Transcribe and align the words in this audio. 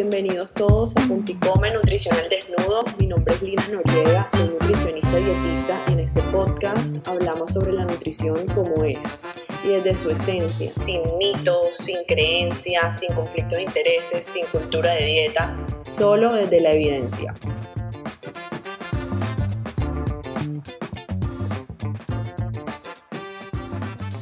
bienvenidos 0.00 0.54
todos 0.54 0.96
a 0.96 1.00
Punticome 1.08 1.70
Nutricional 1.72 2.26
Desnudo. 2.30 2.82
Mi 2.98 3.06
nombre 3.06 3.34
es 3.34 3.42
Lina 3.42 3.68
Noriega, 3.68 4.26
soy 4.30 4.48
nutricionista 4.48 5.14
dietista 5.14 5.84
y 5.88 5.92
en 5.92 6.00
este 6.00 6.22
podcast 6.32 7.06
hablamos 7.06 7.50
sobre 7.50 7.74
la 7.74 7.84
nutrición 7.84 8.46
como 8.54 8.82
es 8.82 8.98
y 9.62 9.68
desde 9.68 9.94
su 9.94 10.08
esencia, 10.08 10.72
sin 10.72 11.02
mitos, 11.18 11.76
sin 11.76 11.98
creencias, 12.08 12.98
sin 13.00 13.12
conflictos 13.12 13.58
de 13.58 13.64
intereses, 13.64 14.24
sin 14.24 14.46
cultura 14.46 14.94
de 14.94 15.04
dieta, 15.04 15.54
solo 15.84 16.32
desde 16.32 16.62
la 16.62 16.72
evidencia. 16.72 17.34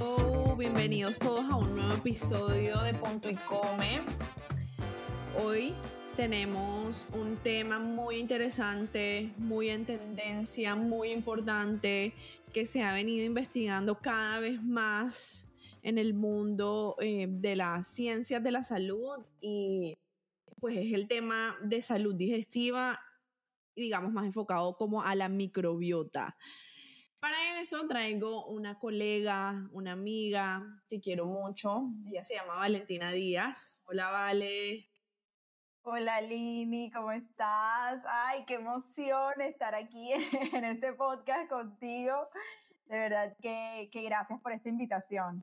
Oh, 0.01 0.57
bienvenidos 0.57 1.21
todos 1.21 1.49
a 1.49 1.55
un 1.55 1.77
nuevo 1.77 1.95
episodio 1.95 2.81
de 2.81 2.95
Punto 2.95 3.31
y 3.31 3.37
Come. 3.37 4.01
Hoy 5.37 5.75
tenemos 6.17 7.07
un 7.13 7.37
tema 7.37 7.79
muy 7.79 8.17
interesante, 8.17 9.33
muy 9.37 9.69
en 9.69 9.85
tendencia, 9.85 10.75
muy 10.75 11.11
importante, 11.11 12.15
que 12.53 12.65
se 12.65 12.83
ha 12.83 12.93
venido 12.93 13.25
investigando 13.25 13.99
cada 13.99 14.41
vez 14.41 14.63
más 14.63 15.49
en 15.83 15.99
el 15.99 16.15
mundo 16.15 16.97
eh, 17.01 17.27
de 17.29 17.57
las 17.57 17.87
ciencias 17.87 18.43
de 18.43 18.51
la 18.51 18.63
salud 18.63 19.25
y 19.41 19.97
pues 20.61 20.77
es 20.77 20.93
el 20.93 21.07
tema 21.07 21.57
de 21.63 21.81
salud 21.83 22.15
digestiva 22.15 23.01
digamos 23.79 24.13
más 24.13 24.27
enfocado 24.27 24.77
como 24.77 25.03
a 25.03 25.15
la 25.15 25.29
microbiota. 25.29 26.37
Para 27.21 27.61
eso 27.61 27.87
traigo 27.89 28.47
una 28.47 28.79
colega, 28.79 29.69
una 29.73 29.93
amiga 29.93 30.83
que 30.89 31.01
quiero 31.01 31.27
mucho. 31.27 31.83
Ella 32.07 32.23
se 32.23 32.35
llama 32.35 32.55
Valentina 32.55 33.11
Díaz. 33.11 33.83
Hola, 33.87 34.11
Vale. 34.11 34.88
Hola 35.91 36.21
Lini, 36.21 36.91
¿cómo 36.91 37.13
estás? 37.13 38.03
Ay, 38.07 38.45
qué 38.47 38.57
emoción 38.57 39.41
estar 39.41 39.75
aquí 39.75 40.13
en 40.53 40.65
este 40.67 40.93
podcast 40.93 41.49
contigo. 41.49 42.29
De 42.85 42.99
verdad 42.99 43.35
que, 43.41 43.89
que 43.91 44.03
gracias 44.03 44.39
por 44.43 44.53
esta 44.53 44.69
invitación. 44.69 45.43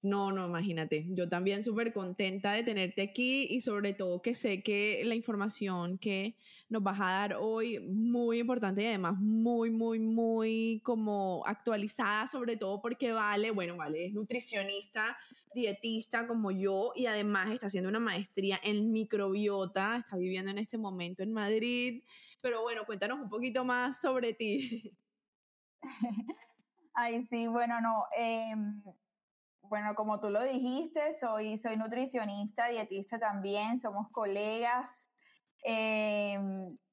No, 0.00 0.32
no, 0.32 0.46
imagínate. 0.46 1.04
Yo 1.10 1.28
también 1.28 1.62
súper 1.62 1.92
contenta 1.92 2.52
de 2.52 2.62
tenerte 2.62 3.02
aquí 3.02 3.46
y 3.50 3.60
sobre 3.60 3.92
todo 3.92 4.22
que 4.22 4.34
sé 4.34 4.62
que 4.62 5.02
la 5.04 5.14
información 5.14 5.98
que 5.98 6.34
nos 6.70 6.82
vas 6.82 6.98
a 6.98 7.12
dar 7.12 7.36
hoy 7.38 7.78
muy 7.78 8.38
importante 8.38 8.82
y 8.82 8.86
además 8.86 9.20
muy, 9.20 9.70
muy, 9.70 9.98
muy 9.98 10.80
como 10.82 11.42
actualizada, 11.46 12.26
sobre 12.26 12.56
todo 12.56 12.80
porque 12.80 13.12
Vale, 13.12 13.50
bueno, 13.50 13.76
Vale 13.76 14.06
es 14.06 14.14
nutricionista 14.14 15.18
dietista 15.54 16.26
como 16.26 16.50
yo 16.50 16.92
y 16.94 17.06
además 17.06 17.50
está 17.50 17.66
haciendo 17.66 17.88
una 17.88 18.00
maestría 18.00 18.58
en 18.62 18.92
microbiota, 18.92 19.96
está 19.98 20.16
viviendo 20.16 20.50
en 20.50 20.58
este 20.58 20.78
momento 20.78 21.22
en 21.22 21.32
Madrid. 21.32 22.04
Pero 22.40 22.62
bueno, 22.62 22.84
cuéntanos 22.84 23.20
un 23.20 23.28
poquito 23.28 23.64
más 23.64 24.00
sobre 24.00 24.34
ti. 24.34 24.96
Ay, 26.94 27.22
sí, 27.22 27.46
bueno, 27.46 27.80
no. 27.80 28.04
Em, 28.16 28.82
bueno, 29.62 29.94
como 29.94 30.20
tú 30.20 30.28
lo 30.30 30.42
dijiste, 30.44 31.00
soy, 31.18 31.56
soy 31.56 31.76
nutricionista, 31.76 32.68
dietista 32.68 33.18
también, 33.18 33.78
somos 33.78 34.08
colegas. 34.10 35.10
Eh, 35.64 36.38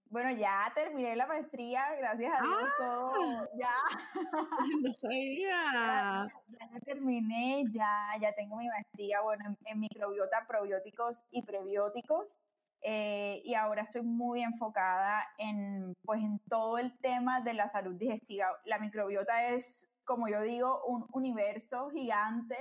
bueno, 0.10 0.32
ya 0.32 0.72
terminé 0.74 1.16
la 1.16 1.28
maestría, 1.28 1.84
gracias 1.98 2.34
a 2.34 2.42
Dios, 2.42 2.70
todo, 2.78 3.12
¡Ah! 3.14 3.48
ya. 3.56 3.70
No 4.82 4.94
sabía. 4.94 5.60
Ya, 6.60 6.68
ya 6.74 6.80
terminé, 6.82 7.64
ya, 7.72 8.12
ya 8.20 8.34
tengo 8.34 8.58
mi 8.58 8.68
maestría, 8.68 9.22
bueno, 9.22 9.46
en, 9.48 9.58
en 9.66 9.80
microbiota, 9.80 10.46
probióticos 10.48 11.24
y 11.32 11.44
prebióticos. 11.44 12.40
Eh, 12.82 13.42
y 13.44 13.54
ahora 13.56 13.84
estoy 13.84 14.02
muy 14.02 14.42
enfocada 14.42 15.24
en, 15.38 15.94
pues, 16.04 16.22
en 16.22 16.40
todo 16.50 16.78
el 16.78 16.98
tema 17.00 17.42
de 17.42 17.54
la 17.54 17.68
salud 17.68 17.96
digestiva. 17.96 18.48
La 18.66 18.80
microbiota 18.80 19.48
es, 19.50 19.90
como 20.06 20.28
yo 20.28 20.42
digo, 20.42 20.84
un 20.86 21.06
universo 21.14 21.90
gigante 21.92 22.58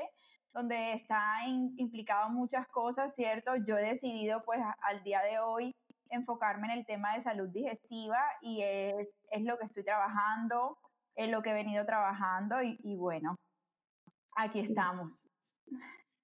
donde 0.53 0.93
está 0.93 1.47
in, 1.47 1.73
implicado 1.77 2.31
muchas 2.31 2.67
cosas, 2.69 3.15
¿cierto? 3.15 3.57
Yo 3.57 3.79
he 3.79 3.83
decidido, 3.83 4.43
pues, 4.45 4.61
a, 4.61 4.75
al 4.83 5.03
día 5.03 5.23
de 5.23 5.39
hoy 5.39 5.75
enfocarme 6.11 6.73
en 6.73 6.79
el 6.79 6.87
tema 6.87 7.15
de 7.15 7.21
salud 7.21 7.49
digestiva 7.49 8.19
y 8.41 8.63
es, 8.63 9.09
es 9.31 9.45
lo 9.45 9.59
que 9.59 9.67
estoy 9.67 9.85
trabajando, 9.85 10.79
es 11.15 11.31
lo 11.31 11.43
que 11.43 11.51
he 11.51 11.55
venido 11.55 11.85
trabajando 11.85 12.63
y, 12.63 12.79
y 12.83 12.97
bueno, 12.97 13.37
aquí 14.37 14.61
estamos. 14.61 15.29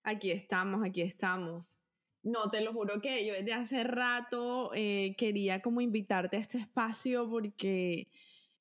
Aquí 0.03 0.31
estamos, 0.31 0.84
aquí 0.84 1.03
estamos. 1.03 1.78
No, 2.23 2.50
te 2.50 2.62
lo 2.62 2.73
juro 2.73 3.03
que 3.03 3.27
yo 3.27 3.34
desde 3.34 3.53
hace 3.53 3.84
rato 3.84 4.71
eh, 4.75 5.15
quería 5.19 5.61
como 5.61 5.83
invitarte 5.83 6.39
a 6.39 6.41
este 6.41 6.59
espacio 6.59 7.28
porque, 7.28 8.09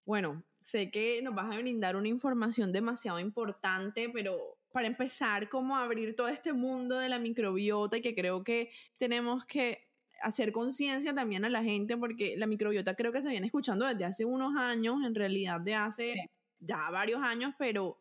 bueno, 0.06 0.44
sé 0.60 0.92
que 0.92 1.22
nos 1.22 1.34
vas 1.34 1.54
a 1.54 1.60
brindar 1.60 1.96
una 1.96 2.10
información 2.10 2.74
demasiado 2.74 3.20
importante, 3.20 4.10
pero 4.10 4.58
para 4.74 4.88
empezar, 4.88 5.48
como 5.50 5.78
abrir 5.78 6.16
todo 6.16 6.28
este 6.28 6.52
mundo 6.52 6.98
de 6.98 7.08
la 7.08 7.20
microbiota 7.20 7.98
y 7.98 8.02
que 8.02 8.16
creo 8.16 8.44
que 8.44 8.72
tenemos 8.98 9.46
que 9.46 9.83
hacer 10.24 10.52
conciencia 10.52 11.14
también 11.14 11.46
a 11.46 11.50
la 11.50 11.64
gente 11.64 11.98
porque 11.98 12.36
la 12.38 12.48
microbiota 12.48 12.96
creo 12.96 13.12
que 13.12 13.22
se 13.22 13.30
viene 13.30 13.48
escuchando 13.48 13.86
desde 13.86 14.06
hace 14.06 14.26
unos 14.26 14.56
años, 14.58 15.04
en 15.06 15.14
realidad 15.14 15.60
de 15.62 15.76
hace 15.76 16.16
ya 16.60 16.90
varios 16.90 17.22
años, 17.22 17.54
pero 17.60 18.00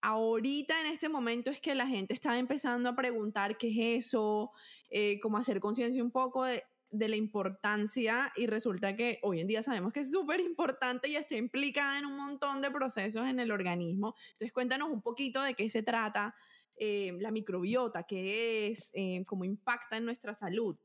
ahorita 0.00 0.80
en 0.80 0.86
este 0.86 1.08
momento 1.08 1.50
es 1.50 1.60
que 1.60 1.74
la 1.74 1.86
gente 1.86 2.14
está 2.14 2.38
empezando 2.38 2.88
a 2.88 2.96
preguntar 2.96 3.58
qué 3.58 3.68
es 3.68 4.06
eso, 4.06 4.52
eh, 4.88 5.20
como 5.20 5.38
hacer 5.38 5.60
conciencia 5.60 6.02
un 6.02 6.10
poco 6.10 6.44
de, 6.44 6.62
de, 6.90 7.08
la 7.08 7.16
importancia 7.16 8.32
y 8.36 8.46
resulta 8.46 8.96
que 8.96 9.18
hoy 9.22 9.40
en 9.40 9.46
día 9.46 9.62
sabemos 9.62 9.92
que 9.92 10.00
es 10.00 10.10
súper 10.10 10.40
importante 10.40 11.08
y 11.08 11.16
está 11.16 11.36
implicada 11.36 11.98
en 11.98 12.06
un 12.06 12.16
montón 12.16 12.62
de 12.62 12.70
procesos 12.70 13.26
en 13.26 13.40
el 13.40 13.50
organismo. 13.50 14.14
Entonces 14.32 14.52
cuéntanos 14.52 14.88
un 14.90 15.02
poquito 15.02 15.42
de 15.42 15.54
qué 15.54 15.68
se 15.68 15.82
trata 15.82 16.34
eh, 16.82 17.12
la 17.20 17.30
microbiota, 17.30 18.04
qué 18.04 18.68
es, 18.68 18.90
eh, 18.94 19.22
cómo 19.26 19.44
impacta 19.44 19.98
en 19.98 20.06
nuestra 20.06 20.34
salud. 20.34 20.76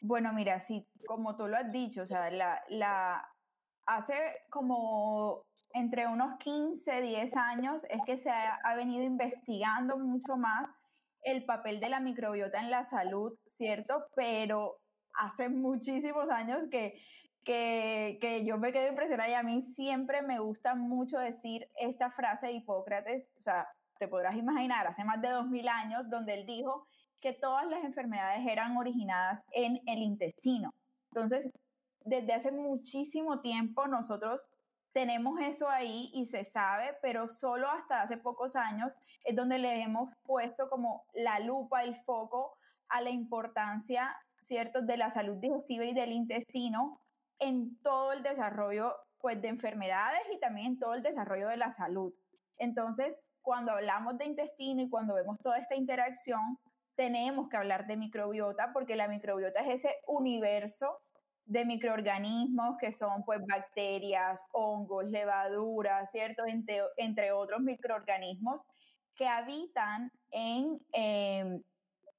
Bueno, 0.00 0.32
mira, 0.32 0.60
sí, 0.60 0.86
como 1.06 1.36
tú 1.36 1.48
lo 1.48 1.56
has 1.56 1.72
dicho, 1.72 2.02
o 2.02 2.06
sea, 2.06 2.30
la, 2.30 2.62
la 2.68 3.26
hace 3.86 4.14
como 4.50 5.44
entre 5.72 6.06
unos 6.06 6.38
15, 6.38 7.02
10 7.02 7.36
años 7.36 7.84
es 7.90 8.00
que 8.06 8.16
se 8.16 8.30
ha, 8.30 8.56
ha, 8.56 8.74
venido 8.74 9.02
investigando 9.04 9.98
mucho 9.98 10.36
más 10.36 10.68
el 11.22 11.44
papel 11.44 11.80
de 11.80 11.88
la 11.88 12.00
microbiota 12.00 12.60
en 12.60 12.70
la 12.70 12.84
salud, 12.84 13.32
¿cierto? 13.48 14.06
Pero 14.14 14.78
hace 15.14 15.48
muchísimos 15.48 16.30
años 16.30 16.62
que, 16.70 17.00
que, 17.44 18.18
que 18.20 18.44
yo 18.44 18.58
me 18.58 18.72
quedo 18.72 18.88
impresionada 18.88 19.28
y 19.28 19.34
a 19.34 19.42
mí 19.42 19.62
siempre 19.62 20.22
me 20.22 20.38
gusta 20.38 20.74
mucho 20.74 21.18
decir 21.18 21.68
esta 21.76 22.10
frase 22.10 22.46
de 22.46 22.52
Hipócrates, 22.52 23.30
o 23.38 23.42
sea, 23.42 23.68
te 23.98 24.08
podrás 24.08 24.36
imaginar, 24.36 24.86
hace 24.86 25.04
más 25.04 25.20
de 25.20 25.30
2000 25.30 25.68
años, 25.68 26.10
donde 26.10 26.34
él 26.34 26.46
dijo 26.46 26.86
que 27.26 27.32
todas 27.32 27.66
las 27.66 27.82
enfermedades 27.82 28.46
eran 28.46 28.76
originadas 28.76 29.42
en 29.50 29.80
el 29.86 29.98
intestino. 29.98 30.72
Entonces, 31.10 31.50
desde 32.04 32.32
hace 32.32 32.52
muchísimo 32.52 33.40
tiempo 33.40 33.88
nosotros 33.88 34.48
tenemos 34.92 35.40
eso 35.40 35.68
ahí 35.68 36.08
y 36.14 36.26
se 36.26 36.44
sabe, 36.44 36.96
pero 37.02 37.28
solo 37.28 37.68
hasta 37.68 38.02
hace 38.02 38.16
pocos 38.16 38.54
años 38.54 38.92
es 39.24 39.34
donde 39.34 39.58
le 39.58 39.82
hemos 39.82 40.08
puesto 40.22 40.70
como 40.70 41.04
la 41.14 41.40
lupa, 41.40 41.82
el 41.82 41.96
foco 41.96 42.56
a 42.88 43.00
la 43.00 43.10
importancia, 43.10 44.16
¿cierto?, 44.40 44.82
de 44.82 44.96
la 44.96 45.10
salud 45.10 45.38
digestiva 45.38 45.84
y 45.84 45.94
del 45.94 46.12
intestino 46.12 47.00
en 47.40 47.76
todo 47.82 48.12
el 48.12 48.22
desarrollo, 48.22 48.94
pues, 49.18 49.42
de 49.42 49.48
enfermedades 49.48 50.22
y 50.32 50.38
también 50.38 50.68
en 50.68 50.78
todo 50.78 50.94
el 50.94 51.02
desarrollo 51.02 51.48
de 51.48 51.56
la 51.56 51.72
salud. 51.72 52.14
Entonces, 52.56 53.20
cuando 53.42 53.72
hablamos 53.72 54.16
de 54.16 54.26
intestino 54.26 54.80
y 54.80 54.88
cuando 54.88 55.14
vemos 55.14 55.38
toda 55.40 55.58
esta 55.58 55.74
interacción, 55.74 56.56
tenemos 56.96 57.48
que 57.48 57.56
hablar 57.56 57.86
de 57.86 57.96
microbiota 57.96 58.72
porque 58.72 58.96
la 58.96 59.06
microbiota 59.06 59.60
es 59.60 59.84
ese 59.84 59.96
universo 60.06 60.98
de 61.44 61.64
microorganismos 61.64 62.76
que 62.78 62.90
son 62.90 63.24
pues 63.24 63.40
bacterias, 63.46 64.44
hongos, 64.52 65.04
levaduras, 65.04 66.10
¿cierto? 66.10 66.44
Entre, 66.46 66.80
entre 66.96 67.30
otros 67.32 67.60
microorganismos 67.60 68.62
que 69.14 69.28
habitan 69.28 70.10
en, 70.32 70.80
eh, 70.92 71.60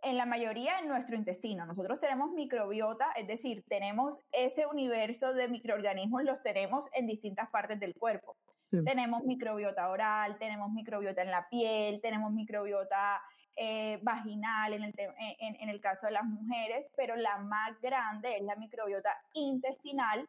en 0.04 0.18
la 0.18 0.26
mayoría 0.26 0.80
en 0.80 0.88
nuestro 0.88 1.16
intestino. 1.16 1.66
Nosotros 1.66 2.00
tenemos 2.00 2.32
microbiota, 2.32 3.12
es 3.18 3.28
decir, 3.28 3.66
tenemos 3.68 4.22
ese 4.32 4.66
universo 4.66 5.34
de 5.34 5.50
microorganismos, 5.50 6.24
los 6.24 6.42
tenemos 6.42 6.88
en 6.94 7.06
distintas 7.08 7.50
partes 7.50 7.80
del 7.80 7.96
cuerpo. 7.96 8.38
Sí. 8.72 8.84
Tenemos 8.86 9.24
microbiota 9.24 9.90
oral, 9.90 10.38
tenemos 10.38 10.72
microbiota 10.72 11.22
en 11.22 11.32
la 11.32 11.48
piel, 11.50 12.00
tenemos 12.02 12.32
microbiota 12.32 13.22
eh, 13.58 14.00
vaginal 14.04 14.74
en 14.74 14.84
el, 14.84 14.94
en, 14.98 15.56
en 15.56 15.70
el 15.70 15.82
caso 15.82 16.06
de 16.08 16.14
las 16.14 16.26
mujeres, 16.26 16.88
pero 16.96 17.16
la 17.16 17.38
más 17.40 17.80
grande 17.82 18.38
es 18.38 18.44
la 18.44 18.56
microbiota 18.56 19.10
intestinal 19.34 20.28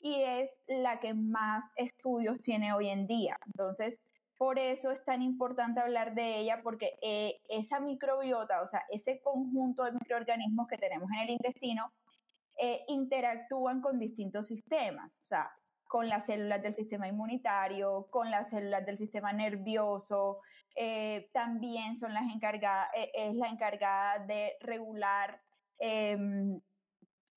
y 0.00 0.22
es 0.22 0.50
la 0.68 1.00
que 1.00 1.14
más 1.14 1.64
estudios 1.76 2.40
tiene 2.40 2.72
hoy 2.72 2.88
en 2.88 3.06
día. 3.06 3.38
Entonces, 3.46 4.00
por 4.36 4.58
eso 4.58 4.90
es 4.90 5.02
tan 5.04 5.22
importante 5.22 5.80
hablar 5.80 6.14
de 6.14 6.40
ella, 6.40 6.60
porque 6.62 6.98
eh, 7.00 7.40
esa 7.48 7.80
microbiota, 7.80 8.62
o 8.62 8.68
sea, 8.68 8.82
ese 8.90 9.18
conjunto 9.20 9.84
de 9.84 9.92
microorganismos 9.92 10.68
que 10.68 10.76
tenemos 10.76 11.10
en 11.12 11.20
el 11.20 11.30
intestino, 11.30 11.90
eh, 12.58 12.84
interactúan 12.88 13.80
con 13.80 13.98
distintos 13.98 14.48
sistemas, 14.48 15.14
o 15.22 15.26
sea, 15.26 15.50
con 15.88 16.08
las 16.08 16.26
células 16.26 16.62
del 16.62 16.74
sistema 16.74 17.08
inmunitario, 17.08 18.08
con 18.10 18.30
las 18.30 18.50
células 18.50 18.84
del 18.84 18.96
sistema 18.98 19.32
nervioso, 19.32 20.40
eh, 20.74 21.30
también 21.32 21.96
son 21.96 22.12
las 22.14 22.24
encargadas, 22.32 22.88
es 23.14 23.34
la 23.34 23.48
encargada 23.48 24.18
de 24.26 24.56
regular 24.60 25.40
em, 25.78 26.60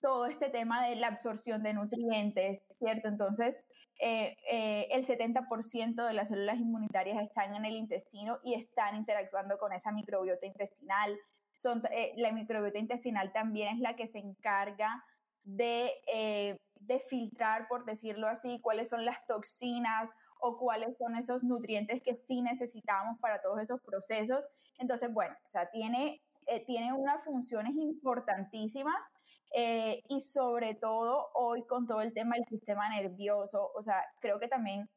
todo 0.02 0.26
este 0.26 0.50
tema 0.50 0.86
de 0.86 0.96
la 0.96 1.08
absorción 1.08 1.64
de 1.64 1.74
nutrientes, 1.74 2.64
¿cierto? 2.70 3.08
Entonces, 3.08 3.66
eh, 4.00 4.38
eh, 4.50 4.88
el 4.92 5.06
70% 5.06 6.06
de 6.06 6.14
las 6.14 6.30
células 6.30 6.58
inmunitarias 6.58 7.22
están 7.22 7.54
en 7.56 7.66
el 7.66 7.76
intestino 7.76 8.40
y 8.44 8.54
están 8.56 8.96
interactuando 8.96 9.58
con 9.58 9.74
esa 9.74 9.92
microbiota 9.92 10.46
intestinal. 10.46 11.18
Son, 11.54 11.84
eh, 11.92 12.14
la 12.16 12.32
microbiota 12.32 12.80
intestinal 12.80 13.34
también 13.34 13.76
es 13.76 13.80
la 13.82 13.96
que 13.96 14.08
se 14.08 14.20
encarga 14.20 15.04
de, 15.44 16.58
de 16.76 17.00
filtrar, 17.00 17.68
por 17.68 17.86
decirlo 17.86 18.28
así, 18.28 18.60
cuáles 18.62 18.90
son 18.90 19.06
las 19.06 19.26
toxinas 19.26 20.12
o 20.40 20.58
cuáles 20.58 20.98
son 20.98 21.16
esos 21.16 21.44
nutrientes 21.44 22.02
que 22.02 22.16
sí 22.16 22.42
necesitamos 22.42 23.20
para 23.20 23.42
todos 23.42 23.60
esos 23.62 23.82
procesos. 23.82 24.48
Entonces, 24.78 25.12
bueno, 25.14 25.36
o 25.46 25.50
sea, 25.50 25.70
tiene, 25.70 26.22
tiene 26.66 26.94
unas 26.94 27.24
funciones 27.24 27.76
importantísimas 27.76 29.12
eh, 29.52 30.04
y 30.08 30.22
sobre 30.22 30.76
todo 30.76 31.30
hoy 31.34 31.66
con 31.66 31.88
todo 31.88 32.02
el 32.02 32.14
tema 32.14 32.36
del 32.36 32.46
sistema 32.46 32.88
nervioso, 32.90 33.72
o 33.76 33.82
sea, 33.82 34.04
creo 34.22 34.40
que 34.40 34.48
también 34.48 34.90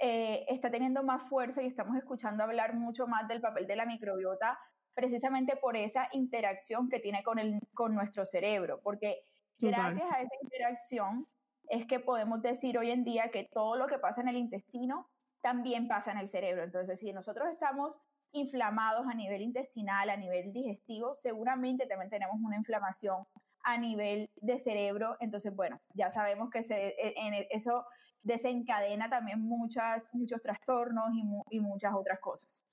eh, 0.00 0.44
está 0.48 0.70
teniendo 0.70 1.04
más 1.04 1.28
fuerza 1.28 1.62
y 1.62 1.66
estamos 1.66 1.96
escuchando 1.96 2.42
hablar 2.42 2.74
mucho 2.74 3.06
más 3.06 3.28
del 3.28 3.40
papel 3.40 3.66
de 3.66 3.76
la 3.76 3.86
microbiota 3.86 4.58
precisamente 4.94 5.56
por 5.56 5.76
esa 5.76 6.08
interacción 6.12 6.88
que 6.88 6.98
tiene 6.98 7.22
con, 7.22 7.38
el, 7.38 7.60
con 7.74 7.94
nuestro 7.94 8.24
cerebro, 8.24 8.80
porque 8.82 9.22
gracias 9.60 10.10
a 10.10 10.22
esa 10.22 10.34
interacción 10.42 11.24
es 11.68 11.86
que 11.86 12.00
podemos 12.00 12.42
decir 12.42 12.76
hoy 12.78 12.90
en 12.90 13.04
día 13.04 13.30
que 13.30 13.44
todo 13.44 13.76
lo 13.76 13.86
que 13.86 13.98
pasa 13.98 14.20
en 14.20 14.28
el 14.28 14.36
intestino 14.36 15.08
también 15.40 15.88
pasa 15.88 16.12
en 16.12 16.18
el 16.18 16.28
cerebro. 16.28 16.64
Entonces, 16.64 16.98
si 16.98 17.12
nosotros 17.12 17.48
estamos 17.48 17.96
inflamados 18.32 19.06
a 19.06 19.14
nivel 19.14 19.42
intestinal, 19.42 20.10
a 20.10 20.16
nivel 20.16 20.52
digestivo, 20.52 21.14
seguramente 21.14 21.86
también 21.86 22.10
tenemos 22.10 22.36
una 22.40 22.56
inflamación 22.56 23.24
a 23.62 23.78
nivel 23.78 24.30
de 24.36 24.58
cerebro. 24.58 25.16
Entonces, 25.20 25.54
bueno, 25.54 25.80
ya 25.94 26.10
sabemos 26.10 26.50
que 26.50 26.62
se, 26.62 26.88
e, 26.88 27.14
en 27.16 27.34
e, 27.34 27.48
eso 27.50 27.84
desencadena 28.22 29.08
también 29.08 29.40
muchas, 29.40 30.08
muchos 30.12 30.42
trastornos 30.42 31.10
y, 31.50 31.60
muchas 31.60 31.94
otras 31.94 32.20
cosas. 32.20 32.66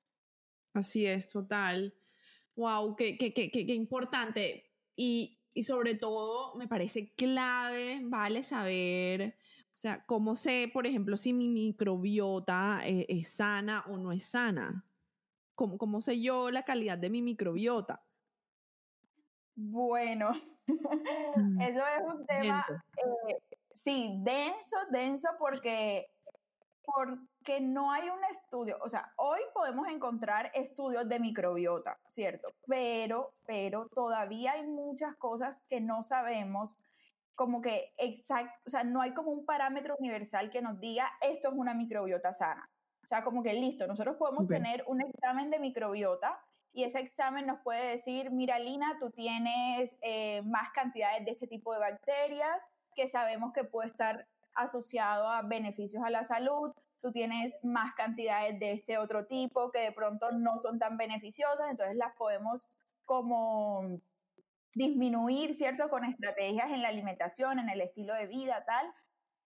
Así 0.73 1.05
es, 1.05 1.29
total. 1.29 1.93
Wow, 2.55 2.95
qué, 2.95 3.17
qué, 3.17 3.33
qué, 3.33 3.49
qué 3.49 3.73
importante. 3.73 4.71
Y, 4.95 5.36
y, 5.57 5.63
sobre 5.63 5.95
todo, 5.95 6.55
me 6.55 6.67
parece 6.67 7.13
clave, 7.13 7.99
¿vale? 8.03 8.43
Saber, 8.43 9.35
o 9.75 9.79
sea, 9.79 10.05
cómo 10.05 10.35
sé, 10.35 10.69
por 10.71 10.85
ejemplo, 10.85 11.17
si 11.17 11.33
mi 11.33 11.49
microbiota 11.49 12.81
es, 12.85 13.01
eh, 13.01 13.05
es 13.09 13.27
sana 13.29 13.83
o 13.87 13.97
no 13.97 14.11
es 14.11 14.23
sana. 14.23 14.85
¿Cómo, 15.55 15.77
¿Cómo 15.77 16.01
sé 16.01 16.21
yo 16.21 16.51
la 16.51 16.63
calidad 16.63 16.97
de 16.97 17.09
mi 17.09 17.21
microbiota? 17.21 18.03
Bueno, 19.55 20.29
mm, 21.35 21.61
eso 21.61 21.79
es 21.79 22.05
un 22.05 22.25
tema, 22.27 22.63
eh, 22.97 23.37
sí, 23.73 24.13
denso, 24.19 24.77
denso 24.91 25.29
porque, 25.39 26.11
porque 27.47 27.61
no 27.61 27.93
hay 27.93 28.09
un 28.09 28.21
estudio, 28.29 28.77
o 28.81 28.89
sea, 28.89 29.13
hoy 29.15 29.39
podemos 29.53 29.87
encontrar 29.87 30.51
estudios 30.53 31.07
de 31.07 31.17
microbiota, 31.17 31.97
¿cierto? 32.09 32.49
Pero, 32.67 33.35
pero 33.45 33.87
todavía 33.87 34.53
hay 34.53 34.67
muchas 34.67 35.15
cosas 35.15 35.63
que 35.69 35.79
no 35.79 36.03
sabemos 36.03 36.77
como 37.35 37.61
que 37.61 37.93
exacto, 37.97 38.51
o 38.65 38.69
sea, 38.69 38.83
no 38.83 38.99
hay 38.99 39.13
como 39.13 39.31
un 39.31 39.45
parámetro 39.45 39.95
universal 39.97 40.49
que 40.49 40.61
nos 40.61 40.77
diga 40.81 41.09
esto 41.21 41.47
es 41.47 41.53
una 41.53 41.73
microbiota 41.73 42.33
sana. 42.33 42.69
O 43.01 43.07
sea, 43.07 43.23
como 43.23 43.41
que 43.41 43.53
listo, 43.53 43.87
nosotros 43.87 44.17
podemos 44.17 44.45
tener 44.49 44.83
un 44.85 45.01
examen 45.01 45.49
de 45.49 45.59
microbiota 45.59 46.37
y 46.73 46.83
ese 46.83 46.99
examen 46.99 47.47
nos 47.47 47.61
puede 47.61 47.91
decir, 47.91 48.29
mira 48.29 48.59
Lina, 48.59 48.97
tú 48.99 49.09
tienes 49.11 49.95
eh, 50.01 50.41
más 50.41 50.71
cantidades 50.71 51.23
de 51.23 51.31
este 51.31 51.47
tipo 51.47 51.71
de 51.71 51.79
bacterias 51.79 52.67
que 52.93 53.07
sabemos 53.07 53.53
que 53.53 53.63
puede 53.63 53.87
estar 53.87 54.27
asociado 54.53 55.29
a 55.29 55.43
beneficios 55.43 56.03
a 56.03 56.09
la 56.09 56.25
salud, 56.25 56.73
tú 57.01 57.11
tienes 57.11 57.59
más 57.63 57.93
cantidades 57.95 58.59
de 58.59 58.73
este 58.73 58.97
otro 58.97 59.25
tipo 59.25 59.71
que 59.71 59.79
de 59.79 59.91
pronto 59.91 60.31
no 60.31 60.57
son 60.57 60.79
tan 60.79 60.97
beneficiosas, 60.97 61.69
entonces 61.69 61.95
las 61.95 62.15
podemos 62.15 62.67
como 63.05 63.99
disminuir, 64.73 65.55
¿cierto? 65.55 65.89
Con 65.89 66.05
estrategias 66.05 66.69
en 66.71 66.81
la 66.81 66.89
alimentación, 66.89 67.59
en 67.59 67.69
el 67.69 67.81
estilo 67.81 68.13
de 68.13 68.27
vida, 68.27 68.63
tal. 68.65 68.93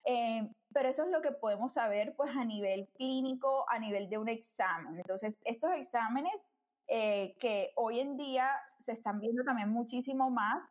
Eh, 0.04 0.50
pero 0.72 0.88
eso 0.88 1.04
es 1.04 1.10
lo 1.10 1.22
que 1.22 1.30
podemos 1.30 1.74
saber 1.74 2.14
pues 2.16 2.34
a 2.36 2.44
nivel 2.44 2.88
clínico, 2.94 3.64
a 3.68 3.78
nivel 3.78 4.08
de 4.08 4.18
un 4.18 4.28
examen. 4.28 4.96
Entonces, 4.96 5.38
estos 5.44 5.72
exámenes 5.72 6.48
eh, 6.88 7.34
que 7.38 7.72
hoy 7.76 8.00
en 8.00 8.16
día 8.16 8.50
se 8.78 8.92
están 8.92 9.20
viendo 9.20 9.44
también 9.44 9.68
muchísimo 9.68 10.30
más, 10.30 10.62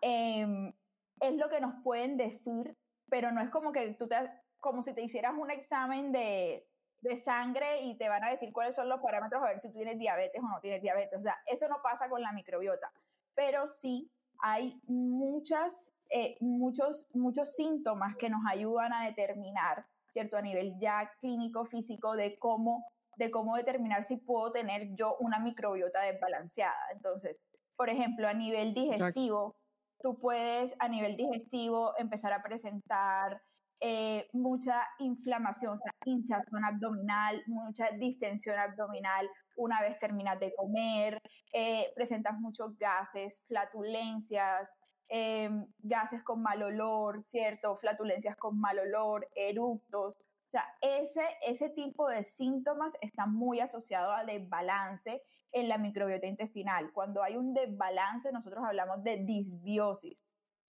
em, 0.00 0.72
es 1.20 1.34
lo 1.36 1.48
que 1.48 1.60
nos 1.60 1.82
pueden 1.82 2.16
decir, 2.16 2.76
pero 3.08 3.32
no 3.32 3.40
es 3.40 3.50
como 3.50 3.72
que 3.72 3.94
tú 3.94 4.08
te, 4.08 4.16
como 4.64 4.82
si 4.82 4.94
te 4.94 5.02
hicieras 5.02 5.34
un 5.36 5.50
examen 5.50 6.10
de, 6.10 6.66
de 7.02 7.16
sangre 7.18 7.82
y 7.82 7.98
te 7.98 8.08
van 8.08 8.24
a 8.24 8.30
decir 8.30 8.50
cuáles 8.50 8.74
son 8.74 8.88
los 8.88 8.98
parámetros 9.02 9.42
a 9.42 9.48
ver 9.48 9.60
si 9.60 9.68
tú 9.68 9.74
tienes 9.74 9.98
diabetes 9.98 10.42
o 10.42 10.48
no 10.48 10.58
tienes 10.62 10.80
diabetes. 10.80 11.18
O 11.18 11.22
sea, 11.22 11.36
eso 11.44 11.68
no 11.68 11.82
pasa 11.82 12.08
con 12.08 12.22
la 12.22 12.32
microbiota, 12.32 12.90
pero 13.34 13.66
sí 13.66 14.10
hay 14.38 14.80
muchas, 14.86 15.92
eh, 16.08 16.38
muchos, 16.40 17.06
muchos 17.12 17.54
síntomas 17.54 18.16
que 18.16 18.30
nos 18.30 18.40
ayudan 18.48 18.94
a 18.94 19.04
determinar, 19.04 19.84
¿cierto? 20.08 20.38
A 20.38 20.42
nivel 20.42 20.78
ya 20.80 21.10
clínico, 21.20 21.66
físico, 21.66 22.16
de 22.16 22.38
cómo 22.38 22.86
de 23.16 23.30
cómo 23.30 23.54
determinar 23.56 24.02
si 24.02 24.16
puedo 24.16 24.50
tener 24.50 24.96
yo 24.96 25.16
una 25.20 25.38
microbiota 25.38 26.00
desbalanceada. 26.00 26.90
Entonces, 26.92 27.40
por 27.76 27.88
ejemplo, 27.88 28.26
a 28.26 28.34
nivel 28.34 28.74
digestivo, 28.74 29.54
tú 30.00 30.18
puedes 30.18 30.74
a 30.80 30.88
nivel 30.88 31.16
digestivo 31.16 31.92
empezar 31.98 32.32
a 32.32 32.42
presentar 32.42 33.40
eh, 33.86 34.28
mucha 34.32 34.80
inflamación, 34.98 35.74
o 35.74 35.76
sea, 35.76 35.92
hinchazón 36.06 36.64
abdominal, 36.64 37.42
mucha 37.46 37.90
distensión 37.90 38.58
abdominal 38.58 39.28
una 39.56 39.78
vez 39.82 39.98
terminas 39.98 40.40
de 40.40 40.54
comer, 40.54 41.20
eh, 41.52 41.92
presentas 41.94 42.32
muchos 42.40 42.78
gases, 42.78 43.44
flatulencias, 43.46 44.72
em, 45.06 45.66
gases 45.80 46.22
con 46.22 46.40
mal 46.40 46.62
olor, 46.62 47.22
¿cierto? 47.26 47.76
Flatulencias 47.76 48.36
con 48.36 48.58
mal 48.58 48.78
olor, 48.78 49.28
eructos. 49.34 50.14
O 50.16 50.48
sea, 50.48 50.64
ese, 50.80 51.20
ese 51.46 51.68
tipo 51.68 52.08
de 52.08 52.24
síntomas 52.24 52.94
está 53.02 53.26
muy 53.26 53.60
asociado 53.60 54.12
a 54.12 54.24
desbalance 54.24 55.20
en 55.52 55.68
la 55.68 55.76
microbiota 55.76 56.26
intestinal. 56.26 56.90
Cuando 56.94 57.22
hay 57.22 57.36
un 57.36 57.52
desbalance, 57.52 58.32
nosotros 58.32 58.64
hablamos 58.64 59.04
de 59.04 59.18
disbiosis. 59.18 60.24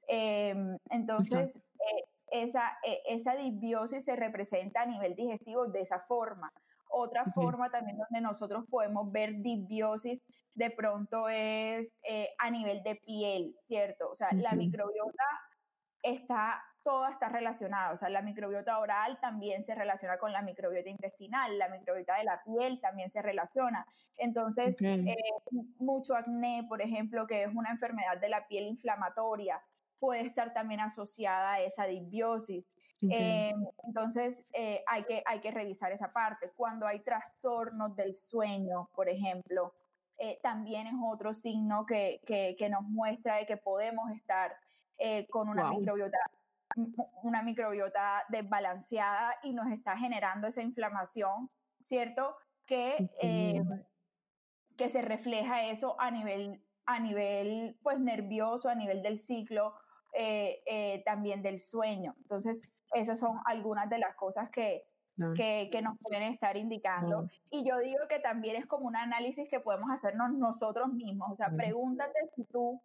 Entonces, 0.10 1.55
eh, 1.55 2.03
esa, 2.44 2.77
e, 2.84 3.01
esa 3.08 3.36
disbiosis 3.36 4.06
se 4.06 4.15
representa 4.15 4.82
a 4.82 4.86
nivel 4.86 5.15
digestivo 5.15 5.68
de 5.68 5.82
esa 5.82 6.00
forma. 6.00 6.51
Otra 6.89 7.25
forma 7.34 7.70
también 7.70 7.98
donde 7.98 8.22
nosotros 8.22 8.65
podemos 8.70 9.12
ver 9.12 9.42
disbiosis 9.42 10.24
de 10.54 10.72
pronto 10.72 11.27
es 11.27 11.94
eh, 12.08 12.30
a 12.38 12.50
nivel 12.50 12.84
de 12.84 12.96
piel, 12.96 13.56
¿cierto? 13.63 14.10
O 14.10 14.15
sea, 14.15 14.30
la 14.34 14.54
microbiota 14.54 15.24
está 16.01 16.63
todo 16.86 17.08
está 17.08 17.30
relacionado. 17.30 17.96
O 17.96 17.98
sea, 17.98 18.10
la 18.10 18.22
microbiota 18.22 18.77
oral 18.77 19.18
también 19.20 19.63
se 19.63 19.74
relaciona 19.74 20.20
con 20.20 20.32
la 20.32 20.44
microbiota 20.44 20.88
intestinal, 20.88 21.58
la 21.58 21.68
microbiota 21.68 22.15
de 22.18 22.25
la 22.25 22.44
piel 22.44 22.80
también 22.80 23.10
se 23.10 23.24
relaciona. 23.24 23.88
Entonces, 24.20 24.77
eh, 24.80 25.15
mucho 25.80 26.15
acné, 26.15 26.63
por 26.70 26.84
ejemplo, 26.84 27.25
que 27.25 27.44
es 27.44 27.56
una 27.56 27.72
enfermedad 27.72 28.20
de 28.22 28.30
la 28.30 28.48
piel 28.48 28.65
inflamatoria, 28.65 29.60
puede 30.00 30.22
estar 30.22 30.54
también 30.54 30.80
asociada 30.80 31.54
a 31.54 31.62
esa 31.62 31.86
disbiosis. 31.86 32.68
Eh, 33.12 33.54
entonces, 33.86 34.44
eh, 34.54 34.84
hay, 34.88 35.04
que, 35.04 35.22
hay 35.25 35.40
que 35.40 35.52
revisar 35.52 35.92
esa 35.92 36.12
parte. 36.12 36.52
Cuando 36.56 36.88
hay 36.88 37.02
trastornos 37.02 37.96
del 37.96 38.16
sueño, 38.16 38.90
por 38.96 39.10
ejemplo, 39.10 39.74
también 40.42 40.88
es 40.88 40.94
otro 41.04 41.34
signo 41.34 41.86
que, 41.86 42.22
que, 42.25 42.70
nos 42.70 42.84
muestra 42.84 43.36
de 43.36 43.46
que 43.46 43.58
podemos 43.58 44.10
estar 44.12 44.56
con 45.30 45.50
una 45.50 45.70
microbiota 45.70 46.18
una 47.24 47.42
microbiota 47.42 48.25
desbalanceada 48.30 49.36
y 49.44 49.54
nos 49.54 49.72
está 49.72 49.98
generando 49.98 50.48
esa 50.48 50.62
inflamación, 50.62 51.50
¿cierto? 51.82 52.36
Que, 52.66 53.10
eh, 53.22 53.64
que 54.78 54.90
se 54.90 55.02
refleja 55.02 55.66
eso 55.66 56.00
a 56.00 56.12
nivel, 56.12 56.62
a 56.86 57.00
nivel 57.00 57.78
pues, 57.82 58.00
nervioso, 58.00 58.70
a 58.70 58.75
nivel 58.75 59.02
del 59.04 59.18
ciclo, 59.18 59.75
eh, 60.17 60.62
eh, 60.65 61.03
también 61.05 61.41
del 61.41 61.60
sueño. 61.60 62.15
Entonces, 62.22 62.63
esas 62.93 63.19
son 63.19 63.39
algunas 63.45 63.89
de 63.89 64.00
las 64.00 64.15
cosas 64.15 64.50
que, 64.50 64.84
que, 65.36 65.69
que, 65.72 65.81
nos 65.81 65.98
pueden 66.00 66.24
estar 66.24 66.55
indicando. 66.57 67.27
Y 67.50 67.67
yo 67.67 67.77
digo 67.79 68.07
que 68.07 68.19
también 68.19 68.55
es 68.55 68.65
como 68.65 68.88
un 68.88 68.95
análisis 68.95 69.50
que 69.50 69.60
podemos 69.60 69.89
hacernos 69.91 70.31
nosotros 70.34 70.93
mismos. 70.93 71.31
O 71.31 71.36
sea, 71.36 71.50
pregúntate 71.50 72.19
si 72.36 72.45
tú, 72.45 72.81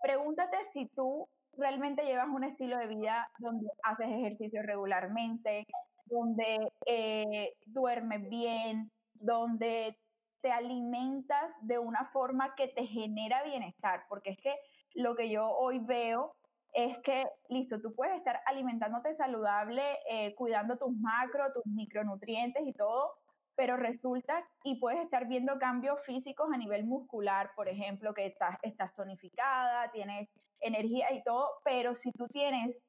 pregúntate 0.00 0.56
si 0.72 0.86
tú 0.86 1.28
realmente 1.56 2.04
llevas 2.04 2.28
un 2.28 2.44
estilo 2.44 2.78
de 2.78 2.86
vida 2.86 3.30
donde 3.38 3.66
haces 3.82 4.08
ejercicio 4.08 4.62
regularmente, 4.62 5.66
donde 6.06 6.72
eh, 6.86 7.54
duermes 7.66 8.28
bien, 8.28 8.90
donde 9.14 9.96
te 10.40 10.50
alimentas 10.50 11.54
de 11.60 11.78
una 11.78 12.06
forma 12.06 12.54
que 12.54 12.68
te 12.68 12.86
genera 12.86 13.42
bienestar, 13.42 14.04
porque 14.08 14.30
es 14.30 14.38
que 14.38 14.54
lo 14.94 15.14
que 15.14 15.30
yo 15.30 15.48
hoy 15.50 15.78
veo 15.78 16.34
es 16.72 16.98
que, 17.00 17.26
listo, 17.48 17.80
tú 17.80 17.94
puedes 17.94 18.16
estar 18.16 18.40
alimentándote 18.46 19.12
saludable, 19.12 19.82
eh, 20.08 20.34
cuidando 20.34 20.76
tus 20.76 20.92
macro, 20.96 21.52
tus 21.52 21.66
micronutrientes 21.66 22.66
y 22.66 22.72
todo, 22.72 23.12
pero 23.56 23.76
resulta 23.76 24.46
y 24.64 24.80
puedes 24.80 25.00
estar 25.00 25.26
viendo 25.26 25.58
cambios 25.58 26.00
físicos 26.04 26.48
a 26.52 26.56
nivel 26.56 26.84
muscular, 26.84 27.50
por 27.56 27.68
ejemplo, 27.68 28.14
que 28.14 28.26
estás, 28.26 28.56
estás 28.62 28.94
tonificada, 28.94 29.90
tienes 29.90 30.28
energía 30.60 31.12
y 31.12 31.22
todo, 31.22 31.48
pero 31.64 31.96
si 31.96 32.12
tú 32.12 32.26
tienes 32.28 32.84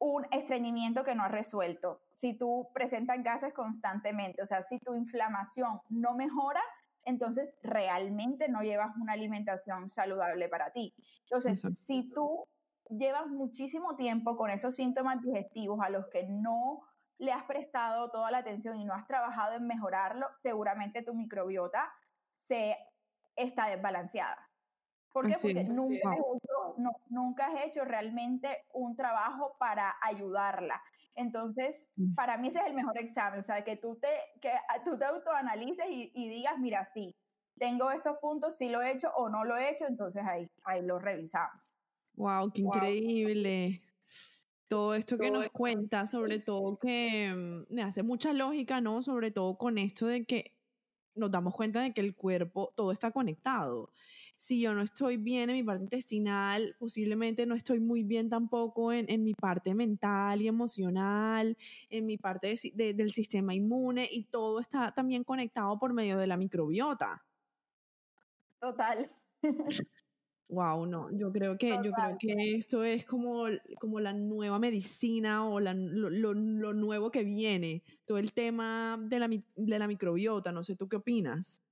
un 0.00 0.26
estreñimiento 0.30 1.02
que 1.02 1.14
no 1.14 1.24
has 1.24 1.32
resuelto, 1.32 2.00
si 2.12 2.34
tú 2.38 2.68
presentas 2.72 3.22
gases 3.22 3.52
constantemente, 3.52 4.42
o 4.42 4.46
sea, 4.46 4.62
si 4.62 4.78
tu 4.78 4.94
inflamación 4.94 5.80
no 5.88 6.14
mejora, 6.14 6.62
entonces 7.04 7.56
realmente 7.62 8.48
no 8.48 8.62
llevas 8.62 8.94
una 8.96 9.14
alimentación 9.14 9.90
saludable 9.90 10.48
para 10.48 10.70
ti. 10.70 10.94
Entonces, 11.24 11.66
si 11.78 12.08
tú 12.10 12.46
llevas 12.90 13.26
muchísimo 13.28 13.96
tiempo 13.96 14.36
con 14.36 14.50
esos 14.50 14.74
síntomas 14.74 15.20
digestivos 15.22 15.80
a 15.80 15.90
los 15.90 16.06
que 16.08 16.24
no 16.24 16.82
le 17.18 17.32
has 17.32 17.44
prestado 17.44 18.10
toda 18.10 18.30
la 18.30 18.38
atención 18.38 18.78
y 18.78 18.84
no 18.84 18.94
has 18.94 19.06
trabajado 19.06 19.54
en 19.54 19.66
mejorarlo, 19.66 20.26
seguramente 20.36 21.02
tu 21.02 21.14
microbiota 21.14 21.92
se 22.36 22.76
está 23.34 23.66
desbalanceada. 23.66 24.48
¿Por 25.12 25.26
qué? 25.26 25.34
Porque 25.40 25.64
nunca, 25.64 26.10
has 26.10 26.18
hecho, 26.18 26.76
nunca 27.08 27.46
has 27.46 27.64
hecho 27.64 27.84
realmente 27.84 28.64
un 28.72 28.94
trabajo 28.94 29.56
para 29.58 29.96
ayudarla. 30.02 30.80
Entonces, 31.14 31.88
mm. 31.96 32.14
para 32.14 32.36
mí 32.36 32.48
ese 32.48 32.60
es 32.60 32.66
el 32.66 32.74
mejor 32.74 32.96
examen, 32.98 33.40
o 33.40 33.42
sea, 33.42 33.64
que 33.64 33.76
tú 33.76 33.96
te, 33.96 34.08
que 34.40 34.52
tú 34.84 34.96
te 34.96 35.04
autoanalices 35.06 35.86
y, 35.88 36.12
y 36.14 36.28
digas, 36.28 36.58
mira, 36.58 36.84
sí, 36.84 37.16
tengo 37.58 37.90
estos 37.90 38.18
puntos, 38.18 38.56
sí 38.56 38.68
lo 38.68 38.82
he 38.82 38.92
hecho 38.92 39.10
o 39.16 39.28
no 39.28 39.44
lo 39.44 39.56
he 39.56 39.70
hecho, 39.70 39.86
entonces 39.86 40.24
ahí, 40.24 40.48
ahí 40.62 40.82
lo 40.82 40.98
revisamos. 40.98 41.76
Wow, 42.18 42.50
qué 42.52 42.62
increíble. 42.62 43.80
Todo 44.66 44.94
esto 44.94 45.16
que 45.16 45.30
nos 45.30 45.48
cuenta, 45.50 46.04
sobre 46.04 46.40
todo 46.40 46.76
que 46.76 47.32
mm, 47.32 47.72
me 47.72 47.82
hace 47.82 48.02
mucha 48.02 48.32
lógica, 48.32 48.80
¿no? 48.80 49.02
Sobre 49.04 49.30
todo 49.30 49.56
con 49.56 49.78
esto 49.78 50.06
de 50.08 50.24
que 50.24 50.52
nos 51.14 51.30
damos 51.30 51.54
cuenta 51.54 51.80
de 51.80 51.92
que 51.92 52.00
el 52.00 52.16
cuerpo, 52.16 52.72
todo 52.76 52.90
está 52.90 53.12
conectado. 53.12 53.92
Si 54.36 54.60
yo 54.60 54.74
no 54.74 54.82
estoy 54.82 55.16
bien 55.16 55.48
en 55.48 55.56
mi 55.56 55.62
parte 55.62 55.84
intestinal, 55.84 56.74
posiblemente 56.78 57.46
no 57.46 57.54
estoy 57.54 57.78
muy 57.78 58.02
bien 58.02 58.28
tampoco 58.28 58.92
en, 58.92 59.08
en 59.08 59.22
mi 59.22 59.34
parte 59.34 59.74
mental 59.74 60.42
y 60.42 60.48
emocional, 60.48 61.56
en 61.88 62.06
mi 62.06 62.18
parte 62.18 62.54
del 62.74 63.12
sistema 63.12 63.54
inmune 63.54 64.08
y 64.10 64.24
todo 64.24 64.58
está 64.58 64.92
también 64.92 65.22
conectado 65.22 65.78
por 65.78 65.92
medio 65.92 66.18
de 66.18 66.26
la 66.26 66.36
microbiota. 66.36 67.24
Total. 68.60 69.08
Wow, 70.50 70.86
no, 70.86 71.10
yo 71.10 71.30
creo 71.30 71.58
que, 71.58 71.68
yo 71.82 71.92
creo 71.92 72.16
que 72.18 72.54
esto 72.56 72.82
es 72.82 73.04
como, 73.04 73.44
como 73.78 74.00
la 74.00 74.14
nueva 74.14 74.58
medicina 74.58 75.46
o 75.46 75.60
la, 75.60 75.74
lo, 75.74 76.08
lo, 76.08 76.72
nuevo 76.72 77.10
que 77.10 77.22
viene, 77.22 77.82
todo 78.06 78.16
el 78.16 78.32
tema 78.32 78.96
de 78.98 79.18
la, 79.18 79.28
de 79.28 79.78
la 79.78 79.86
microbiota, 79.86 80.50
no 80.50 80.64
sé, 80.64 80.74
¿tú 80.74 80.88
qué 80.88 80.96
opinas? 80.96 81.62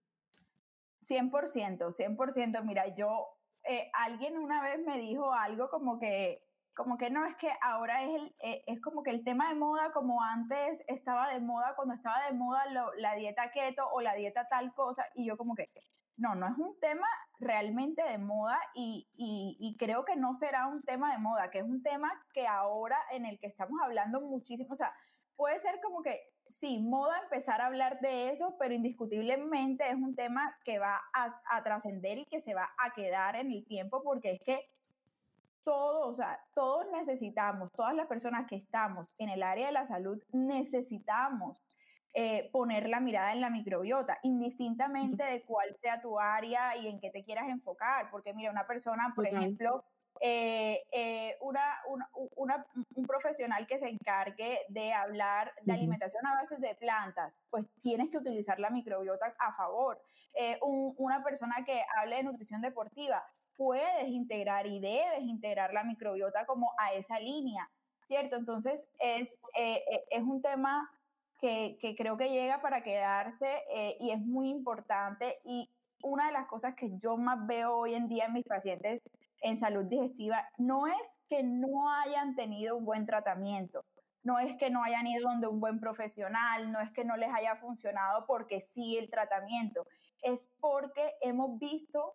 100%, 1.00 1.90
100%, 1.90 2.64
mira, 2.64 2.94
yo, 2.94 3.28
eh, 3.64 3.90
alguien 3.94 4.36
una 4.36 4.62
vez 4.62 4.78
me 4.84 4.98
dijo 4.98 5.32
algo 5.32 5.70
como 5.70 5.98
que, 5.98 6.42
como 6.74 6.98
que 6.98 7.08
no, 7.08 7.24
es 7.24 7.36
que 7.36 7.48
ahora 7.62 8.04
es, 8.04 8.14
el, 8.14 8.34
eh, 8.40 8.62
es 8.66 8.82
como 8.82 9.02
que 9.02 9.10
el 9.10 9.24
tema 9.24 9.48
de 9.48 9.54
moda 9.54 9.90
como 9.92 10.22
antes 10.22 10.84
estaba 10.86 11.32
de 11.32 11.40
moda, 11.40 11.72
cuando 11.76 11.94
estaba 11.94 12.26
de 12.26 12.34
moda 12.34 12.62
la 12.98 13.14
dieta 13.14 13.50
keto 13.52 13.88
o 13.90 14.02
la 14.02 14.14
dieta 14.14 14.46
tal 14.48 14.74
cosa, 14.74 15.06
y 15.14 15.24
yo 15.24 15.38
como 15.38 15.54
que, 15.54 15.70
no, 16.16 16.34
no 16.34 16.46
es 16.46 16.56
un 16.58 16.78
tema 16.80 17.06
realmente 17.38 18.02
de 18.02 18.18
moda 18.18 18.58
y, 18.74 19.06
y, 19.16 19.76
creo 19.78 20.04
que 20.04 20.16
no 20.16 20.34
será 20.34 20.66
un 20.66 20.82
tema 20.82 21.12
de 21.12 21.18
moda, 21.18 21.50
que 21.50 21.58
es 21.58 21.64
un 21.64 21.82
tema 21.82 22.10
que 22.32 22.46
ahora 22.46 22.96
en 23.12 23.26
el 23.26 23.38
que 23.38 23.46
estamos 23.46 23.78
hablando 23.82 24.20
muchísimo, 24.20 24.70
o 24.72 24.76
sea, 24.76 24.94
puede 25.36 25.58
ser 25.60 25.80
como 25.82 26.02
que 26.02 26.20
sí, 26.48 26.78
moda 26.78 27.20
empezar 27.22 27.60
a 27.60 27.66
hablar 27.66 28.00
de 28.00 28.30
eso, 28.30 28.56
pero 28.58 28.72
indiscutiblemente 28.72 29.88
es 29.88 29.96
un 29.96 30.14
tema 30.14 30.56
que 30.64 30.78
va 30.78 31.02
a, 31.12 31.40
a 31.50 31.62
trascender 31.62 32.18
y 32.18 32.24
que 32.24 32.40
se 32.40 32.54
va 32.54 32.70
a 32.78 32.94
quedar 32.94 33.36
en 33.36 33.50
el 33.50 33.66
tiempo 33.66 34.02
porque 34.02 34.32
es 34.32 34.42
que 34.42 34.70
todos, 35.64 36.08
o 36.08 36.14
sea, 36.14 36.40
todos 36.54 36.86
necesitamos, 36.92 37.72
todas 37.72 37.94
las 37.94 38.06
personas 38.06 38.46
que 38.46 38.56
estamos 38.56 39.14
en 39.18 39.28
el 39.28 39.42
área 39.42 39.66
de 39.66 39.72
la 39.72 39.84
salud 39.84 40.22
necesitamos 40.32 41.60
eh, 42.18 42.48
poner 42.50 42.88
la 42.88 42.98
mirada 42.98 43.34
en 43.34 43.42
la 43.42 43.50
microbiota, 43.50 44.18
indistintamente 44.22 45.22
de 45.22 45.42
cuál 45.44 45.76
sea 45.82 46.00
tu 46.00 46.18
área 46.18 46.74
y 46.74 46.88
en 46.88 46.98
qué 46.98 47.10
te 47.10 47.22
quieras 47.22 47.46
enfocar. 47.46 48.10
Porque 48.10 48.32
mira, 48.32 48.50
una 48.50 48.66
persona, 48.66 49.12
por 49.14 49.26
ejemplo, 49.26 49.84
eh, 50.22 50.82
eh, 50.92 51.36
una, 51.42 51.60
una, 52.36 52.64
un 52.94 53.04
profesional 53.04 53.66
que 53.66 53.76
se 53.76 53.90
encargue 53.90 54.60
de 54.70 54.94
hablar 54.94 55.52
de 55.60 55.74
alimentación 55.74 56.26
a 56.26 56.32
base 56.32 56.56
de 56.56 56.74
plantas, 56.76 57.36
pues 57.50 57.66
tienes 57.82 58.08
que 58.08 58.16
utilizar 58.16 58.58
la 58.60 58.70
microbiota 58.70 59.34
a 59.38 59.52
favor. 59.52 60.00
una 60.62 61.22
persona 61.22 61.66
que 61.66 61.82
hable 61.98 62.16
de 62.16 62.22
nutrición 62.22 62.62
deportiva, 62.62 63.26
puedes 63.58 64.08
integrar 64.08 64.66
y 64.66 64.80
debes 64.80 65.20
integrar 65.20 65.74
la 65.74 65.84
microbiota 65.84 66.46
como 66.46 66.72
a 66.78 66.94
esa 66.94 67.20
línea, 67.20 67.68
¿cierto? 68.06 68.36
Entonces 68.36 68.88
es, 69.00 69.38
es 69.54 70.22
un 70.22 70.40
tema 70.40 70.90
que, 71.38 71.76
creo 71.96 72.16
que 72.16 72.30
llega 72.30 72.60
para 72.60 72.82
quedarse 72.82 73.62
eh, 73.74 73.96
y 74.00 74.10
es 74.10 74.20
muy 74.20 74.50
importante. 74.50 75.38
Y 75.44 75.70
una 76.02 76.26
de 76.26 76.32
las 76.32 76.46
cosas 76.46 76.74
que 76.74 76.90
yo 76.98 77.16
más 77.16 77.46
veo 77.46 77.76
hoy 77.76 77.94
en 77.94 78.08
día 78.08 78.26
en 78.26 78.32
mis 78.32 78.44
pacientes 78.44 79.02
en 79.42 79.56
salud 79.56 79.84
digestiva 79.84 80.48
no 80.58 80.86
es 80.86 81.20
que 81.28 81.42
no 81.42 81.90
hayan 81.92 82.34
tenido 82.34 82.76
un 82.76 82.84
buen 82.84 83.06
tratamiento, 83.06 83.84
no 84.22 84.38
es 84.38 84.56
que 84.56 84.70
no 84.70 84.82
hayan 84.82 85.06
ido 85.06 85.28
donde 85.28 85.46
un 85.46 85.60
buen 85.60 85.78
profesional, 85.78 86.72
no 86.72 86.80
es 86.80 86.90
que 86.92 87.04
no 87.04 87.16
les 87.16 87.32
haya 87.32 87.56
funcionado 87.56 88.26
porque 88.26 88.60
sí 88.60 88.96
el 88.96 89.10
tratamiento, 89.10 89.86
es 90.22 90.48
porque 90.58 91.14
hemos 91.20 91.58
visto 91.58 92.14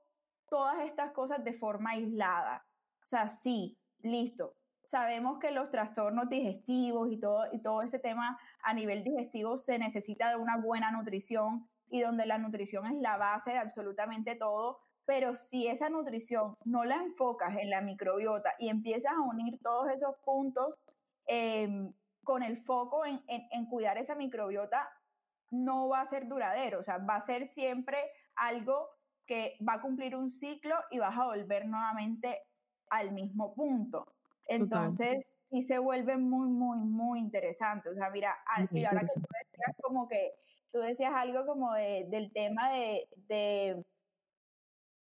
todas 0.49 0.79
estas 0.81 1.11
cosas 1.11 1.43
de 1.43 1.53
forma 1.53 1.91
aislada. 1.91 2.65
O 3.03 3.05
sea, 3.05 3.27
sí, 3.27 3.77
listo, 4.01 4.55
sabemos 4.91 5.39
que 5.39 5.51
los 5.51 5.69
trastornos 5.69 6.27
digestivos 6.29 7.09
y 7.09 7.17
todo, 7.17 7.45
y 7.53 7.61
todo 7.61 7.81
este 7.81 7.97
tema 7.97 8.37
a 8.61 8.73
nivel 8.73 9.05
digestivo 9.05 9.57
se 9.57 9.79
necesita 9.79 10.29
de 10.29 10.35
una 10.35 10.57
buena 10.57 10.91
nutrición 10.91 11.65
y 11.89 12.01
donde 12.01 12.25
la 12.25 12.37
nutrición 12.37 12.85
es 12.85 13.01
la 13.01 13.15
base 13.15 13.51
de 13.51 13.57
absolutamente 13.57 14.35
todo, 14.35 14.79
pero 15.05 15.37
si 15.37 15.67
esa 15.67 15.89
nutrición 15.89 16.55
no 16.65 16.83
la 16.83 16.97
enfocas 16.97 17.55
en 17.55 17.69
la 17.69 17.79
microbiota 17.79 18.53
y 18.59 18.67
empiezas 18.67 19.13
a 19.13 19.21
unir 19.21 19.59
todos 19.63 19.89
esos 19.91 20.17
puntos 20.25 20.77
em, 21.25 21.93
con 22.25 22.43
el 22.43 22.57
foco 22.57 23.05
en, 23.05 23.21
en 23.27 23.65
cuidar 23.67 23.97
esa 23.97 24.15
microbiota, 24.15 24.89
no 25.51 25.87
va 25.87 26.01
a 26.01 26.05
ser 26.05 26.27
duradero, 26.27 26.79
o 26.79 26.83
sea, 26.83 26.97
va 26.97 27.15
a 27.15 27.21
ser 27.21 27.45
siempre 27.45 27.97
algo 28.35 28.89
que 29.25 29.57
va 29.65 29.75
a 29.75 29.81
cumplir 29.81 30.17
un 30.17 30.29
ciclo 30.29 30.75
y 30.89 30.99
vas 30.99 31.17
a 31.17 31.25
volver 31.25 31.65
nuevamente 31.65 32.41
al 32.89 33.13
mismo 33.13 33.53
punto. 33.53 34.15
Entonces, 34.51 35.25
sí 35.45 35.61
se 35.61 35.79
vuelve 35.79 36.17
muy, 36.17 36.47
muy, 36.47 36.77
muy 36.79 37.19
interesante. 37.19 37.89
O 37.89 37.93
sea, 37.93 38.09
mira, 38.09 38.35
y 38.71 38.85
ahora 38.85 39.01
que 39.01 39.19
tú 39.19 39.27
decías 39.43 39.75
como 39.81 40.07
que, 40.07 40.33
tú 40.71 40.79
decías 40.79 41.13
algo 41.13 41.45
como 41.45 41.73
de, 41.73 42.05
del 42.09 42.31
tema 42.31 42.71
de, 42.71 43.07
de, 43.27 43.85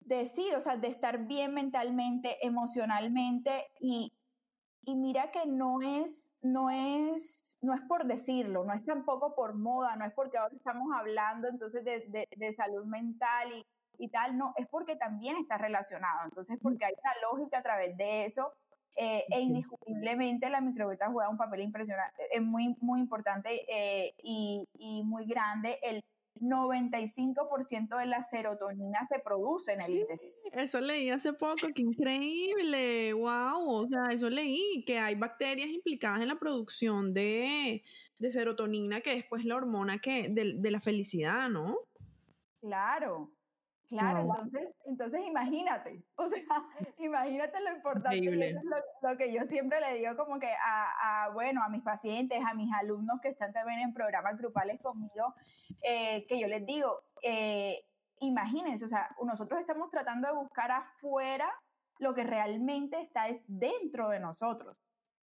de 0.01 0.25
sí, 0.27 0.49
o 0.57 0.61
sea, 0.61 0.77
de 0.77 0.89
estar 0.89 1.27
bien 1.27 1.55
mentalmente, 1.55 2.45
emocionalmente 2.47 3.67
y, 3.81 4.13
y 4.83 4.95
mira 4.95 5.31
que 5.31 5.45
no 5.47 5.83
es, 5.83 6.31
no 6.41 6.71
es, 6.71 7.59
no 7.61 7.75
es 7.75 7.81
por 7.83 8.07
decirlo, 8.07 8.65
no 8.65 8.73
es 8.73 8.85
tampoco 8.85 9.35
por 9.35 9.55
moda, 9.55 9.97
no 9.97 10.05
es 10.05 10.13
porque 10.15 10.39
ahora 10.39 10.55
estamos 10.55 10.89
hablando 10.95 11.49
entonces 11.49 11.85
de, 11.85 12.07
de, 12.09 12.29
de 12.37 12.53
salud 12.53 12.85
mental 12.87 13.53
y, 13.53 13.67
y, 13.99 14.09
tal, 14.09 14.39
no, 14.39 14.55
es 14.57 14.69
porque 14.69 14.95
también 14.95 15.37
está 15.37 15.59
relacionado, 15.59 16.21
entonces 16.25 16.59
porque 16.63 16.85
hay 16.85 16.95
una 17.03 17.13
lógica 17.31 17.59
a 17.59 17.63
través 17.63 17.97
de 17.97 18.25
eso 18.25 18.53
eh, 19.01 19.25
e 19.31 19.41
indiscutiblemente 19.41 20.51
la 20.51 20.61
microbiota 20.61 21.09
juega 21.09 21.31
un 21.31 21.37
papel 21.37 21.61
impresionante, 21.61 22.25
es 22.33 22.43
muy, 22.43 22.77
muy 22.81 22.99
importante 22.99 23.65
eh, 23.69 24.13
y, 24.25 24.67
y, 24.77 25.05
muy 25.05 25.25
grande. 25.25 25.79
El 25.83 26.03
95% 26.41 27.97
de 27.97 28.07
la 28.07 28.23
serotonina 28.23 29.05
se 29.05 29.21
produce 29.21 29.75
en 29.75 29.83
el 29.83 29.99
intestino. 30.01 30.33
Eso 30.53 30.81
leí 30.81 31.11
hace 31.11 31.33
poco, 31.33 31.69
qué 31.73 31.83
increíble, 31.83 33.13
wow, 33.13 33.71
o 33.71 33.87
sea, 33.87 34.09
eso 34.11 34.29
leí, 34.29 34.83
que 34.85 34.99
hay 34.99 35.15
bacterias 35.15 35.69
implicadas 35.69 36.21
en 36.21 36.29
la 36.29 36.41
producción 36.41 37.15
de, 37.15 37.85
de 38.19 38.31
serotonina, 38.33 39.01
que 39.01 39.15
es 39.15 39.25
pues 39.31 39.45
la 39.45 39.55
hormona 39.55 39.99
que, 39.99 40.29
de, 40.29 40.55
de 40.59 40.71
la 40.73 40.81
felicidad, 40.81 41.49
¿no? 41.49 41.79
Claro, 42.61 43.31
Claro, 43.89 44.21
entonces, 44.21 44.77
entonces 44.85 45.21
imagínate, 45.27 46.05
o 46.17 46.29
sea, 46.29 46.43
imagínate 46.99 47.61
lo 47.61 47.75
importante, 47.75 48.19
y 48.19 48.29
eso 48.29 48.59
es 48.59 48.65
lo, 49.03 49.17
que 49.17 49.33
yo 49.33 49.45
siempre 49.47 49.81
le 49.81 49.95
digo 49.95 50.15
como 50.17 50.39
que 50.39 50.51
a, 50.63 51.31
bueno, 51.33 51.63
a 51.63 51.71
mis 51.71 51.83
pacientes, 51.83 52.39
a 52.47 52.55
mis 52.55 52.71
alumnos 52.75 53.19
que 53.23 53.29
están 53.29 53.53
también 53.53 53.81
en 53.81 53.95
programas 53.95 54.37
grupales 54.37 54.81
conmigo, 54.83 55.35
eh, 55.83 56.27
que 56.27 56.39
yo 56.39 56.49
les 56.49 56.67
digo, 56.67 57.01
eh, 57.23 57.83
imagínense, 58.21 58.85
o 58.85 58.89
sea, 58.89 59.09
nosotros 59.25 59.59
estamos 59.61 59.91
tratando 59.91 60.29
de 60.29 60.35
buscar 60.35 60.71
afuera 60.71 61.51
lo 61.99 62.15
que 62.15 62.25
realmente 62.25 63.01
está 63.01 63.29
es 63.29 63.43
dentro 63.47 64.11
de 64.11 64.21
nosotros. 64.21 64.77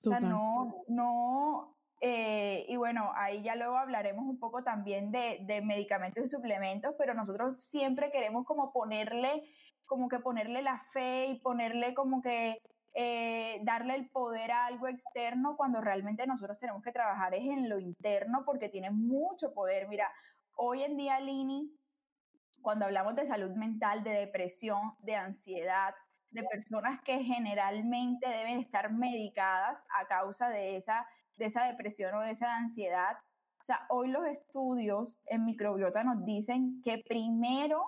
O 0.05 0.09
sea, 0.09 0.19
no, 0.19 0.83
no, 0.87 1.75
eh, 2.05 2.65
y 2.67 2.75
bueno, 2.75 3.13
ahí 3.15 3.41
ya 3.43 3.55
luego 3.55 3.77
hablaremos 3.77 4.25
un 4.25 4.37
poco 4.37 4.61
también 4.61 5.09
de, 5.13 5.39
de, 5.43 5.61
medicamentos 5.61 6.25
y 6.25 6.27
suplementos, 6.27 6.93
pero 6.97 7.13
nosotros 7.13 7.61
siempre 7.61 8.11
queremos 8.11 8.45
como 8.45 8.73
ponerle, 8.73 9.43
como 9.85 10.09
que 10.09 10.19
ponerle 10.19 10.61
la 10.61 10.81
fe 10.91 11.27
y 11.27 11.39
ponerle 11.39 11.93
como 11.93 12.21
que 12.21 12.57
eh, 12.93 13.61
darle 13.63 13.95
el 13.95 14.09
poder 14.09 14.51
a 14.51 14.65
algo 14.65 14.89
externo 14.89 15.55
cuando 15.55 15.79
realmente 15.79 16.27
nosotros 16.27 16.59
tenemos 16.59 16.83
que 16.83 16.91
trabajar 16.91 17.35
es 17.35 17.45
en 17.45 17.69
lo 17.69 17.79
interno 17.79 18.43
porque 18.45 18.67
tiene 18.67 18.91
mucho 18.91 19.53
poder. 19.53 19.87
Mira, 19.87 20.11
hoy 20.57 20.83
en 20.83 20.97
día, 20.97 21.21
Lini, 21.21 21.71
cuando 22.61 22.83
hablamos 22.83 23.15
de 23.15 23.27
salud 23.27 23.51
mental, 23.55 24.03
de 24.03 24.11
depresión, 24.11 24.95
de 24.99 25.15
ansiedad, 25.15 25.95
de 26.31 26.43
personas 26.43 26.99
que 27.05 27.23
generalmente 27.23 28.27
deben 28.27 28.59
estar 28.59 28.91
medicadas 28.91 29.85
a 30.01 30.05
causa 30.05 30.49
de 30.49 30.75
esa 30.75 31.07
de 31.37 31.45
esa 31.45 31.65
depresión 31.65 32.13
o 32.15 32.21
de 32.21 32.31
esa 32.31 32.55
ansiedad. 32.55 33.17
O 33.61 33.63
sea, 33.63 33.85
hoy 33.89 34.09
los 34.09 34.25
estudios 34.25 35.17
en 35.27 35.45
microbiota 35.45 36.03
nos 36.03 36.25
dicen 36.25 36.81
que 36.83 37.01
primero 37.07 37.83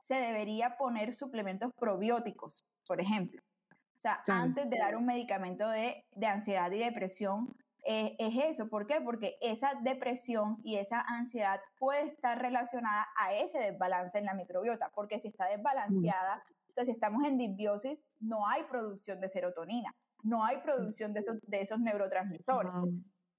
se 0.00 0.14
debería 0.14 0.76
poner 0.76 1.14
suplementos 1.14 1.70
probióticos, 1.78 2.64
por 2.86 3.00
ejemplo. 3.00 3.42
O 3.70 4.00
sea, 4.00 4.22
antes 4.28 4.70
de 4.70 4.78
dar 4.78 4.96
un 4.96 5.04
medicamento 5.04 5.68
de, 5.68 6.04
de 6.12 6.26
ansiedad 6.26 6.70
y 6.70 6.78
depresión, 6.78 7.52
eh, 7.84 8.16
es 8.18 8.34
eso. 8.36 8.68
¿Por 8.68 8.86
qué? 8.86 9.00
Porque 9.00 9.36
esa 9.40 9.72
depresión 9.82 10.58
y 10.62 10.76
esa 10.76 11.00
ansiedad 11.00 11.60
puede 11.78 12.04
estar 12.04 12.40
relacionada 12.40 13.08
a 13.16 13.34
ese 13.34 13.58
desbalance 13.58 14.18
en 14.18 14.26
la 14.26 14.34
microbiota, 14.34 14.90
porque 14.94 15.18
si 15.18 15.28
está 15.28 15.46
desbalanceada, 15.46 16.42
o 16.70 16.72
sea, 16.72 16.84
si 16.84 16.90
estamos 16.90 17.24
en 17.24 17.38
disbiosis, 17.38 18.04
no 18.20 18.46
hay 18.46 18.62
producción 18.64 19.20
de 19.20 19.28
serotonina 19.28 19.94
no 20.22 20.44
hay 20.44 20.58
producción 20.58 21.12
de 21.12 21.20
esos, 21.20 21.36
de 21.42 21.60
esos 21.60 21.78
neurotransmisores. 21.80 22.72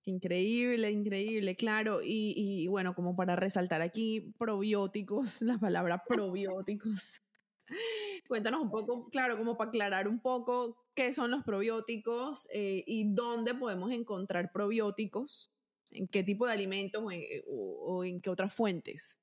Increíble, 0.06 0.90
increíble, 0.90 1.56
claro. 1.56 2.00
Y, 2.04 2.68
bueno, 2.68 2.96
como 2.96 3.16
para 3.16 3.36
resaltar 3.36 3.82
aquí, 3.82 4.34
probióticos, 4.38 5.42
la 5.42 5.58
palabra 5.58 6.04
probióticos. 6.08 7.22
Cuéntanos 8.28 8.62
un 8.62 8.72
poco, 8.72 9.10
claro, 9.10 9.38
como 9.38 9.58
para 9.58 9.70
aclarar 9.70 10.08
un 10.08 10.20
poco 10.20 10.78
qué 10.96 11.14
son 11.14 11.32
los 11.32 11.44
probióticos 11.44 12.48
eh, 12.54 12.84
y 12.88 13.14
dónde 13.14 13.54
podemos 13.54 13.92
encontrar 13.92 14.52
probióticos, 14.52 15.54
en 15.92 16.08
qué 16.08 16.24
tipo 16.24 16.46
de 16.46 16.54
alimentos 16.54 17.04
o 17.04 18.04
en, 18.04 18.22
qué 18.22 18.30
otras 18.30 18.54
fuentes. 18.54 19.20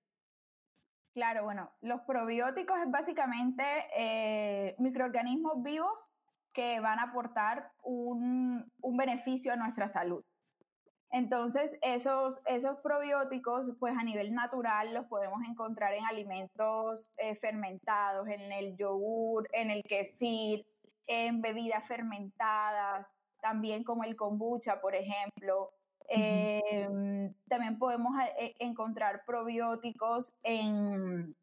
Claro, 1.15 1.45
bueno, 1.45 1.71
los 1.81 2.03
probióticos 2.03 2.77
es 2.85 2.91
básicamente 2.91 3.65
eh, 3.97 4.75
microorganismos 4.79 5.63
vivos 5.63 6.11
que 6.57 6.81
van 6.81 6.99
a 6.99 7.11
aportar 7.11 7.71
un, 7.83 8.73
beneficio 8.97 9.53
a 9.53 9.57
nuestra 9.57 9.89
salud. 9.89 10.25
Entonces, 11.11 11.79
esos, 11.83 12.41
esos 12.47 12.79
probióticos, 12.79 13.71
pues 13.79 13.95
a 13.97 14.03
nivel 14.03 14.33
natural, 14.35 14.95
los 14.95 15.05
podemos 15.07 15.41
encontrar 15.47 15.93
en 15.93 16.07
alimentos 16.07 17.11
eh, 17.19 17.37
fermentados, 17.37 18.27
en 18.29 18.51
el 18.53 18.75
yogur, 18.77 19.47
en 19.53 19.71
el 19.71 19.83
kefir, 19.83 20.67
en 21.07 21.43
bebidas 21.43 21.87
fermentadas, 21.87 23.15
también 23.43 23.85
como 23.85 24.05
el 24.05 24.17
kombucha, 24.17 24.81
por 24.81 24.95
ejemplo. 24.95 25.71
Em, 26.09 27.35
también 27.49 27.79
podemos 27.79 28.13
eh, 28.39 28.55
encontrar 28.61 29.25
probióticos 29.27 30.33
en, 30.43 31.37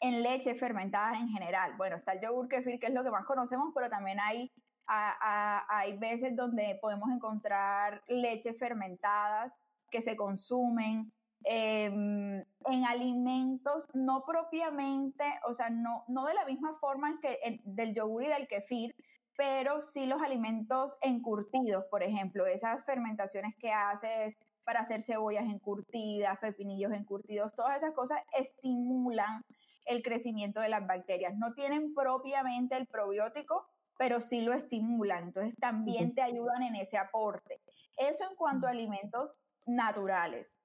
en 0.00 0.22
leche 0.22 0.54
fermentada 0.54 1.18
en 1.18 1.28
general. 1.28 1.74
Bueno, 1.76 1.96
está 1.96 2.12
el 2.12 2.20
yogur 2.20 2.48
kefir, 2.48 2.80
que 2.80 2.86
es 2.86 2.94
lo 2.94 3.04
que 3.04 3.10
más 3.10 3.26
conocemos, 3.26 3.72
pero 3.74 3.88
también 3.90 4.18
hay, 4.18 4.50
hay 4.86 5.96
veces 5.98 6.34
donde 6.34 6.78
podemos 6.80 7.10
encontrar 7.10 8.02
leche 8.08 8.54
fermentadas 8.54 9.56
que 9.90 10.02
se 10.02 10.16
consumen 10.16 11.12
em, 11.44 12.44
en 12.66 12.84
alimentos 12.86 13.88
no 13.94 14.24
propiamente, 14.24 15.24
o 15.46 15.54
sea, 15.54 15.70
no, 15.70 16.04
no 16.08 16.26
de 16.26 16.34
la 16.34 16.44
misma 16.46 16.74
forma 16.80 17.18
que 17.20 17.60
del 17.64 17.94
yogur 17.94 18.24
y 18.24 18.28
del 18.28 18.48
kefir, 18.48 18.94
pero 19.36 19.80
sí 19.80 20.06
los 20.06 20.22
alimentos 20.22 20.96
encurtidos, 21.02 21.84
por 21.86 22.02
ejemplo, 22.02 22.46
esas 22.46 22.84
fermentaciones 22.84 23.54
que 23.56 23.72
haces 23.72 24.36
para 24.64 24.80
hacer 24.80 25.02
cebollas 25.02 25.44
encurtidas, 25.44 26.38
pepinillos 26.38 26.92
encurtidos, 26.92 27.54
todas 27.54 27.78
esas 27.78 27.94
cosas 27.94 28.20
estimulan 28.38 29.42
el 29.86 30.02
crecimiento 30.02 30.60
de 30.60 30.68
las 30.68 30.86
bacterias. 30.86 31.36
No 31.36 31.54
tienen 31.54 31.94
propiamente 31.94 32.76
el 32.76 32.86
probiótico, 32.86 33.66
pero 33.98 34.20
sí 34.20 34.40
lo 34.40 34.52
estimulan. 34.52 35.24
Entonces 35.24 35.56
también 35.58 36.14
te 36.14 36.22
ayudan 36.22 36.62
en 36.62 36.76
ese 36.76 36.96
aporte. 36.96 37.60
Eso 37.96 38.24
en 38.28 38.36
cuanto 38.36 38.66
a 38.66 38.70
alimentos 38.70 39.38
naturales. 39.66 40.56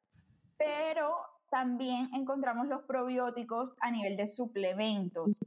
Pero 0.58 1.16
también 1.50 2.10
encontramos 2.14 2.68
los 2.68 2.84
probióticos 2.84 3.76
a 3.80 3.92
nivel 3.92 4.18
de 4.18 4.28
suplementos, 4.28 5.40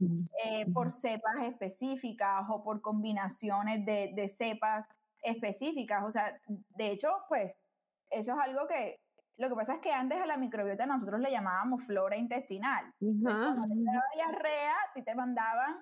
eh, 0.43 0.65
por 0.71 0.91
cepas 0.91 1.43
específicas 1.43 2.45
o 2.49 2.63
por 2.63 2.81
combinaciones 2.81 3.85
de, 3.85 4.11
de 4.15 4.29
cepas 4.29 4.87
específicas. 5.21 6.03
O 6.05 6.11
sea, 6.11 6.39
de 6.47 6.91
hecho, 6.91 7.09
pues 7.27 7.53
eso 8.09 8.33
es 8.33 8.39
algo 8.39 8.67
que 8.67 8.99
lo 9.39 9.47
que 9.47 9.55
pasa 9.55 9.75
es 9.75 9.79
que 9.79 9.91
antes 9.91 10.19
a 10.19 10.25
la 10.25 10.35
microbiota 10.35 10.85
nosotros 10.85 11.21
le 11.21 11.31
llamábamos 11.31 11.83
flora 11.85 12.17
intestinal. 12.17 12.93
Cuando 12.99 13.67
te 13.67 13.83
daba 13.83 14.03
diarrea, 14.13 14.73
a 14.73 14.93
ti 14.93 15.01
te 15.01 15.15
mandaban 15.15 15.77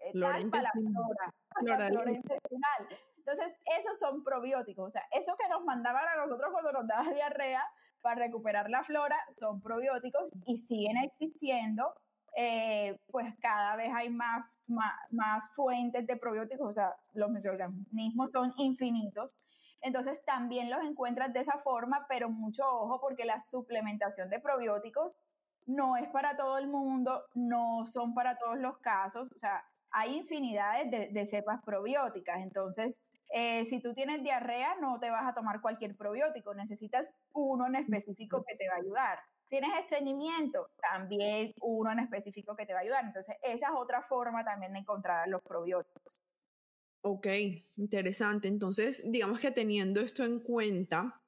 eh, 0.00 0.18
tal 0.18 0.50
para 0.50 0.62
la 0.64 0.70
flora, 0.72 1.88
flora 1.88 2.10
intestinal. 2.10 2.88
Entonces, 3.18 3.54
esos 3.78 3.96
son 4.00 4.24
probióticos. 4.24 4.88
O 4.88 4.90
sea, 4.90 5.04
eso 5.12 5.36
que 5.36 5.48
nos 5.48 5.64
mandaban 5.64 6.08
a 6.08 6.16
nosotros 6.16 6.50
cuando 6.50 6.72
nos 6.72 6.88
daba 6.88 7.08
diarrea 7.08 7.62
para 8.00 8.16
recuperar 8.16 8.68
la 8.68 8.82
flora 8.82 9.16
son 9.30 9.60
probióticos 9.60 10.32
y 10.46 10.56
siguen 10.56 10.96
existiendo. 10.96 11.94
Eh, 12.36 12.98
pues 13.12 13.32
cada 13.40 13.76
vez 13.76 13.92
hay 13.94 14.10
más, 14.10 14.44
más, 14.66 14.92
más 15.12 15.44
fuentes 15.54 16.04
de 16.04 16.16
probióticos, 16.16 16.68
o 16.68 16.72
sea, 16.72 16.96
los 17.12 17.30
microorganismos 17.30 18.32
son 18.32 18.52
infinitos. 18.56 19.36
Entonces 19.82 20.24
también 20.24 20.70
los 20.70 20.82
encuentras 20.84 21.32
de 21.32 21.40
esa 21.40 21.58
forma, 21.58 22.06
pero 22.08 22.30
mucho 22.30 22.64
ojo 22.66 23.00
porque 23.00 23.24
la 23.24 23.40
suplementación 23.40 24.30
de 24.30 24.40
probióticos 24.40 25.18
no 25.66 25.96
es 25.96 26.08
para 26.08 26.36
todo 26.36 26.58
el 26.58 26.68
mundo, 26.68 27.24
no 27.34 27.84
son 27.86 28.14
para 28.14 28.36
todos 28.38 28.58
los 28.58 28.78
casos, 28.78 29.30
o 29.32 29.38
sea, 29.38 29.64
hay 29.92 30.16
infinidades 30.16 31.12
de, 31.12 31.26
cepas 31.26 31.60
probióticas. 31.64 32.40
Entonces, 32.40 33.00
eh, 33.30 33.64
si 33.66 33.80
tú 33.80 33.94
tienes 33.94 34.22
diarrea, 34.22 34.74
no 34.80 34.98
te 34.98 35.10
vas 35.10 35.28
a 35.28 35.34
tomar 35.34 35.60
cualquier 35.60 35.96
probiótico, 35.96 36.54
necesitas 36.54 37.12
uno 37.32 37.66
en 37.66 37.76
específico 37.76 38.42
que 38.46 38.56
te 38.56 38.68
va 38.68 38.76
a 38.76 38.78
ayudar. 38.78 39.18
¿Tienes 39.48 39.70
estreñimiento? 39.78 40.70
También 40.80 41.52
uno 41.60 41.92
en 41.92 41.98
específico 41.98 42.56
que 42.56 42.64
te 42.64 42.72
va 42.72 42.78
a 42.78 42.82
ayudar. 42.82 43.04
Entonces, 43.04 43.36
esa 43.42 43.66
es 43.66 43.72
otra 43.76 44.02
forma 44.02 44.44
también 44.44 44.72
de 44.72 44.78
encontrar 44.78 45.28
los 45.28 45.42
probióticos. 45.42 46.18
Ok, 47.04 47.26
interesante. 47.76 48.46
Entonces, 48.46 49.02
digamos 49.04 49.40
que 49.40 49.50
teniendo 49.50 50.00
esto 50.00 50.24
en 50.24 50.38
cuenta, 50.38 51.20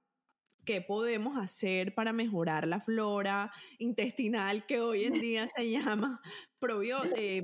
¿qué 0.64 0.80
podemos 0.80 1.37
hacer 1.37 1.96
para 1.96 2.12
mejorar 2.12 2.68
la 2.68 2.80
flora 2.80 3.52
intestinal 3.78 4.66
que 4.66 4.80
hoy 4.80 5.04
en 5.04 5.14
día 5.14 5.48
se 5.48 5.68
llama 5.68 6.20
eh, 7.16 7.42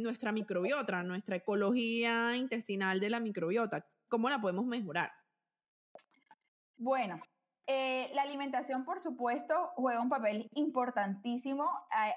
nuestra 0.00 0.32
microbiota, 0.32 1.04
nuestra 1.04 1.36
ecología 1.36 2.36
intestinal 2.36 2.98
de 2.98 3.10
la 3.10 3.20
microbiota? 3.20 3.86
¿Cómo 4.08 4.28
la 4.28 4.40
podemos 4.40 4.66
mejorar? 4.66 5.12
Bueno, 6.76 7.20
eh, 7.68 8.10
la 8.14 8.22
alimentación, 8.22 8.84
por 8.84 8.98
supuesto, 8.98 9.70
juega 9.76 10.00
un 10.00 10.08
papel 10.08 10.48
importantísimo. 10.54 11.70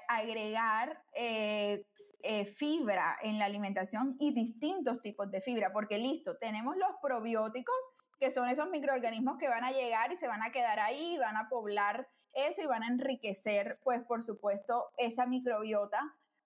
agregar 0.08 1.00
eh, 1.14 1.86
eh, 2.26 2.46
fibra 2.46 3.18
en 3.22 3.38
la 3.38 3.44
alimentación 3.44 4.16
y 4.18 4.32
distintos 4.32 5.02
tipos 5.02 5.30
de 5.30 5.42
fibra, 5.42 5.72
porque 5.72 5.98
listo, 5.98 6.38
tenemos 6.38 6.74
los 6.76 6.90
probióticos, 7.02 7.76
que 8.18 8.30
son 8.30 8.48
esos 8.48 8.70
microorganismos 8.70 9.36
que 9.38 9.48
van 9.48 9.62
a 9.62 9.72
llegar 9.72 10.10
y 10.10 10.16
se 10.16 10.26
van 10.26 10.42
a 10.42 10.50
quedar 10.50 10.80
ahí, 10.80 11.18
van 11.18 11.36
a 11.36 11.48
poblar 11.50 12.08
eso 12.32 12.62
y 12.62 12.66
van 12.66 12.82
a 12.82 12.88
enriquecer, 12.88 13.78
pues 13.82 14.02
por 14.04 14.24
supuesto, 14.24 14.86
esa 14.96 15.26
microbiota, 15.26 16.00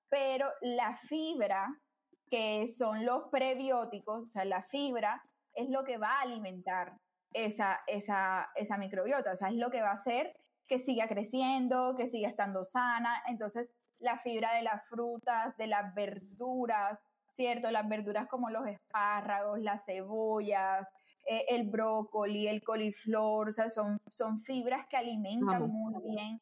pero 0.08 0.50
la 0.62 0.96
fibra, 0.96 1.80
que 2.28 2.66
son 2.66 3.06
los 3.06 3.28
prebióticos, 3.30 4.26
o 4.26 4.30
sea, 4.30 4.44
la 4.44 4.64
fibra 4.64 5.22
es 5.54 5.68
lo 5.68 5.84
que 5.84 5.96
va 5.96 6.18
a 6.18 6.22
alimentar 6.22 6.98
esa, 7.32 7.80
esa, 7.86 8.48
esa 8.56 8.78
microbiota. 8.78 9.32
O 9.32 9.36
sea, 9.36 9.48
es 9.48 9.54
lo 9.54 9.70
que 9.70 9.80
va 9.80 9.90
a 9.90 9.94
hacer 9.94 10.36
que 10.66 10.78
siga 10.78 11.06
creciendo, 11.06 11.94
que 11.96 12.08
siga 12.08 12.28
estando 12.28 12.64
sana. 12.64 13.22
Entonces, 13.26 13.72
la 14.00 14.18
fibra 14.18 14.54
de 14.54 14.62
las 14.62 14.86
frutas, 14.88 15.56
de 15.56 15.66
las 15.66 15.94
verduras, 15.94 17.00
¿cierto? 17.30 17.70
Las 17.70 17.88
verduras 17.88 18.28
como 18.28 18.50
los 18.50 18.66
espárragos, 18.66 19.60
las 19.60 19.84
cebollas, 19.84 20.88
eh, 21.26 21.44
el 21.48 21.68
brócoli, 21.68 22.48
el 22.48 22.62
coliflor, 22.62 23.48
o 23.48 23.52
sea, 23.52 23.68
son, 23.68 24.00
son 24.10 24.40
fibras 24.40 24.86
que 24.88 24.96
alimentan 24.96 25.68
muy 25.68 25.94
bien 26.02 26.40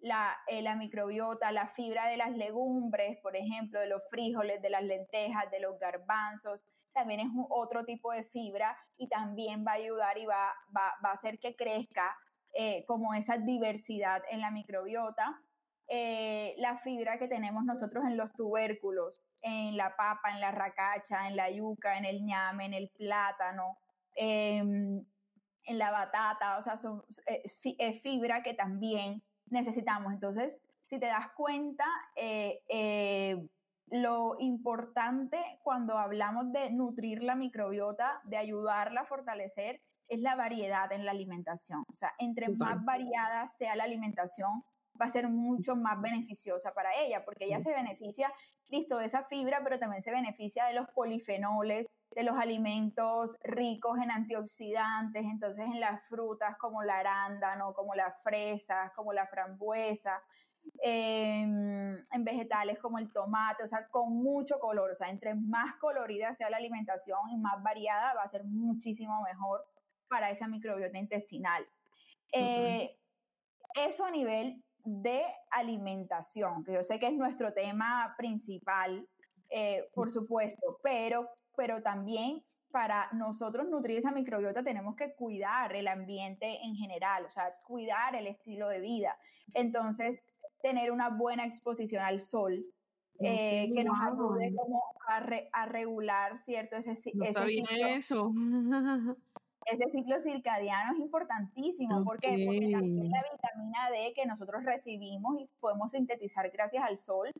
la, 0.00 0.36
eh, 0.46 0.62
la, 0.62 0.76
microbiota, 0.76 1.50
la 1.50 1.68
fibra 1.68 2.06
de 2.06 2.16
las 2.16 2.30
legumbres, 2.30 3.18
por 3.20 3.36
ejemplo, 3.36 3.80
de 3.80 3.88
los 3.88 4.02
frijoles, 4.08 4.62
de 4.62 4.70
las 4.70 4.84
lentejas, 4.84 5.50
de 5.50 5.60
los 5.60 5.78
garbanzos, 5.78 6.64
también 6.92 7.20
es 7.20 7.28
otro 7.48 7.84
tipo 7.84 8.12
de 8.12 8.24
fibra 8.24 8.76
y 8.96 9.08
también 9.08 9.64
va 9.66 9.72
a 9.72 9.74
ayudar 9.74 10.18
y 10.18 10.26
va, 10.26 10.52
va, 10.76 10.94
va 11.04 11.10
a 11.10 11.12
hacer 11.12 11.38
que 11.38 11.54
crezca 11.54 12.16
eh, 12.54 12.84
como 12.86 13.14
esa 13.14 13.36
diversidad 13.38 14.22
en 14.30 14.40
la 14.40 14.50
microbiota. 14.50 15.40
Eh, 15.88 16.54
la 16.58 16.76
fibra 16.76 17.18
que 17.18 17.28
tenemos 17.28 17.64
nosotros 17.64 18.04
en 18.04 18.16
los 18.16 18.32
tubérculos, 18.34 19.22
en 19.42 19.76
la 19.76 19.96
papa, 19.96 20.30
en 20.32 20.40
la 20.40 20.50
racacha, 20.50 21.28
en 21.28 21.36
la 21.36 21.50
yuca, 21.50 21.96
en 21.96 22.04
el 22.04 22.24
ñame, 22.24 22.66
en 22.66 22.74
el 22.74 22.90
plátano, 22.90 23.78
em, 24.14 25.02
en 25.64 25.78
la 25.78 25.90
batata, 25.90 26.58
o 26.58 26.62
sea, 26.62 26.76
son, 26.76 27.02
es 27.26 28.02
fibra 28.02 28.42
que 28.42 28.54
también 28.54 29.22
necesitamos. 29.50 30.12
Entonces, 30.12 30.58
si 30.88 30.98
te 30.98 31.06
das 31.06 31.30
cuenta, 31.36 31.84
eh, 32.16 32.62
eh, 32.68 33.46
lo 33.90 34.36
importante 34.38 35.38
cuando 35.62 35.98
hablamos 35.98 36.52
de 36.52 36.70
nutrir 36.70 37.22
la 37.22 37.34
microbiota, 37.34 38.20
de 38.24 38.36
ayudarla 38.36 39.02
a 39.02 39.06
fortalecer, 39.06 39.80
es 40.08 40.20
la 40.20 40.34
variedad 40.36 40.90
en 40.92 41.04
la 41.04 41.10
alimentación. 41.10 41.84
O 41.92 41.96
sea, 41.96 42.14
entre 42.18 42.48
más 42.48 42.82
variada 42.84 43.48
sea 43.48 43.76
la 43.76 43.84
alimentación, 43.84 44.64
va 45.00 45.06
a 45.06 45.10
ser 45.10 45.28
mucho 45.28 45.76
más 45.76 46.00
beneficiosa 46.00 46.72
para 46.72 46.94
ella, 47.00 47.24
porque 47.24 47.46
ella 47.46 47.60
se 47.60 47.72
beneficia, 47.72 48.32
listo, 48.68 48.98
de 48.98 49.06
esa 49.06 49.24
fibra, 49.24 49.60
pero 49.62 49.78
también 49.78 50.02
se 50.02 50.10
beneficia 50.10 50.66
de 50.66 50.74
los 50.74 50.88
polifenoles, 50.90 51.86
de 52.14 52.22
los 52.22 52.36
alimentos 52.36 53.36
ricos 53.42 53.98
en 53.98 54.10
antioxidantes, 54.10 55.24
entonces 55.24 55.64
en 55.66 55.80
las 55.80 56.04
frutas 56.06 56.56
como 56.58 56.82
la 56.82 56.98
arándano, 56.98 57.74
como 57.74 57.94
las 57.94 58.22
fresas, 58.22 58.92
como 58.94 59.12
la 59.12 59.26
frambuesa, 59.26 60.22
em, 60.82 61.96
en 62.10 62.24
vegetales 62.24 62.78
como 62.78 62.98
el 62.98 63.12
tomate, 63.12 63.62
o 63.62 63.68
sea, 63.68 63.88
con 63.88 64.12
mucho 64.16 64.58
color, 64.58 64.90
o 64.90 64.94
sea, 64.94 65.10
entre 65.10 65.34
más 65.34 65.76
colorida 65.76 66.32
sea 66.32 66.50
la 66.50 66.56
alimentación 66.56 67.30
y 67.30 67.36
más 67.36 67.62
variada 67.62 68.14
va 68.14 68.22
a 68.22 68.28
ser 68.28 68.44
muchísimo 68.44 69.22
mejor 69.22 69.64
para 70.08 70.30
esa 70.30 70.48
microbiota 70.48 70.98
intestinal. 70.98 71.66
Eh, 72.32 72.98
eso 73.74 74.04
a 74.04 74.10
nivel 74.10 74.62
de 74.88 75.22
alimentación, 75.50 76.64
que 76.64 76.72
yo 76.72 76.84
sé 76.84 76.98
que 76.98 77.06
es 77.06 77.14
nuestro 77.14 77.52
tema 77.52 78.14
principal, 78.16 79.06
eh, 79.50 79.88
por 79.94 80.10
supuesto, 80.10 80.78
pero 80.82 81.28
pero 81.58 81.82
también 81.82 82.44
para 82.70 83.08
nosotros 83.12 83.68
nutrir 83.68 83.98
esa 83.98 84.12
microbiota 84.12 84.62
tenemos 84.62 84.94
que 84.94 85.12
cuidar 85.14 85.74
el 85.74 85.88
ambiente 85.88 86.60
en 86.62 86.76
general, 86.76 87.24
o 87.24 87.30
sea, 87.30 87.52
cuidar 87.64 88.14
el 88.14 88.28
estilo 88.28 88.68
de 88.68 88.78
vida. 88.78 89.18
Entonces, 89.54 90.22
tener 90.62 90.92
una 90.92 91.08
buena 91.08 91.44
exposición 91.44 92.04
al 92.04 92.20
sol, 92.20 92.64
eh, 93.20 93.72
que 93.74 93.82
nos 93.82 93.96
ayude 94.00 94.54
como 94.54 94.84
a, 95.52 95.66
regular, 95.66 96.38
¿cierto? 96.38 96.76
Ese, 96.76 96.92
ese 96.92 97.08
ciclo, 97.08 97.86
eso. 97.88 98.32
ese 99.70 99.90
ciclo 99.90 100.20
circadiano 100.20 100.92
es 100.92 101.00
importantísimo. 101.00 102.02
¿Por 102.04 102.18
qué? 102.18 102.44
Porque 102.46 102.70
también 102.72 103.10
la 103.10 103.24
vitamina 103.32 103.90
D 103.90 104.12
que 104.14 104.26
nosotros 104.26 104.64
recibimos 104.64 105.40
y 105.40 105.44
podemos 105.60 105.92
sintetizar 105.92 106.50
gracias 106.50 106.84
al 106.84 106.98
sol, 106.98 107.32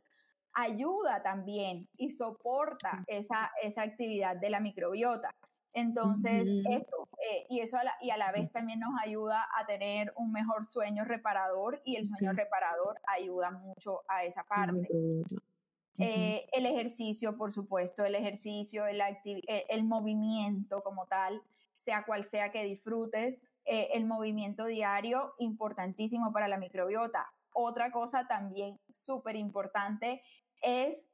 ayuda 0.53 1.21
también 1.21 1.87
y 1.97 2.11
soporta 2.11 3.03
esa, 3.07 3.51
esa 3.61 3.83
actividad 3.83 4.35
de 4.35 4.49
la 4.49 4.59
microbiota. 4.59 5.29
Entonces, 5.73 6.47
eso, 6.69 7.07
eh, 7.29 7.45
y 7.47 7.59
eso 7.59 7.77
a 7.77 7.83
la, 7.83 7.93
y 8.01 8.09
a 8.09 8.17
la 8.17 8.31
vez 8.31 8.51
también 8.51 8.79
nos 8.79 8.93
ayuda 9.01 9.47
a 9.55 9.65
tener 9.67 10.11
un 10.15 10.31
mejor 10.31 10.65
sueño 10.65 11.05
reparador 11.05 11.81
y 11.85 11.95
el 11.95 12.07
sueño 12.07 12.33
reparador 12.33 12.99
ayuda 13.07 13.51
mucho 13.51 14.01
a 14.07 14.23
esa 14.23 14.43
parte. 14.43 14.89
Eh, 15.99 16.47
el 16.53 16.65
ejercicio, 16.65 17.37
por 17.37 17.53
supuesto, 17.53 18.05
el 18.05 18.15
ejercicio, 18.15 18.87
el, 18.87 19.01
e, 19.01 19.65
el, 19.69 19.83
movimiento 19.83 20.81
como 20.81 21.05
tal, 21.07 21.41
sea 21.79 22.03
cual 22.05 22.25
sea 22.25 22.51
que 22.51 22.63
disfrutes, 22.63 23.39
eh, 23.65 23.89
el 23.93 24.05
movimiento 24.05 24.65
diario, 24.65 25.33
importantísimo 25.39 26.31
para 26.31 26.47
la 26.47 26.57
microbiota. 26.57 27.31
Otra 27.53 27.91
cosa 27.91 28.27
también 28.27 28.79
súper 28.89 29.35
importante 29.35 30.21
es, 30.61 31.09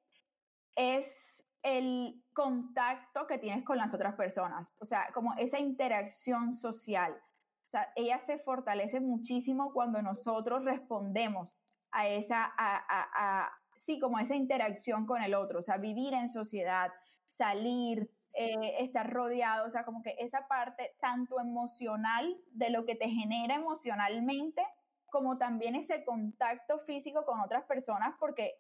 es 0.75 1.45
el 1.63 2.21
contacto 2.33 3.27
que 3.27 3.37
tienes 3.37 3.63
con 3.63 3.77
las 3.77 3.93
otras 3.93 4.15
personas, 4.15 4.73
o 4.79 4.85
sea, 4.85 5.07
como 5.13 5.33
esa 5.35 5.59
interacción 5.59 6.53
social. 6.53 7.13
O 7.13 7.67
sea, 7.67 7.91
ella 7.95 8.19
se 8.19 8.37
fortalece 8.37 8.99
muchísimo 8.99 9.73
cuando 9.73 10.01
nosotros 10.01 10.63
respondemos 10.63 11.57
a 11.91 12.07
esa, 12.07 12.53
a, 12.57 13.51
sí, 13.77 13.99
como 13.99 14.19
esa 14.19 14.35
interacción 14.35 15.05
con 15.05 15.23
el 15.23 15.33
otro, 15.33 15.59
o 15.59 15.63
sea, 15.63 15.77
vivir 15.77 16.13
en 16.13 16.29
sociedad, 16.29 16.91
salir, 17.29 18.11
eh, 18.37 18.83
estar 18.83 19.11
rodeado, 19.11 19.65
o 19.65 19.69
sea, 19.69 19.85
como 19.85 20.01
que 20.01 20.15
esa 20.19 20.47
parte 20.47 20.95
tanto 20.99 21.39
emocional 21.39 22.37
de 22.51 22.69
lo 22.69 22.85
que 22.85 22.95
te 22.95 23.09
genera 23.09 23.55
emocionalmente, 23.55 24.61
como 25.05 25.37
también 25.37 25.75
ese 25.75 26.03
contacto 26.03 26.79
físico 26.79 27.25
con 27.25 27.39
otras 27.39 27.63
personas, 27.63 28.13
porque 28.19 28.55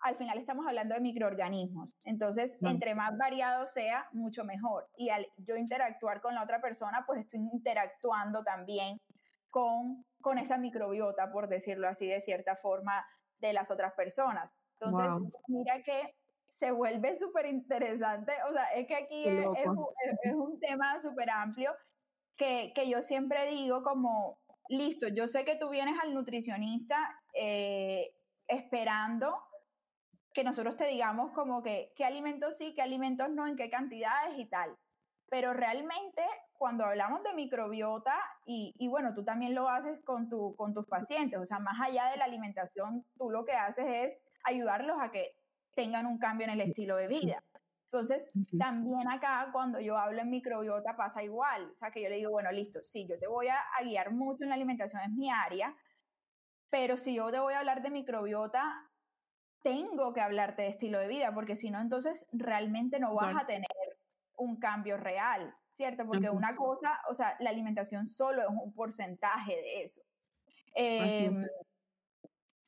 al 0.00 0.16
final 0.16 0.38
estamos 0.38 0.66
hablando 0.66 0.94
de 0.94 1.00
microorganismos. 1.00 1.96
Entonces, 2.04 2.56
entre 2.62 2.94
más 2.94 3.18
variado 3.18 3.66
sea, 3.66 4.08
mucho 4.12 4.44
mejor. 4.44 4.88
Y 4.96 5.10
al 5.10 5.26
yo 5.36 5.56
interactuar 5.56 6.20
con 6.20 6.34
la 6.34 6.42
otra 6.42 6.60
persona, 6.60 7.04
pues 7.06 7.20
estoy 7.20 7.40
interactuando 7.52 8.42
también 8.44 8.98
con, 9.50 10.04
con 10.20 10.38
esa 10.38 10.56
microbiota, 10.56 11.30
por 11.30 11.48
decirlo 11.48 11.88
así, 11.88 12.06
de 12.06 12.20
cierta 12.20 12.56
forma, 12.56 13.04
de 13.40 13.52
las 13.52 13.70
otras 13.70 13.92
personas. 13.92 14.54
Entonces, 14.80 15.40
mira 15.48 15.82
que 15.82 16.14
se 16.50 16.70
vuelve 16.70 17.14
súper 17.14 17.46
interesante. 17.46 18.32
O 18.48 18.52
sea, 18.52 18.64
es 18.74 18.86
que 18.86 18.96
aquí 18.96 19.24
es, 19.26 19.46
es, 20.22 20.34
un 20.34 20.58
tema 20.60 20.98
súper 21.00 21.30
amplio 21.30 21.72
que, 22.36 22.72
que 22.74 22.88
yo 22.88 23.02
siempre 23.02 23.46
digo 23.46 23.82
como, 23.82 24.38
listo, 24.68 25.08
yo 25.08 25.26
sé 25.28 25.44
que 25.44 25.56
tú 25.56 25.70
vienes 25.70 25.98
al 26.00 26.14
nutricionista 26.14 26.96
eh, 27.34 28.14
esperando 28.46 29.42
que 30.32 30.44
nosotros 30.44 30.76
te 30.76 30.86
digamos 30.86 31.32
como 31.32 31.62
que 31.62 31.92
qué 31.96 32.04
alimentos 32.04 32.56
sí, 32.56 32.74
qué 32.74 32.82
alimentos 32.82 33.28
no, 33.30 33.46
en 33.46 33.56
qué 33.56 33.70
cantidades 33.70 34.38
y 34.38 34.46
tal. 34.46 34.76
Pero 35.30 35.52
realmente 35.52 36.22
cuando 36.58 36.84
hablamos 36.84 37.22
de 37.22 37.34
microbiota, 37.34 38.14
y, 38.44 38.74
y, 38.78 38.88
bueno, 38.88 39.14
tú 39.14 39.24
también 39.24 39.54
lo 39.54 39.68
haces 39.68 40.02
con, 40.04 40.28
tu, 40.28 40.56
con 40.56 40.74
tus 40.74 40.86
pacientes, 40.86 41.38
o 41.38 41.46
sea, 41.46 41.60
más 41.60 41.80
allá 41.80 42.10
de 42.10 42.16
la 42.16 42.24
alimentación, 42.24 43.04
tú 43.16 43.30
lo 43.30 43.44
que 43.44 43.52
haces 43.52 43.86
es 43.86 44.18
ayudarlos 44.44 44.96
a 45.00 45.10
que 45.10 45.36
tengan 45.78 46.06
un 46.06 46.18
cambio 46.18 46.44
en 46.44 46.54
el 46.54 46.60
estilo 46.60 46.96
de 46.96 47.06
vida. 47.06 47.44
Entonces, 47.84 48.26
también 48.58 49.08
acá 49.08 49.48
cuando 49.52 49.78
yo 49.78 49.96
hablo 49.96 50.20
en 50.20 50.28
microbiota 50.28 50.96
pasa 50.96 51.22
igual, 51.22 51.70
o 51.70 51.76
sea, 51.76 51.92
que 51.92 52.02
yo 52.02 52.08
le 52.08 52.16
digo, 52.16 52.32
bueno, 52.32 52.50
listo, 52.50 52.80
sí, 52.82 53.06
yo 53.08 53.16
te 53.16 53.28
voy 53.28 53.46
a, 53.46 53.60
a 53.78 53.84
guiar 53.84 54.10
mucho 54.10 54.42
en 54.42 54.48
la 54.48 54.56
alimentación, 54.56 55.00
es 55.02 55.12
mi 55.12 55.30
área, 55.30 55.72
pero 56.68 56.96
si 56.96 57.14
yo 57.14 57.30
te 57.30 57.38
voy 57.38 57.54
a 57.54 57.60
hablar 57.60 57.80
de 57.80 57.90
microbiota, 57.90 58.90
tengo 59.62 60.12
que 60.12 60.20
hablarte 60.20 60.62
de 60.62 60.68
estilo 60.68 60.98
de 60.98 61.06
vida, 61.06 61.32
porque 61.32 61.54
si 61.54 61.70
no, 61.70 61.80
entonces 61.80 62.26
realmente 62.32 62.98
no 62.98 63.14
vas 63.14 63.40
a 63.40 63.46
tener 63.46 63.70
un 64.36 64.58
cambio 64.58 64.96
real, 64.96 65.54
¿cierto? 65.74 66.04
Porque 66.06 66.28
una 66.28 66.56
cosa, 66.56 67.00
o 67.08 67.14
sea, 67.14 67.36
la 67.38 67.50
alimentación 67.50 68.08
solo 68.08 68.42
es 68.42 68.48
un 68.48 68.74
porcentaje 68.74 69.54
de 69.54 69.82
eso. 69.84 70.02
Em, 70.74 71.46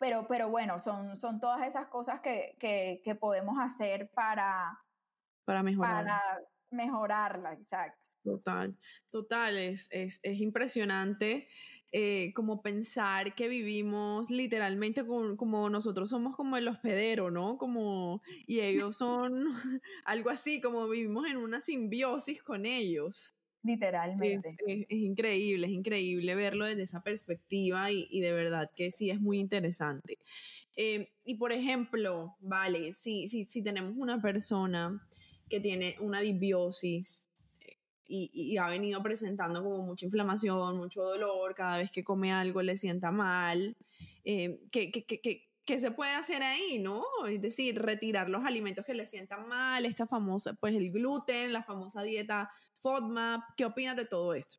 pero, 0.01 0.27
pero 0.27 0.49
bueno, 0.49 0.81
son, 0.81 1.17
son 1.19 1.39
todas 1.39 1.67
esas 1.69 1.87
cosas 1.89 2.21
que, 2.21 2.57
que, 2.59 3.03
que 3.05 3.15
podemos 3.15 3.59
hacer 3.61 4.11
para, 4.11 4.81
para 5.45 5.63
mejorar. 5.63 6.05
Para 6.05 6.41
mejorarla, 6.71 7.53
exacto. 7.53 8.09
Total, 8.25 8.77
total, 9.11 9.59
es, 9.59 9.89
es, 9.91 10.19
es 10.23 10.41
impresionante 10.41 11.49
eh, 11.93 12.33
como 12.35 12.63
pensar 12.63 13.35
que 13.35 13.49
vivimos 13.49 14.31
literalmente 14.31 15.05
como 15.05 15.69
nosotros 15.69 16.09
somos 16.09 16.37
como 16.37 16.57
el 16.57 16.69
hospedero, 16.69 17.31
¿no? 17.31 17.59
Como, 17.59 18.23
y 18.47 18.61
ellos 18.61 18.97
son 18.99 19.49
algo 20.05 20.31
así, 20.31 20.61
como 20.61 20.89
vivimos 20.89 21.27
en 21.27 21.37
una 21.37 21.61
simbiosis 21.61 22.43
con 22.43 22.65
ellos. 22.65 23.35
Literalmente. 23.63 24.57
Es, 24.67 24.87
increíble, 24.91 25.67
es 25.67 25.73
increíble 25.73 26.35
verlo 26.35 26.65
desde 26.65 26.83
esa 26.83 27.03
perspectiva 27.03 27.91
y, 27.91 28.07
y 28.11 28.21
de 28.21 28.33
verdad 28.33 28.71
que 28.75 28.91
sí 28.91 29.11
es 29.11 29.21
muy 29.21 29.39
interesante. 29.39 30.19
Eh, 30.77 31.13
y 31.25 31.35
por 31.35 31.53
ejemplo, 31.53 32.37
vale, 32.41 32.93
si, 32.93 33.29
si, 33.29 33.45
si 33.45 33.63
tenemos 33.63 33.95
una 33.97 34.21
persona 34.21 35.07
que 35.49 35.61
tiene 35.61 35.97
una 36.01 36.21
disbiosis, 36.21 37.27
y, 38.11 38.57
ha 38.59 38.69
venido 38.69 39.03
presentando 39.03 39.63
como 39.63 39.79
mucha 39.85 40.05
inflamación, 40.05 40.77
mucho 40.77 41.03
dolor, 41.03 41.55
cada 41.55 41.79
vez 41.79 41.91
que 41.91 42.03
come 42.03 42.33
algo 42.33 42.61
le 42.63 42.77
sienta 42.77 43.13
mal. 43.13 43.77
Eh, 44.25 44.61
¿qué, 44.73 44.91
qué, 44.91 45.81
se 45.81 45.93
puede 45.93 46.13
hacer 46.15 46.43
ahí, 46.43 46.81
no? 46.81 47.05
Es 47.29 47.41
decir, 47.41 47.81
retirar 47.81 48.29
los 48.29 48.45
alimentos 48.45 48.85
que 48.85 48.95
le 48.95 49.07
sientan 49.07 49.47
mal, 49.47 49.87
esta 49.87 50.07
famosa, 50.07 50.55
pues 50.55 50.75
el 50.75 50.91
gluten, 50.91 51.53
la 51.53 51.63
famosa 51.63 52.03
dieta 52.03 52.51
FODMAP. 52.83 53.43
¿Qué 53.57 53.65
opinas 53.65 53.97
de 53.97 54.07
todo 54.07 54.35
esto? 54.35 54.57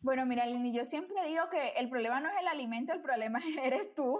Bueno, 0.00 0.24
mira, 0.26 0.46
Lini, 0.46 0.72
yo 0.72 0.84
siempre 0.84 1.26
digo 1.26 1.48
que 1.50 1.70
el 1.70 1.90
problema 1.90 2.20
no 2.20 2.28
es 2.28 2.36
el 2.40 2.46
alimento, 2.46 2.92
el 2.92 3.02
problema 3.02 3.40
eres 3.62 3.92
tú, 3.94 4.18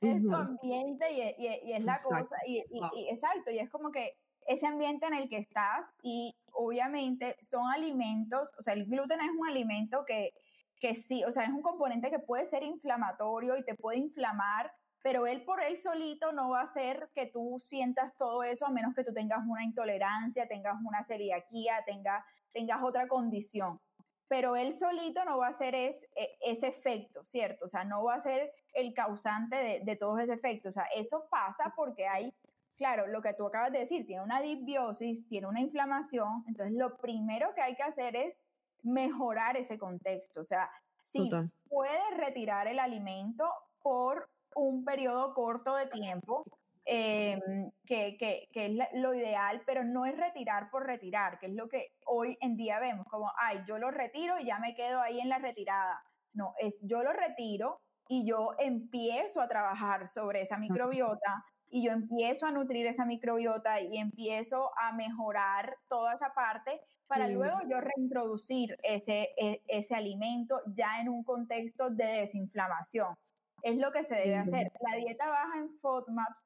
es 0.00 0.22
tu 0.22 0.34
ambiente 0.34 1.12
y, 1.12 1.72
es 1.72 1.84
la 1.84 1.98
cosa, 2.02 2.36
y, 2.46 2.62
exacto, 3.10 3.50
y 3.50 3.58
es 3.58 3.68
como 3.70 3.90
que 3.90 4.16
ese 4.46 4.66
ambiente 4.66 5.06
en 5.06 5.14
el 5.14 5.28
que 5.28 5.38
estás 5.38 5.84
y 6.02 6.34
obviamente 6.52 7.36
son 7.42 7.66
alimentos, 7.70 8.52
o 8.58 8.62
sea, 8.62 8.74
el 8.74 8.86
gluten 8.86 9.20
es 9.20 9.30
un 9.36 9.48
alimento 9.48 10.04
que, 10.06 10.32
que 10.80 10.94
sí, 10.94 11.24
o 11.24 11.32
sea, 11.32 11.42
es 11.42 11.50
un 11.50 11.60
componente 11.60 12.08
que 12.08 12.20
puede 12.20 12.46
ser 12.46 12.62
inflamatorio 12.62 13.56
y 13.56 13.64
te 13.64 13.74
puede 13.74 13.98
inflamar, 13.98 14.72
pero 15.02 15.26
él 15.26 15.44
por 15.44 15.62
él 15.62 15.76
solito 15.78 16.32
no 16.32 16.50
va 16.50 16.60
a 16.60 16.64
hacer 16.64 17.08
que 17.14 17.26
tú 17.26 17.58
sientas 17.60 18.16
todo 18.16 18.42
eso 18.42 18.66
a 18.66 18.70
menos 18.70 18.94
que 18.94 19.04
tú 19.04 19.12
tengas 19.12 19.40
una 19.46 19.64
intolerancia, 19.64 20.48
tengas 20.48 20.76
una 20.84 21.02
celiaquía, 21.02 21.82
tengas, 21.86 22.24
tengas 22.52 22.82
otra 22.82 23.08
condición 23.08 23.80
pero 24.28 24.56
él 24.56 24.74
solito 24.74 25.24
no 25.24 25.38
va 25.38 25.48
a 25.48 25.50
hacer 25.50 25.74
es, 25.74 26.06
e, 26.14 26.36
ese 26.42 26.68
efecto, 26.68 27.24
¿cierto? 27.24 27.64
O 27.64 27.68
sea, 27.68 27.84
no 27.84 28.04
va 28.04 28.16
a 28.16 28.20
ser 28.20 28.52
el 28.74 28.92
causante 28.92 29.56
de, 29.56 29.80
de 29.80 29.96
todos 29.96 30.20
esos 30.20 30.36
efectos. 30.36 30.70
O 30.70 30.72
sea, 30.72 30.84
eso 30.94 31.26
pasa 31.30 31.72
porque 31.74 32.06
hay, 32.06 32.32
claro, 32.76 33.06
lo 33.06 33.22
que 33.22 33.32
tú 33.32 33.46
acabas 33.46 33.72
de 33.72 33.80
decir, 33.80 34.06
tiene 34.06 34.22
una 34.22 34.40
disbiosis, 34.40 35.26
tiene 35.28 35.46
una 35.46 35.60
inflamación, 35.60 36.44
entonces 36.46 36.76
lo 36.76 36.96
primero 36.98 37.54
que 37.54 37.62
hay 37.62 37.74
que 37.74 37.82
hacer 37.82 38.14
es 38.14 38.36
mejorar 38.82 39.56
ese 39.56 39.78
contexto. 39.78 40.42
O 40.42 40.44
sea, 40.44 40.70
si 41.00 41.30
puedes 41.68 42.16
retirar 42.16 42.68
el 42.68 42.78
alimento 42.78 43.50
por 43.80 44.28
un 44.54 44.84
periodo 44.84 45.34
corto 45.34 45.74
de 45.74 45.86
tiempo, 45.86 46.44
Em, 46.90 47.70
que, 47.84 48.16
que, 48.16 48.48
que, 48.50 48.64
es 48.64 48.72
lo 48.94 49.12
ideal, 49.12 49.60
pero 49.66 49.84
no 49.84 50.06
es 50.06 50.16
retirar 50.16 50.70
por 50.70 50.86
retirar, 50.86 51.38
que 51.38 51.44
es 51.44 51.52
lo 51.52 51.68
que 51.68 51.88
hoy 52.06 52.38
en 52.40 52.56
día 52.56 52.80
vemos, 52.80 53.04
como, 53.10 53.30
ay, 53.36 53.58
yo 53.66 53.76
lo 53.76 53.90
retiro 53.90 54.38
y 54.38 54.46
ya 54.46 54.58
me 54.58 54.74
quedo 54.74 55.02
ahí 55.02 55.20
en 55.20 55.28
la 55.28 55.38
retirada. 55.38 56.02
No, 56.32 56.54
es 56.58 56.78
yo 56.80 57.02
lo 57.02 57.12
retiro 57.12 57.82
y 58.08 58.26
yo 58.26 58.54
empiezo 58.58 59.42
a 59.42 59.48
trabajar 59.48 60.08
sobre 60.08 60.40
esa 60.40 60.56
microbiota 60.56 61.44
y 61.68 61.84
yo 61.84 61.92
empiezo 61.92 62.46
a 62.46 62.52
nutrir 62.52 62.86
esa 62.86 63.04
microbiota 63.04 63.82
y 63.82 63.98
empiezo 63.98 64.70
a 64.78 64.92
mejorar 64.92 65.76
toda 65.90 66.14
esa 66.14 66.32
parte 66.32 66.80
para 67.06 67.28
luego 67.28 67.58
yo 67.68 67.82
reintroducir 67.82 68.78
ese, 68.82 69.28
e, 69.36 69.60
ese 69.68 69.94
alimento 69.94 70.62
ya 70.74 71.02
en 71.02 71.10
un 71.10 71.22
contexto 71.22 71.90
de 71.90 72.06
desinflamación. 72.06 73.14
Es 73.62 73.76
lo 73.76 73.92
que 73.92 74.04
se 74.04 74.14
debe 74.14 74.36
hacer. 74.36 74.72
La 74.80 74.96
dieta 74.96 75.28
baja 75.28 75.58
en 75.58 75.70
FODMAPs 75.70 76.44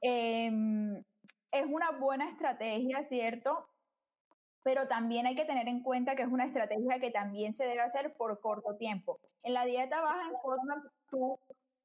Em, 0.00 0.96
es 1.50 1.66
una 1.66 1.90
buena 1.92 2.28
estrategia, 2.30 3.02
¿cierto? 3.02 3.68
Pero 4.62 4.86
también 4.86 5.26
hay 5.26 5.34
que 5.34 5.44
tener 5.44 5.68
en 5.68 5.82
cuenta 5.82 6.14
que 6.14 6.22
es 6.22 6.28
una 6.28 6.44
estrategia 6.44 7.00
que 7.00 7.10
también 7.10 7.54
se 7.54 7.64
debe 7.64 7.80
hacer 7.80 8.14
por 8.16 8.40
corto 8.40 8.76
tiempo. 8.76 9.20
En 9.42 9.54
la 9.54 9.64
dieta 9.64 10.00
baja 10.00 10.28
en 10.28 10.36
FODMAPs, 10.40 10.90
tú 11.10 11.38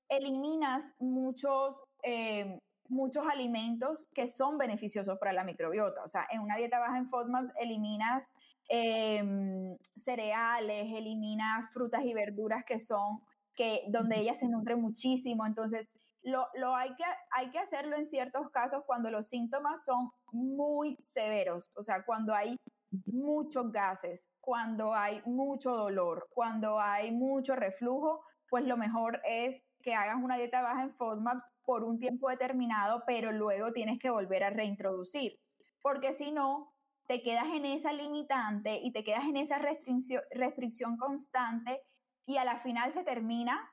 eliminas 0.10 0.93
muchos, 0.99 1.84
em, 2.04 2.60
muchos 2.89 3.26
alimentos 3.28 4.08
que 4.13 4.28
son 4.28 4.58
beneficiosos 4.58 5.17
para 5.17 5.34
la 5.34 5.43
microbiota. 5.43 6.04
O 6.04 6.08
sea, 6.08 6.28
en 6.30 6.41
una 6.41 6.58
dieta 6.58 6.80
baja 6.80 6.97
en 6.97 7.10
FODMAPs 7.10 7.52
eliminas 7.60 8.30
em, 8.69 9.78
cereales, 9.97 10.88
eliminas 10.93 11.71
frutas 11.73 12.06
y 12.06 12.13
verduras 12.13 12.63
que 12.65 12.80
son, 12.80 13.21
que, 13.56 13.84
donde 13.89 14.20
ellas 14.20 14.39
se 14.39 14.48
nutren 14.48 14.82
muchísimo. 14.82 15.46
Entonces, 15.46 15.89
lo, 16.24 16.48
lo 16.56 16.76
hay, 16.76 16.96
que, 16.96 17.04
hay 17.32 17.50
que 17.52 17.60
hacerlo 17.60 17.96
en 17.98 18.06
ciertos 18.06 18.50
casos 18.50 18.84
cuando 18.86 19.12
los 19.12 19.28
síntomas 19.28 19.84
son 19.84 20.10
muy 20.32 20.98
severos, 21.02 21.72
o 21.76 21.84
sea, 21.84 22.04
cuando 22.06 22.34
hay 22.34 22.58
muchos 23.06 23.72
gases, 23.72 24.30
cuando 24.39 24.94
hay 24.94 25.22
mucho 25.26 25.72
dolor, 25.72 26.28
cuando 26.34 26.80
hay 26.80 27.12
mucho 27.12 27.56
reflujo, 27.56 28.24
pues 28.50 28.66
lo 28.66 28.78
mejor 28.78 29.22
es 29.28 29.63
que 29.82 29.96
hagas 29.96 30.24
una 30.24 30.38
dieta 30.38 30.62
baja 30.62 30.84
en 30.84 30.94
FODMAPs 30.94 31.50
por 31.63 31.84
un 31.84 32.00
tiempo 32.00 32.30
determinado, 32.30 33.04
pero 33.06 33.32
luego 33.32 33.74
tienes 33.74 34.00
que 34.00 34.10
volver 34.10 34.44
a 34.44 34.52
reintroducir, 34.52 35.39
porque 35.82 36.13
si 36.13 36.32
no, 36.32 36.72
te 37.08 37.22
quedas 37.22 37.48
en 37.54 37.66
esa 37.66 37.92
limitante 37.92 38.80
y 38.82 38.92
te 38.94 39.04
quedas 39.04 39.26
en 39.26 39.36
esa 39.38 39.58
restricción, 39.58 40.22
restricción 40.32 40.96
constante 40.98 41.82
y 42.26 42.38
a 42.38 42.46
la 42.46 42.58
final 42.58 42.92
se 42.92 43.04
termina 43.04 43.72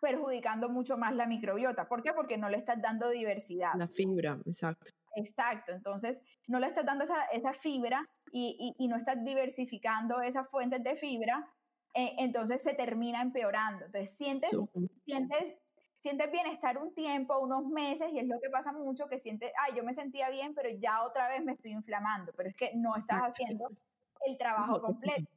perjudicando 0.00 0.68
mucho 0.68 0.96
más 0.96 1.14
la 1.14 1.26
microbiota. 1.26 1.88
¿Por 1.88 2.02
qué? 2.02 2.12
Porque 2.12 2.38
no 2.38 2.48
le 2.48 2.58
estás 2.58 2.80
dando 2.80 3.10
diversidad. 3.10 3.72
La 3.76 3.86
fibra, 3.86 4.38
exacto. 4.46 4.92
Exacto, 5.16 5.72
entonces 5.72 6.22
no 6.46 6.60
le 6.60 6.68
estás 6.68 6.86
dando 6.86 7.02
esa, 7.02 7.24
esa 7.32 7.52
fibra 7.52 8.08
y, 8.30 8.74
y, 8.78 8.86
no 8.86 8.96
estás 8.96 9.24
diversificando 9.24 10.20
esas 10.20 10.48
fuentes 10.48 10.84
de 10.84 10.94
fibra, 10.94 11.44
eh, 11.94 12.14
entonces 12.18 12.62
se 12.62 12.74
termina 12.74 13.20
empeorando. 13.20 13.86
Entonces 13.86 14.16
sientes, 14.16 14.50
sientes, 15.04 15.56
sientes 15.98 16.30
bienestar 16.30 16.78
un 16.78 16.94
tiempo, 16.94 17.36
unos 17.40 17.66
meses, 17.66 18.12
y 18.12 18.20
es 18.20 18.28
lo 18.28 18.38
que 18.40 18.50
pasa 18.50 18.72
mucho, 18.72 19.08
que 19.08 19.18
sientes, 19.18 19.50
ay, 19.60 19.72
yo 19.76 19.82
me 19.82 19.92
sentía 19.92 20.30
bien, 20.30 20.54
pero 20.54 20.68
ya 20.70 21.02
otra 21.02 21.28
vez 21.28 21.42
me 21.42 21.52
estoy 21.52 21.72
inflamando, 21.72 22.32
pero 22.36 22.50
es 22.50 22.54
que 22.54 22.70
no 22.76 22.94
estás 22.94 23.22
haciendo 23.22 23.68
el 24.24 24.38
trabajo 24.38 24.80
completo. 24.80 25.28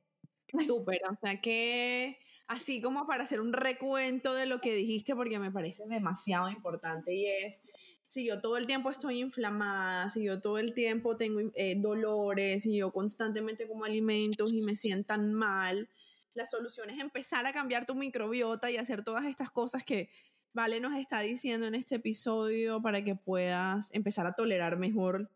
Súper, 0.65 1.01
o 1.09 1.15
sea 1.15 1.39
que 1.39 2.19
así 2.51 2.81
como 2.81 3.07
para 3.07 3.23
hacer 3.23 3.41
un 3.41 3.53
recuento 3.53 4.33
de 4.33 4.45
lo 4.45 4.61
que 4.61 4.75
dijiste, 4.75 5.15
porque 5.15 5.39
me 5.39 5.51
parece 5.51 5.87
demasiado 5.87 6.49
importante 6.49 7.13
y 7.13 7.25
es, 7.25 7.63
si 8.05 8.25
yo 8.25 8.41
todo 8.41 8.57
el 8.57 8.67
tiempo 8.67 8.89
estoy 8.89 9.19
inflamada, 9.19 10.09
si 10.09 10.23
yo 10.23 10.41
todo 10.41 10.57
el 10.57 10.73
tiempo 10.73 11.17
tengo 11.17 11.39
eh, 11.55 11.75
dolores, 11.77 12.63
si 12.63 12.75
yo 12.75 12.91
constantemente 12.91 13.67
como 13.67 13.85
alimentos 13.85 14.53
y 14.53 14.61
me 14.61 14.75
sientan 14.75 15.33
mal, 15.33 15.89
la 16.33 16.45
solución 16.45 16.89
es 16.89 16.99
empezar 16.99 17.45
a 17.45 17.53
cambiar 17.53 17.85
tu 17.85 17.95
microbiota 17.95 18.69
y 18.69 18.77
hacer 18.77 19.03
todas 19.03 19.25
estas 19.25 19.49
cosas 19.51 19.83
que 19.83 20.09
Vale 20.53 20.81
nos 20.81 20.97
está 20.99 21.21
diciendo 21.21 21.65
en 21.65 21.75
este 21.75 21.95
episodio 21.95 22.81
para 22.81 23.03
que 23.03 23.15
puedas 23.15 23.89
empezar 23.93 24.27
a 24.27 24.33
tolerar 24.33 24.77
mejor 24.77 25.31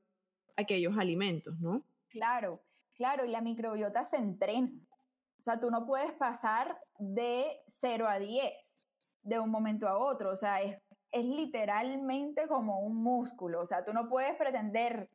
aquellos 0.57 0.97
alimentos, 0.97 1.57
¿no? 1.61 1.85
Claro, 2.09 2.61
claro, 2.95 3.25
y 3.25 3.29
la 3.29 3.39
microbiota 3.39 4.03
se 4.03 4.17
entrena. 4.17 4.71
O 5.45 5.51
sea, 5.51 5.59
tú 5.59 5.69
no 5.69 5.85
puedes 5.85 6.11
pasar 6.13 6.75
de 6.97 7.61
0 7.67 8.07
a 8.09 8.17
10 8.17 8.81
de 9.21 9.37
un 9.39 9.51
momento 9.51 9.87
a 9.87 9.95
otro. 9.95 10.31
O 10.31 10.35
sea, 10.35 10.59
es, 10.63 10.75
es 11.11 11.23
literalmente 11.23 12.47
como 12.47 12.79
un 12.79 13.03
músculo. 13.03 13.61
O 13.61 13.65
sea, 13.67 13.85
tú 13.85 13.93
no 13.93 14.09
puedes 14.09 14.35
pretender 14.37 15.07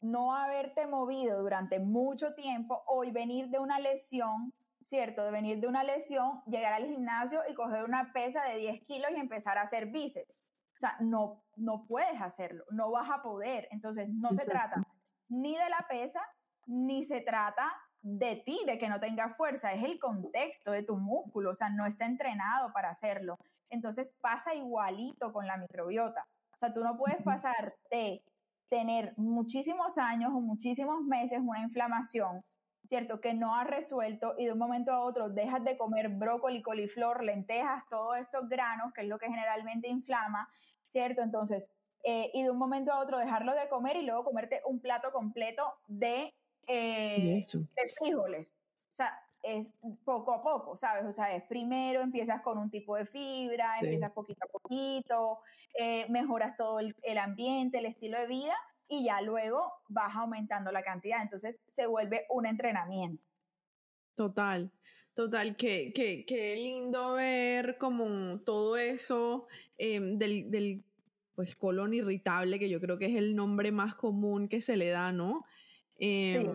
no 0.00 0.34
haberte 0.34 0.86
movido 0.86 1.42
durante 1.42 1.80
mucho 1.80 2.32
tiempo 2.32 2.82
o 2.86 3.02
venir 3.12 3.50
de 3.50 3.58
una 3.58 3.78
lesión, 3.78 4.54
¿cierto? 4.80 5.22
De 5.22 5.30
venir 5.30 5.60
de 5.60 5.66
una 5.66 5.84
lesión, 5.84 6.40
llegar 6.46 6.72
al 6.72 6.86
gimnasio 6.86 7.42
y 7.46 7.52
coger 7.52 7.84
una 7.84 8.10
pesa 8.14 8.42
de 8.44 8.56
10 8.56 8.84
kilos 8.86 9.10
y 9.10 9.20
empezar 9.20 9.58
a 9.58 9.62
hacer 9.64 9.90
bíceps. 9.90 10.30
O 10.30 10.80
sea, 10.80 10.96
no, 11.00 11.44
no 11.56 11.84
puedes 11.86 12.22
hacerlo, 12.22 12.64
no 12.70 12.90
vas 12.90 13.10
a 13.10 13.20
poder. 13.20 13.68
Entonces, 13.70 14.08
no 14.08 14.32
se 14.32 14.46
trata 14.46 14.82
ni 15.28 15.58
de 15.58 15.68
la 15.68 15.84
pesa, 15.90 16.22
ni 16.64 17.04
se 17.04 17.20
trata 17.20 17.70
de 18.04 18.36
ti, 18.44 18.60
de 18.66 18.76
que 18.76 18.90
no 18.90 19.00
tenga 19.00 19.30
fuerza, 19.30 19.72
es 19.72 19.82
el 19.82 19.98
contexto 19.98 20.72
de 20.72 20.82
tu 20.82 20.96
músculo, 20.96 21.50
o 21.50 21.54
sea, 21.54 21.70
no 21.70 21.86
está 21.86 22.04
entrenado 22.04 22.70
para 22.74 22.90
hacerlo. 22.90 23.38
Entonces 23.70 24.12
pasa 24.20 24.54
igualito 24.54 25.32
con 25.32 25.46
la 25.46 25.56
microbiota. 25.56 26.26
O 26.52 26.58
sea, 26.58 26.74
tú 26.74 26.84
no 26.84 26.98
puedes 26.98 27.22
pasar 27.22 27.74
de 27.90 28.22
tener 28.68 29.14
muchísimos 29.16 29.96
años 29.96 30.32
o 30.34 30.40
muchísimos 30.40 31.00
meses 31.02 31.40
una 31.42 31.62
inflamación, 31.62 32.44
¿cierto? 32.84 33.22
Que 33.22 33.32
no 33.32 33.56
has 33.56 33.66
resuelto 33.66 34.34
y 34.36 34.44
de 34.44 34.52
un 34.52 34.58
momento 34.58 34.92
a 34.92 35.00
otro 35.00 35.30
dejas 35.30 35.64
de 35.64 35.78
comer 35.78 36.10
brócoli, 36.10 36.60
coliflor, 36.60 37.24
lentejas, 37.24 37.84
todos 37.88 38.18
estos 38.18 38.50
granos, 38.50 38.92
que 38.92 39.00
es 39.00 39.08
lo 39.08 39.18
que 39.18 39.28
generalmente 39.28 39.88
inflama, 39.88 40.46
¿cierto? 40.84 41.22
Entonces, 41.22 41.70
eh, 42.02 42.30
y 42.34 42.42
de 42.42 42.50
un 42.50 42.58
momento 42.58 42.92
a 42.92 43.00
otro 43.00 43.16
dejarlo 43.16 43.54
de 43.54 43.66
comer 43.70 43.96
y 43.96 44.02
luego 44.02 44.24
comerte 44.24 44.60
un 44.66 44.78
plato 44.78 45.10
completo 45.10 45.72
de 45.86 46.34
eh, 46.66 47.46
de 47.50 47.88
frijoles. 47.98 48.54
O 48.92 48.96
sea, 48.96 49.18
es 49.44 49.68
poco 50.04 50.32
a 50.32 50.42
poco, 50.42 50.76
¿sabes? 50.76 51.04
O 51.04 51.12
sea, 51.12 51.34
es 51.36 51.42
primero 51.44 52.00
empiezas 52.00 52.40
con 52.40 52.56
un 52.56 52.70
tipo 52.70 52.96
de 52.96 53.04
fibra, 53.04 53.78
empiezas 53.78 54.10
poquito 54.12 54.46
a 54.46 54.48
poquito, 54.48 55.38
eh, 55.78 56.06
mejoras 56.08 56.56
todo 56.56 56.80
el, 56.80 57.18
ambiente, 57.18 57.78
el 57.78 57.86
estilo 57.86 58.18
de 58.18 58.26
vida 58.26 58.54
y 58.88 59.04
ya 59.04 59.20
luego 59.20 59.70
vas 59.88 60.16
aumentando 60.16 60.72
la 60.72 60.82
cantidad. 60.82 61.20
Entonces 61.22 61.60
se 61.70 61.86
vuelve 61.86 62.24
un 62.30 62.46
entrenamiento. 62.46 63.22
Total, 64.14 64.70
total, 65.12 65.56
qué, 65.56 65.92
qué, 65.94 66.24
qué 66.24 66.56
lindo 66.56 67.14
ver 67.14 67.76
como 67.76 68.40
todo 68.40 68.78
eso 68.78 69.46
em, 69.76 70.16
del, 70.16 70.50
del 70.50 70.84
pues 71.34 71.54
colon 71.56 71.92
irritable, 71.92 72.58
que 72.58 72.70
yo 72.70 72.80
creo 72.80 72.96
que 72.96 73.06
es 73.06 73.16
el 73.16 73.34
nombre 73.34 73.72
más 73.72 73.94
común 73.94 74.48
que 74.48 74.60
se 74.60 74.76
le 74.76 74.88
da, 74.88 75.12
¿no? 75.12 75.44
Em, 75.98 76.46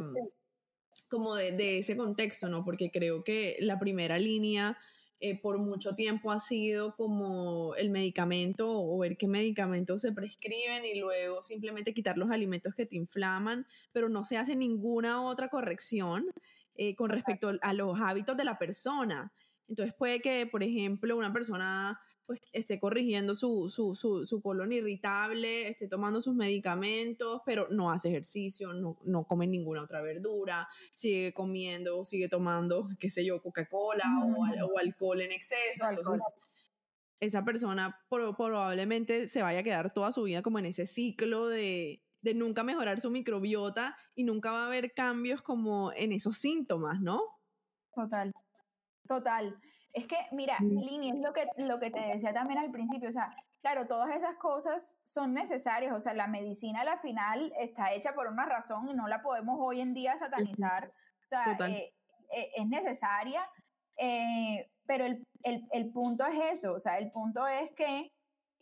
como 1.09 1.35
de, 1.35 1.79
ese 1.79 1.97
contexto, 1.97 2.49
¿no? 2.49 2.63
Porque 2.63 2.91
creo 2.91 3.23
que 3.23 3.57
la 3.59 3.79
primera 3.79 4.19
línea 4.19 4.77
eh, 5.21 5.39
por 5.39 5.57
mucho 5.57 5.95
tiempo 5.95 6.31
ha 6.31 6.39
sido 6.39 6.95
como 6.95 7.75
el 7.75 7.89
medicamento 7.89 8.69
o 8.69 8.97
ver 8.99 9.17
qué 9.17 9.27
medicamentos 9.27 10.01
se 10.01 10.13
prescriben 10.13 10.85
y 10.85 10.99
luego 10.99 11.43
simplemente 11.43 11.93
quitar 11.93 12.17
los 12.17 12.31
alimentos 12.31 12.73
que 12.73 12.85
te 12.85 12.95
inflaman, 12.95 13.65
pero 13.91 14.07
no 14.07 14.23
se 14.23 14.37
hace 14.37 14.55
ninguna 14.55 15.21
otra 15.21 15.49
corrección 15.49 16.25
eh, 16.75 16.95
con 16.95 17.09
respecto 17.09 17.51
a 17.61 17.73
los 17.73 17.99
hábitos 17.99 18.37
de 18.37 18.45
la 18.45 18.57
persona. 18.57 19.33
Entonces 19.67 19.93
puede 19.93 20.21
que, 20.21 20.47
por 20.47 20.63
ejemplo, 20.63 21.17
una 21.17 21.33
persona 21.33 21.99
pues 22.29 22.41
esté 22.53 22.79
corrigiendo 22.79 23.33
su, 23.33 23.69
su, 23.69 23.95
su, 23.95 24.23
su, 24.27 24.39
colon 24.39 24.71
irritable, 24.71 25.67
esté 25.67 25.87
tomando 25.87 26.21
sus 26.21 26.35
medicamentos, 26.35 27.41
pero 27.43 27.67
no 27.71 27.89
hace 27.89 28.09
ejercicio, 28.09 28.71
no, 28.71 28.99
no 29.03 29.23
come 29.23 29.47
ninguna 29.47 29.81
otra 29.81 30.03
verdura, 30.03 30.69
sigue 30.93 31.33
comiendo, 31.33 32.05
sigue 32.05 32.29
tomando, 32.29 32.83
qué 32.99 33.09
sé 33.09 33.25
yo, 33.25 33.41
Coca-Cola 33.41 34.03
o, 34.23 34.67
o, 34.67 34.77
alcohol 34.77 35.21
en 35.21 35.31
exceso. 35.31 35.89
Entonces, 35.89 36.21
esa 37.19 37.43
persona 37.43 37.99
probablemente 38.07 39.27
se 39.27 39.41
vaya 39.41 39.61
a 39.61 39.63
quedar 39.63 39.91
toda 39.91 40.11
su 40.11 40.21
vida 40.21 40.43
como 40.43 40.59
en 40.59 40.67
ese 40.67 40.85
ciclo 40.85 41.47
de, 41.47 42.03
de 42.21 42.35
nunca 42.35 42.61
mejorar 42.61 43.01
su 43.01 43.09
microbiota 43.09 43.97
y 44.13 44.23
nunca 44.23 44.51
va 44.51 44.65
a 44.65 44.67
haber 44.67 44.93
cambios 44.93 45.41
como 45.41 45.91
en 45.93 46.11
esos 46.11 46.37
síntomas, 46.37 47.01
¿no? 47.01 47.23
Total, 47.95 48.31
total. 49.07 49.59
Es 49.93 50.05
que, 50.05 50.17
mira, 50.31 50.57
Lini, 50.59 51.11
es 51.11 51.19
lo 51.19 51.33
que, 51.33 51.47
lo 51.57 51.79
que 51.79 51.89
te 51.89 51.99
decía 51.99 52.33
también 52.33 52.59
al 52.59 52.71
principio, 52.71 53.09
o 53.09 53.11
sea, 53.11 53.25
claro, 53.61 53.87
todas 53.87 54.15
esas 54.15 54.35
cosas 54.37 54.97
son 55.03 55.33
necesarias, 55.33 55.93
o 55.93 56.01
sea, 56.01 56.13
la 56.13 56.27
medicina 56.27 56.81
a 56.81 56.85
la 56.85 56.97
final 56.99 57.51
está 57.59 57.93
hecha 57.93 58.13
por 58.13 58.27
una 58.27 58.45
razón 58.45 58.87
y 58.87 58.93
no 58.93 59.07
la 59.07 59.21
podemos 59.21 59.57
hoy 59.59 59.81
en 59.81 59.93
día 59.93 60.17
satanizar, 60.17 60.91
o 61.23 61.27
sea, 61.27 61.57
eh, 61.67 61.93
eh, 62.31 62.51
es 62.55 62.67
necesaria, 62.67 63.41
eh, 63.97 64.69
pero 64.85 65.05
el, 65.05 65.23
el, 65.43 65.67
el 65.71 65.91
punto 65.91 66.25
es 66.25 66.59
eso, 66.59 66.73
o 66.73 66.79
sea, 66.79 66.99
el 66.99 67.11
punto 67.11 67.47
es 67.47 67.71
que 67.71 68.11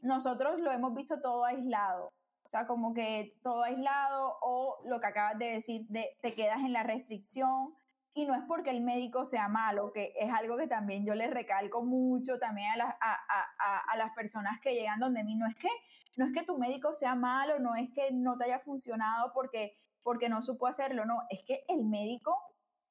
nosotros 0.01 0.59
lo 0.59 0.71
hemos 0.71 0.93
visto 0.93 1.19
todo 1.21 1.43
aislado, 1.43 2.13
o 2.45 2.49
sea, 2.49 2.65
como 2.65 2.93
que 2.93 3.33
todo 3.43 3.63
aislado 3.63 4.37
o 4.41 4.77
lo 4.85 5.01
que 5.01 5.07
acabas 5.07 5.37
de 5.37 5.51
decir, 5.51 5.85
de, 5.89 6.15
te 6.21 6.33
quedas 6.33 6.59
en 6.59 6.71
la 6.71 6.83
restricción, 6.83 7.75
y 8.17 8.25
no 8.25 8.33
es 8.33 8.41
porque 8.47 8.71
el 8.71 8.81
médico 8.81 9.25
sea 9.25 9.47
malo, 9.47 9.91
que 9.93 10.11
es 10.19 10.33
algo 10.33 10.57
que 10.57 10.65
también 10.65 11.05
yo 11.05 11.13
le 11.13 11.27
recalco 11.27 11.83
mucho 11.83 12.39
también 12.39 12.71
a, 12.81 12.97
a, 12.99 13.95
las 13.95 14.11
personas 14.15 14.59
que 14.59 14.73
llegan 14.73 14.99
donde 14.99 15.23
mí. 15.23 15.35
No 15.35 15.45
es, 15.45 15.55
que, 15.55 15.69
no 16.15 16.25
es 16.25 16.33
que 16.33 16.41
tu 16.41 16.57
médico 16.57 16.93
sea 16.93 17.13
malo, 17.13 17.59
no 17.59 17.75
es 17.75 17.91
que 17.91 18.11
no 18.11 18.35
te 18.35 18.45
haya 18.45 18.57
funcionado 18.57 19.31
porque, 19.35 19.77
porque 20.01 20.29
no 20.29 20.41
supo 20.41 20.65
hacerlo, 20.65 21.05
no, 21.05 21.21
es 21.29 21.43
que 21.43 21.63
el 21.67 21.85
médico 21.85 22.35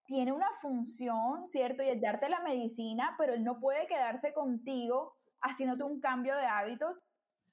tiene 0.04 0.30
una 0.30 0.48
función, 0.62 1.48
¿cierto? 1.48 1.82
Y 1.82 1.88
es 1.88 2.00
darte 2.00 2.28
la 2.28 2.38
medicina, 2.38 3.16
pero 3.18 3.34
él 3.34 3.42
no 3.42 3.58
puede 3.58 3.88
quedarse 3.88 4.32
contigo 4.32 5.16
haciéndote 5.40 5.82
un 5.82 5.98
cambio 5.98 6.36
de 6.36 6.46
hábitos 6.46 7.02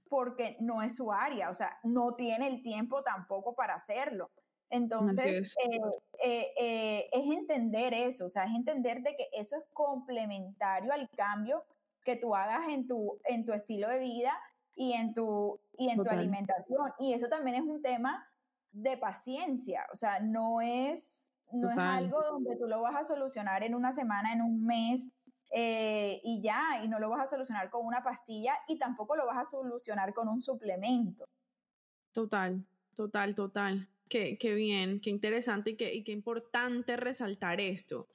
porque 0.10 0.58
no 0.60 0.84
es 0.84 0.98
su 0.98 1.12
área, 1.12 1.50
o 1.50 1.56
sea, 1.56 1.80
no 1.82 2.14
tiene 2.14 2.46
el 2.46 2.62
tiempo 2.62 3.02
tampoco 3.02 3.56
para 3.56 3.74
hacerlo. 3.74 4.30
Entonces, 4.74 5.56
eh, 5.64 5.80
eh, 6.24 6.52
eh, 6.60 7.10
es 7.12 7.32
entender 7.32 7.94
eso, 7.94 8.26
o 8.26 8.30
sea, 8.30 8.46
es 8.46 8.56
entender 8.56 9.04
de 9.04 9.16
que 9.16 9.30
eso 9.32 9.56
es 9.56 9.64
complementario 9.72 10.92
al 10.92 11.08
cambio 11.12 11.64
que 12.04 12.16
tú 12.16 12.36
hagas 12.36 12.68
en 12.70 12.88
tu, 12.88 13.20
en 13.26 13.46
tu 13.46 13.54
estilo 13.54 13.88
de 13.88 14.00
vida 14.00 14.34
y 14.76 14.94
en 14.94 15.14
tu, 15.14 15.60
y 15.78 15.90
en 15.90 16.02
tu 16.02 16.10
alimentación. 16.10 16.92
Y 16.98 17.14
eso 17.14 17.28
también 17.28 17.58
es 17.58 17.62
un 17.62 17.84
tema 17.84 18.28
de 18.72 18.98
paciencia, 18.98 19.86
o 19.94 19.96
sea, 19.96 20.20
no 20.20 20.60
es, 20.60 21.32
no 21.52 21.70
es 21.70 21.78
algo 21.78 22.24
donde 22.24 22.56
tú 22.56 22.66
lo 22.66 22.82
vas 22.82 22.96
a 22.96 23.04
solucionar 23.04 23.62
en 23.62 23.76
una 23.76 23.92
semana, 23.94 24.34
en 24.34 24.42
un 24.42 24.66
mes, 24.66 25.12
y 25.54 26.42
ya, 26.42 26.82
y 26.84 26.88
no 26.88 26.98
lo 26.98 27.12
vas 27.12 27.22
a 27.22 27.28
solucionar 27.28 27.70
con 27.70 27.86
una 27.86 28.02
pastilla 28.02 28.56
y 28.68 28.80
tampoco 28.80 29.16
lo 29.16 29.28
vas 29.28 29.38
a 29.38 29.44
solucionar 29.44 30.16
con 30.16 30.28
un 30.28 30.42
suplemento. 30.42 31.26
Total, 32.12 32.66
total, 32.96 33.36
total. 33.36 33.88
Qué, 34.14 34.38
qué 34.38 34.54
bien, 34.54 35.00
qué 35.02 35.10
interesante 35.10 35.72
y 35.72 35.76
qué, 35.76 35.92
y 35.92 36.04
qué 36.04 36.12
importante 36.12 36.98
resaltar 36.98 37.60
esto. 37.60 38.08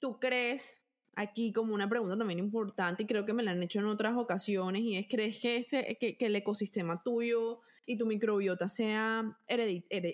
¿Tú 0.00 0.18
crees, 0.18 0.82
aquí 1.14 1.52
como 1.52 1.72
una 1.72 1.88
pregunta 1.88 2.18
también 2.18 2.40
importante 2.40 3.04
y 3.04 3.06
creo 3.06 3.24
que 3.24 3.32
me 3.32 3.44
la 3.44 3.52
han 3.52 3.62
hecho 3.62 3.78
en 3.78 3.86
otras 3.86 4.16
ocasiones 4.16 4.82
y 4.82 4.96
es, 4.96 5.06
¿crees 5.08 5.38
que, 5.38 5.58
este, 5.58 5.98
que, 6.00 6.18
que 6.18 6.26
el 6.26 6.34
ecosistema 6.34 7.00
tuyo 7.00 7.60
y 7.84 7.96
tu 7.96 8.06
microbiota 8.06 8.68
sea 8.68 9.38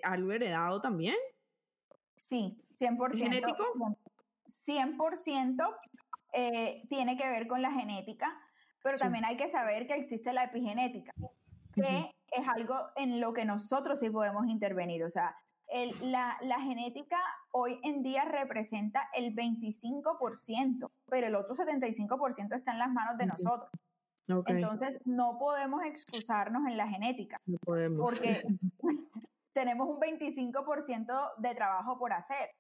algo 0.03 0.33
heredado 0.33 0.83
también? 0.83 1.17
Sí, 2.19 2.61
100%. 2.79 3.17
¿Genético? 3.17 3.65
100% 4.47 5.77
eh, 6.35 6.83
tiene 6.91 7.17
que 7.17 7.31
ver 7.31 7.47
con 7.47 7.63
la 7.63 7.73
genética, 7.73 8.39
pero 8.83 8.99
también 8.99 9.25
hay 9.25 9.39
que 9.39 9.49
saber 9.49 9.87
que 9.87 9.95
existe 9.95 10.35
la 10.35 10.45
epigenética, 10.45 11.15
que 11.75 12.11
es 12.33 12.47
algo 12.49 12.77
en 12.97 13.21
lo 13.21 13.33
que 13.33 13.45
nosotros 13.45 14.01
sí 14.01 14.11
podemos 14.11 14.47
intervenir. 14.47 15.05
O 15.05 15.11
sea, 15.11 15.37
la, 16.01 16.61
genética 16.61 17.19
hoy 17.51 17.81
en 17.83 18.03
día 18.03 18.25
representa 18.25 19.09
el 19.15 19.35
25%, 19.35 20.91
pero 21.09 21.27
el 21.27 21.35
otro 21.35 21.55
75% 21.55 22.57
está 22.57 22.73
en 22.73 22.79
las 22.79 22.93
manos 22.93 23.17
de 23.19 23.27
nosotros. 23.27 23.71
Entonces, 24.47 25.01
no 25.05 25.39
podemos 25.39 25.83
excusarnos 25.85 26.67
en 26.67 26.77
la 26.77 26.89
genética. 26.89 27.41
No 27.47 27.59
podemos. 27.59 28.01
Porque 28.01 28.43
tenemos 29.53 29.89
un 29.89 30.01
25% 30.01 31.31
de 31.39 31.55
trabajo 31.55 31.99
por 31.99 32.13
hacer. 32.13 32.51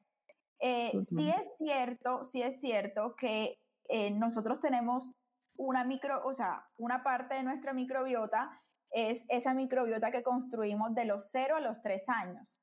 Eh, 0.61 0.92
sí 1.02 1.28
es 1.28 1.50
cierto, 1.58 2.24
sí 2.24 2.42
es 2.42 2.61
cierto 2.61 3.16
que 3.16 3.58
eh, 3.88 4.11
nosotros 4.11 4.61
tenemos 4.61 5.16
una 5.56 5.85
micro, 5.85 6.24
o 6.24 6.35
sea, 6.35 6.64
una 6.76 7.02
parte 7.02 7.35
de 7.35 7.42
nuestra 7.42 7.72
microbiota 7.72 8.61
es 8.92 9.24
esa 9.28 9.55
microbiota 9.55 10.11
que 10.11 10.22
construimos 10.22 10.94
de 10.94 11.05
los 11.05 11.31
0 11.31 11.57
a 11.57 11.61
los 11.61 11.83
3 11.83 12.09
años. 12.09 12.61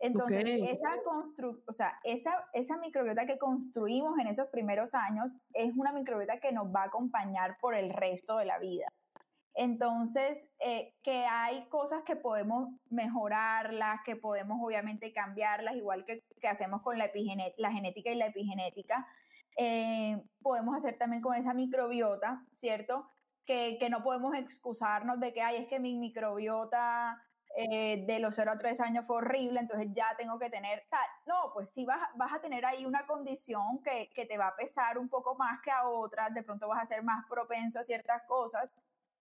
Entonces, 0.00 0.44
esa, 0.46 0.90
o 1.66 1.72
sea, 1.72 1.98
esa, 2.04 2.32
esa 2.52 2.76
microbiota 2.76 3.26
que 3.26 3.38
construimos 3.38 4.18
en 4.18 4.26
esos 4.26 4.48
primeros 4.48 4.94
años 4.94 5.40
es 5.52 5.74
una 5.76 5.92
microbiota 5.92 6.40
que 6.40 6.52
nos 6.52 6.66
va 6.66 6.82
a 6.82 6.86
acompañar 6.86 7.56
por 7.58 7.74
el 7.74 7.90
resto 7.90 8.36
de 8.36 8.44
la 8.44 8.58
vida. 8.58 8.86
Entonces, 9.54 10.48
eh, 10.58 10.94
que 11.02 11.26
hay 11.26 11.68
cosas 11.68 12.02
que 12.02 12.16
podemos 12.16 12.70
mejorarlas, 12.90 14.00
que 14.04 14.16
podemos 14.16 14.58
obviamente 14.60 15.12
cambiarlas, 15.12 15.76
igual 15.76 16.04
que, 16.04 16.24
que 16.40 16.48
hacemos 16.48 16.82
con 16.82 16.98
la, 16.98 17.10
la 17.56 17.72
genética 17.72 18.10
y 18.10 18.16
la 18.16 18.26
epigenética, 18.26 19.06
eh, 19.56 20.20
podemos 20.42 20.76
hacer 20.76 20.98
también 20.98 21.22
con 21.22 21.36
esa 21.36 21.54
microbiota, 21.54 22.44
¿cierto? 22.56 23.08
Que, 23.44 23.78
no 23.90 24.02
podemos 24.02 24.34
excusarnos 24.34 25.20
de 25.20 25.32
que, 25.32 25.42
ay, 25.42 25.56
es 25.56 25.68
que 25.68 25.80
mi 25.80 25.96
microbiota 25.96 27.22
eh, 27.56 28.04
de 28.06 28.18
los 28.18 28.34
0 28.34 28.52
a 28.52 28.58
3 28.58 28.80
años 28.80 29.06
fue 29.06 29.16
horrible, 29.16 29.60
entonces 29.60 29.88
ya 29.92 30.14
tengo 30.16 30.38
que 30.38 30.50
tener 30.50 30.84
tal. 30.90 31.06
No, 31.26 31.52
pues 31.52 31.70
sí 31.70 31.84
vas, 31.84 32.00
vas 32.16 32.32
a 32.32 32.40
tener 32.40 32.64
ahí 32.64 32.84
una 32.84 33.06
condición 33.06 33.80
que, 33.82 34.10
que, 34.14 34.26
te 34.26 34.38
va 34.38 34.48
a 34.48 34.56
pesar 34.56 34.98
un 34.98 35.08
poco 35.08 35.34
más 35.36 35.60
que 35.60 35.70
a 35.70 35.86
otras, 35.88 36.34
de 36.34 36.42
pronto 36.42 36.68
vas 36.68 36.82
a 36.82 36.84
ser 36.84 37.02
más 37.02 37.24
propenso 37.28 37.78
a 37.78 37.84
ciertas 37.84 38.22
cosas, 38.26 38.72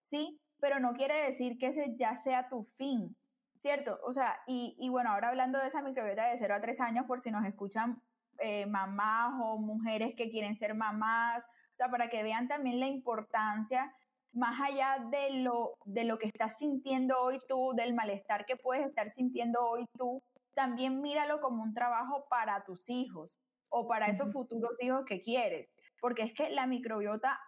¿sí? 0.03 0.39
Pero 0.59 0.79
no 0.79 0.93
quiere 0.93 1.25
decir 1.25 1.57
que 1.57 1.67
ese 1.67 1.93
ya 1.95 2.15
sea 2.15 2.49
tu 2.49 2.63
fin, 2.63 3.15
¿cierto? 3.55 3.99
O 4.03 4.13
sea, 4.13 4.39
y, 4.47 4.75
y 4.79 4.89
bueno, 4.89 5.11
ahora 5.11 5.29
hablando 5.29 5.59
de 5.59 5.67
esa 5.67 5.81
microbiota 5.81 6.25
de 6.25 6.37
0 6.37 6.55
a 6.55 6.61
3 6.61 6.79
años, 6.81 7.05
por 7.05 7.21
si 7.21 7.31
nos 7.31 7.45
escuchan 7.45 8.01
eh, 8.39 8.65
mamás 8.65 9.33
o 9.41 9.57
mujeres 9.57 10.15
que 10.15 10.29
quieren 10.29 10.55
ser 10.55 10.73
mamás, 10.73 11.43
o 11.45 11.75
sea, 11.75 11.89
para 11.89 12.09
que 12.09 12.23
vean 12.23 12.47
también 12.47 12.79
la 12.79 12.87
importancia 12.87 13.93
más 14.33 14.59
allá 14.59 14.97
de 15.11 15.41
lo, 15.41 15.75
de 15.85 16.03
lo 16.03 16.17
que 16.17 16.27
estás 16.27 16.57
sintiendo 16.57 17.19
hoy 17.21 17.39
tú, 17.47 17.73
del 17.75 17.93
malestar 17.93 18.45
que 18.45 18.57
puedes 18.57 18.85
estar 18.85 19.09
sintiendo 19.09 19.63
hoy 19.63 19.85
tú, 19.97 20.21
también 20.55 21.01
míralo 21.01 21.41
como 21.41 21.63
un 21.63 21.73
trabajo 21.73 22.25
para 22.29 22.63
tus 22.63 22.89
hijos 22.89 23.39
o 23.69 23.87
para 23.87 24.07
esos 24.07 24.31
futuros 24.31 24.75
hijos 24.81 25.05
que 25.05 25.21
quieres. 25.21 25.67
Porque 26.01 26.23
es 26.23 26.33
que 26.33 26.49
la 26.49 26.67
microbiota 26.67 27.39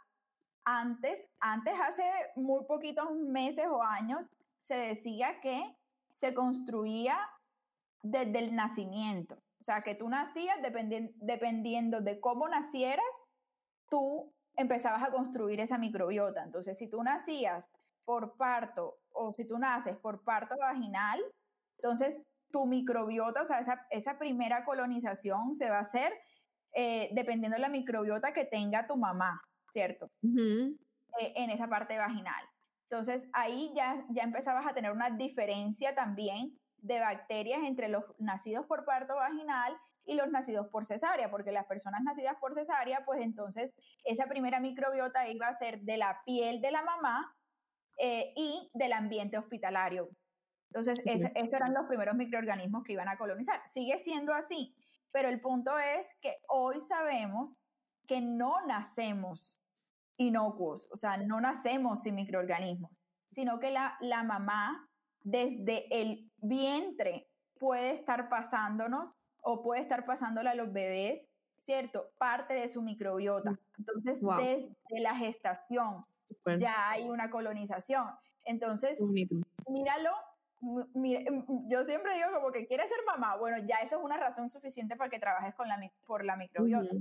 antes, 0.65 1.27
antes 1.39 1.73
hace 1.79 2.03
muy 2.36 2.65
poquitos 2.65 3.11
meses 3.11 3.67
o 3.69 3.83
años, 3.83 4.29
se 4.61 4.75
decía 4.75 5.39
que 5.41 5.75
se 6.11 6.33
construía 6.33 7.17
desde 8.03 8.39
el 8.39 8.55
nacimiento. 8.55 9.36
O 9.61 9.63
sea, 9.63 9.81
que 9.81 9.95
tú 9.95 10.09
nacías 10.09 10.57
dependiendo 10.61 12.01
de 12.01 12.19
cómo 12.19 12.47
nacieras, 12.47 13.05
tú 13.89 14.31
empezabas 14.57 15.03
a 15.03 15.11
construir 15.11 15.59
esa 15.59 15.77
microbiota. 15.77 16.43
Entonces, 16.43 16.77
si 16.77 16.89
tú 16.89 17.03
nacías 17.03 17.69
por 18.05 18.37
parto 18.37 18.99
o 19.11 19.33
si 19.33 19.45
tú 19.47 19.57
naces 19.57 19.97
por 19.97 20.23
parto 20.23 20.55
vaginal, 20.57 21.21
entonces 21.77 22.23
tu 22.51 22.65
microbiota, 22.65 23.41
o 23.41 23.45
sea, 23.45 23.59
esa, 23.89 24.17
primera 24.17 24.63
colonización 24.63 25.55
se 25.55 25.69
va 25.69 25.77
a 25.77 25.81
hacer 25.81 26.13
eh, 26.73 27.09
dependiendo 27.13 27.55
de 27.55 27.61
la 27.61 27.69
microbiota 27.69 28.33
que 28.33 28.45
tenga 28.45 28.87
tu 28.87 28.95
mamá, 28.95 29.41
¿cierto? 29.71 30.09
Eh, 30.23 31.33
en 31.35 31.49
esa 31.49 31.67
parte 31.67 31.97
vaginal. 31.97 32.43
Entonces, 32.89 33.27
ahí 33.33 33.73
ya, 33.75 34.05
ya 34.09 34.23
empezabas 34.23 34.65
a 34.67 34.73
tener 34.73 34.91
una 34.91 35.09
diferencia 35.09 35.95
también 35.95 36.57
de 36.77 36.99
bacterias 36.99 37.61
entre 37.63 37.89
los 37.89 38.03
nacidos 38.19 38.65
por 38.67 38.85
parto 38.85 39.15
vaginal 39.15 39.75
y 40.05 40.15
los 40.15 40.29
nacidos 40.29 40.67
por 40.67 40.85
cesárea, 40.85 41.29
porque 41.29 41.51
las 41.51 41.65
personas 41.65 42.01
nacidas 42.03 42.35
por 42.39 42.53
cesárea, 42.53 43.03
pues 43.05 43.21
entonces 43.21 43.73
esa 44.03 44.27
primera 44.27 44.59
microbiota 44.59 45.27
iba 45.27 45.47
a 45.47 45.53
ser 45.53 45.81
de 45.81 45.97
la 45.97 46.21
piel 46.25 46.61
de 46.61 46.71
la 46.71 46.83
mamá 46.83 47.35
eh, 47.97 48.33
y 48.35 48.69
del 48.73 48.93
ambiente 48.93 49.37
hospitalario. 49.37 50.09
Entonces, 50.69 51.01
esos 51.05 51.31
eran 51.33 51.73
los 51.73 51.85
primeros 51.85 52.15
microorganismos 52.15 52.83
que 52.83 52.93
iban 52.93 53.07
a 53.07 53.17
colonizar. 53.17 53.61
Sigue 53.65 53.97
siendo 53.97 54.33
así, 54.33 54.75
pero 55.11 55.29
el 55.29 55.39
punto 55.39 55.79
es 55.79 56.05
que 56.21 56.35
hoy 56.49 56.81
sabemos 56.81 57.57
que 58.05 58.19
no 58.19 58.65
nacemos 58.67 59.61
inocuos, 60.17 60.87
o 60.91 60.97
sea, 60.97 61.17
no 61.17 61.39
nacemos 61.41 62.03
sin 62.03 62.15
microorganismos, 62.15 63.01
sino 63.31 63.59
que 63.59 63.71
la, 63.71 63.97
la 64.01 64.23
mamá 64.23 64.89
desde 65.21 65.87
el 66.01 66.29
vientre 66.37 67.29
puede 67.57 67.91
estar 67.91 68.29
pasándonos 68.29 69.17
o 69.45 69.61
puede 69.61 69.81
estar 69.81 70.05
pasándole 70.05 70.49
a 70.49 70.55
los 70.55 70.73
bebés, 70.73 71.27
¿cierto? 71.59 72.09
Parte 72.17 72.55
de 72.55 72.67
su 72.67 72.81
microbiota. 72.81 73.57
Entonces, 73.77 74.19
desde 74.19 75.01
la 75.01 75.15
gestación 75.15 76.03
ya 76.57 76.89
hay 76.89 77.09
una 77.09 77.29
colonización. 77.29 78.07
Entonces, 78.43 78.99
míralo, 79.69 80.11
yo 80.61 81.85
siempre 81.85 82.15
digo 82.15 82.31
como 82.33 82.51
que 82.51 82.65
quieres 82.65 82.89
ser 82.89 82.97
mamá, 83.05 83.37
bueno, 83.37 83.57
ya 83.67 83.77
eso 83.77 83.97
es 83.97 84.03
una 84.03 84.17
razón 84.17 84.49
suficiente 84.49 84.95
para 84.95 85.11
que 85.11 85.19
trabajes 85.19 85.53
con 85.53 85.67
la, 85.67 85.79
por 86.07 86.25
la 86.25 86.35
microbiota. 86.35 86.95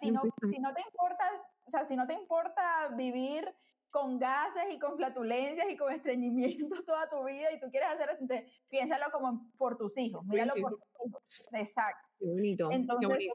si, 0.00 0.10
no, 0.10 0.22
si 0.50 0.58
no 0.58 0.72
te 0.72 0.80
importa, 0.80 1.30
o 1.66 1.70
sea, 1.70 1.84
si 1.84 1.96
no 1.96 2.06
te 2.06 2.14
importa 2.14 2.88
vivir 2.96 3.54
con 3.90 4.18
gases 4.18 4.64
y 4.72 4.78
con 4.80 4.96
flatulencias 4.96 5.70
y 5.70 5.76
con 5.76 5.92
estreñimiento 5.92 6.66
toda 6.86 7.08
tu 7.08 7.22
vida 7.24 7.52
y 7.52 7.60
tú 7.60 7.70
quieres 7.70 7.90
hacer 7.90 8.10
eso, 8.10 8.24
piénsalo 8.68 9.06
como 9.12 9.48
por 9.56 9.76
tus 9.76 9.96
hijos, 9.98 10.24
míralo 10.24 10.54
por 10.60 10.72
tus 10.72 11.06
hijos. 11.06 11.22
Exacto. 11.52 12.08
Qué 12.18 12.26
bonito. 12.26 12.70
qué 12.70 13.06
bonito. 13.06 13.34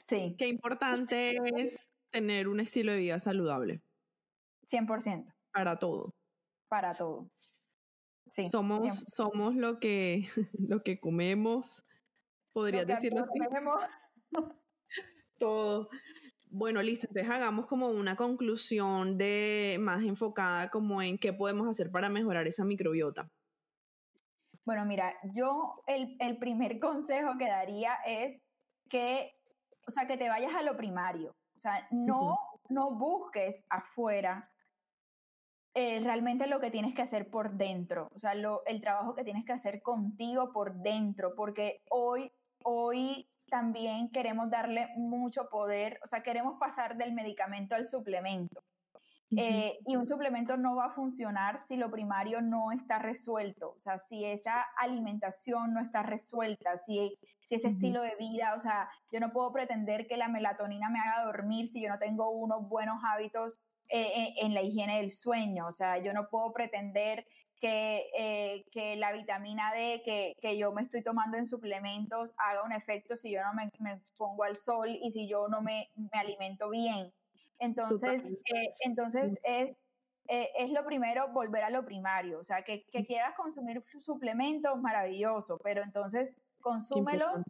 Sí. 0.00 0.34
Qué 0.38 0.48
importante 0.48 1.36
es 1.56 1.88
tener 2.10 2.48
un 2.48 2.60
estilo 2.60 2.92
de 2.92 2.98
vida 2.98 3.20
saludable. 3.20 3.82
100%. 4.70 5.32
Para 5.52 5.78
todo. 5.78 6.14
Para 6.68 6.94
todo. 6.94 7.30
Sí. 8.26 8.48
Somos, 8.50 9.04
somos 9.08 9.54
lo 9.54 9.78
que, 9.78 10.28
lo 10.58 10.82
que 10.82 10.98
comemos, 11.00 11.84
podrías 12.52 12.86
decirlo 12.86 13.20
así. 13.20 13.38
Comemos. 13.38 13.82
todo. 15.38 15.88
Bueno, 16.50 16.82
listo. 16.82 17.06
Entonces 17.08 17.30
hagamos 17.30 17.66
como 17.66 17.88
una 17.88 18.14
conclusión 18.14 19.16
de 19.18 19.78
más 19.80 20.04
enfocada 20.04 20.70
como 20.70 21.00
en 21.02 21.18
qué 21.18 21.32
podemos 21.32 21.66
hacer 21.68 21.90
para 21.90 22.08
mejorar 22.08 22.46
esa 22.46 22.64
microbiota. 22.64 23.30
Bueno, 24.64 24.84
mira, 24.84 25.14
yo 25.34 25.82
el, 25.86 26.16
el 26.20 26.38
primer 26.38 26.78
consejo 26.80 27.36
que 27.38 27.48
daría 27.48 27.94
es 28.06 28.40
que, 28.88 29.34
o 29.86 29.90
sea, 29.90 30.06
que 30.06 30.16
te 30.16 30.28
vayas 30.28 30.54
a 30.54 30.62
lo 30.62 30.76
primario. 30.76 31.34
O 31.56 31.60
sea, 31.60 31.86
no, 31.90 32.38
no 32.68 32.90
busques 32.90 33.64
afuera 33.68 34.52
eh, 35.74 36.00
realmente 36.00 36.46
lo 36.46 36.60
que 36.60 36.70
tienes 36.70 36.94
que 36.94 37.00
hacer 37.00 37.30
por 37.30 37.52
dentro, 37.52 38.08
o 38.14 38.18
sea, 38.18 38.34
lo, 38.34 38.62
el 38.66 38.82
trabajo 38.82 39.14
que 39.14 39.24
tienes 39.24 39.46
que 39.46 39.54
hacer 39.54 39.80
contigo 39.80 40.52
por 40.52 40.74
dentro, 40.74 41.34
porque 41.34 41.82
hoy, 41.88 42.30
hoy 42.62 43.26
también 43.48 44.10
queremos 44.10 44.50
darle 44.50 44.88
mucho 44.96 45.48
poder, 45.48 45.98
o 46.04 46.06
sea, 46.06 46.22
queremos 46.22 46.58
pasar 46.60 46.98
del 46.98 47.14
medicamento 47.14 47.74
al 47.74 47.88
suplemento. 47.88 48.62
Eh, 49.36 49.78
y 49.86 49.96
un 49.96 50.06
suplemento 50.06 50.56
no 50.56 50.76
va 50.76 50.86
a 50.86 50.90
funcionar 50.90 51.60
si 51.60 51.76
lo 51.76 51.90
primario 51.90 52.40
no 52.42 52.70
está 52.72 52.98
resuelto, 52.98 53.70
o 53.76 53.78
sea, 53.78 53.98
si 53.98 54.24
esa 54.24 54.62
alimentación 54.76 55.72
no 55.72 55.80
está 55.80 56.02
resuelta, 56.02 56.76
si, 56.76 57.18
si 57.44 57.54
ese 57.54 57.68
estilo 57.68 58.02
de 58.02 58.14
vida, 58.16 58.54
o 58.54 58.60
sea, 58.60 58.90
yo 59.10 59.20
no 59.20 59.32
puedo 59.32 59.52
pretender 59.52 60.06
que 60.06 60.16
la 60.16 60.28
melatonina 60.28 60.90
me 60.90 60.98
haga 60.98 61.24
dormir 61.24 61.68
si 61.68 61.82
yo 61.82 61.88
no 61.88 61.98
tengo 61.98 62.30
unos 62.30 62.68
buenos 62.68 63.00
hábitos 63.04 63.60
eh, 63.88 64.34
en 64.36 64.54
la 64.54 64.62
higiene 64.62 64.98
del 64.98 65.10
sueño, 65.10 65.66
o 65.66 65.72
sea, 65.72 65.98
yo 65.98 66.12
no 66.12 66.28
puedo 66.28 66.52
pretender 66.52 67.26
que, 67.62 68.10
eh, 68.18 68.64
que 68.72 68.96
la 68.96 69.12
vitamina 69.12 69.72
D 69.72 70.02
que, 70.04 70.34
que, 70.40 70.58
yo 70.58 70.72
me 70.72 70.82
estoy 70.82 71.02
tomando 71.04 71.38
en 71.38 71.46
suplementos 71.46 72.34
haga 72.36 72.64
un 72.64 72.72
efecto 72.72 73.16
si 73.16 73.30
yo 73.30 73.40
no 73.44 73.54
me, 73.54 73.70
me 73.78 73.92
expongo 73.92 74.42
al 74.42 74.56
sol 74.56 74.88
y 75.00 75.12
si 75.12 75.28
yo 75.28 75.46
no 75.46 75.62
me, 75.62 75.88
me 75.94 76.18
alimento 76.18 76.68
bien. 76.70 77.12
Entonces, 77.62 78.28
eh, 78.54 78.74
entonces 78.84 79.38
es, 79.44 79.76
eh, 80.28 80.50
es 80.58 80.70
lo 80.70 80.84
primero 80.84 81.28
volver 81.32 81.64
a 81.64 81.70
lo 81.70 81.84
primario, 81.84 82.40
o 82.40 82.44
sea, 82.44 82.62
que, 82.62 82.84
que 82.90 83.04
quieras 83.04 83.34
consumir 83.36 83.82
suplementos, 84.00 84.80
maravilloso, 84.80 85.58
pero 85.62 85.82
entonces 85.82 86.34
consúmelos 86.60 87.44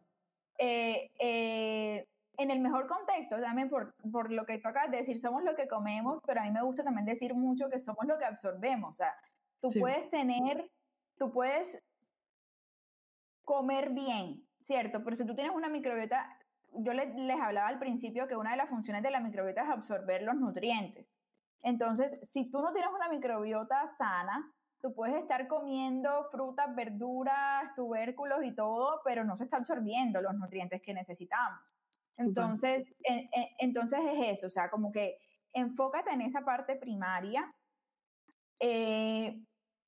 en 0.59 2.51
el 2.51 2.61
mejor 2.61 2.87
contexto, 2.87 3.41
también 3.41 3.69
por, 3.69 3.95
por 4.11 4.33
lo 4.33 4.47
que 4.47 4.59
tú 4.59 4.69
acabas 4.69 4.91
de 4.91 4.99
decir, 4.99 5.21
somos 5.21 5.45
lo 5.45 5.55
que 5.55 5.69
comemos, 5.69 6.21
pero 6.27 6.41
a 6.41 6.45
mí 6.45 6.51
me 6.51 6.63
gusta 6.63 6.83
también 6.83 7.05
decir 7.05 7.35
mucho 7.35 7.69
que 7.69 7.79
somos 7.79 8.07
lo 8.07 8.19
que 8.19 8.25
absorbemos, 8.25 8.91
o 8.91 8.95
sea, 8.95 9.15
Tú 9.63 9.69
puedes 9.79 10.11
tener, 10.11 10.69
tú 11.17 11.31
puedes 11.31 11.81
comer 13.45 13.91
bien, 13.91 14.45
¿cierto? 14.65 15.05
Pero 15.05 15.15
si 15.15 15.25
tú 15.25 15.37
tienes 15.37 15.55
una 15.55 15.69
microbiota, 15.69 16.37
yo 16.75 16.93
les, 16.93 17.15
les 17.15 17.41
hablaba 17.41 17.69
al 17.69 17.79
principio 17.79 18.27
que 18.27 18.37
una 18.37 18.53
de 18.53 18.57
las 18.57 18.69
funciones 18.69 19.03
de 19.03 19.11
la 19.11 19.21
microbiota 19.21 19.63
es 19.63 19.71
absorber 19.71 20.23
los 20.23 20.37
nutrientes. 20.37 21.07
Entonces, 21.63 22.19
si 22.23 22.51
tú 22.51 22.61
no 22.61 22.73
tienes 22.73 22.91
una 22.93 23.09
microbiota 23.09 23.87
sana, 23.87 24.53
tú 24.81 24.93
puedes 24.95 25.17
estar 25.17 25.47
comiendo 25.47 26.29
frutas, 26.31 26.75
verduras, 26.75 27.75
tubérculos 27.77 28.45
y 28.45 28.53
todo, 28.53 29.01
pero 29.05 29.25
no 29.25 29.37
se 29.37 29.45
está 29.45 29.59
absorbiendo 29.59 30.21
los 30.21 30.35
nutrientes 30.35 30.83
que 30.83 30.93
necesitamos. 30.93 31.77
Entonces, 32.19 32.93
entonces 33.59 34.01
es 34.13 34.39
eso, 34.39 34.47
o 34.49 34.51
sea, 34.51 34.71
como 34.71 34.93
que 34.93 35.17
enfócate 35.53 36.11
en 36.13 36.23
esa 36.23 36.43
parte 36.43 36.77
primaria. 36.77 37.55
Eh, 38.61 39.41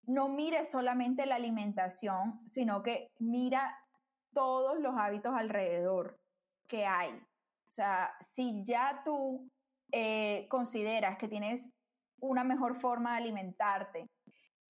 no 0.07 0.29
mire 0.29 0.65
solamente 0.65 1.27
la 1.27 1.37
alimentación, 1.37 2.41
sino 2.51 2.83
que 2.83 3.13
mira 3.19 3.77
todos 4.33 4.79
los 4.81 4.95
hábitos 4.97 5.35
alrededor 5.35 6.19
que 6.69 6.87
hay. 6.87 7.13
O 7.13 7.73
sea, 7.73 8.15
si 8.21 8.63
ya 8.65 9.03
tú 9.05 9.51
eh, 9.93 10.47
consideras 10.49 11.17
que 11.17 11.29
tienes 11.29 11.73
una 12.21 12.45
mejor 12.45 12.77
forma 12.77 13.13
de 13.13 13.17
alimentarte, 13.19 14.11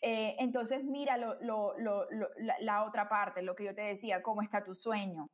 eh, 0.01 0.37
entonces 0.39 0.85
mira 0.85 1.17
la, 1.17 2.85
otra 2.85 3.09
parte, 3.09 3.43
lo 3.43 3.55
que 3.55 3.65
yo 3.65 3.75
te 3.75 3.83
decía, 3.83 4.23
cómo 4.23 4.43
está 4.43 4.65
tu 4.65 4.75
sueño, 4.75 5.29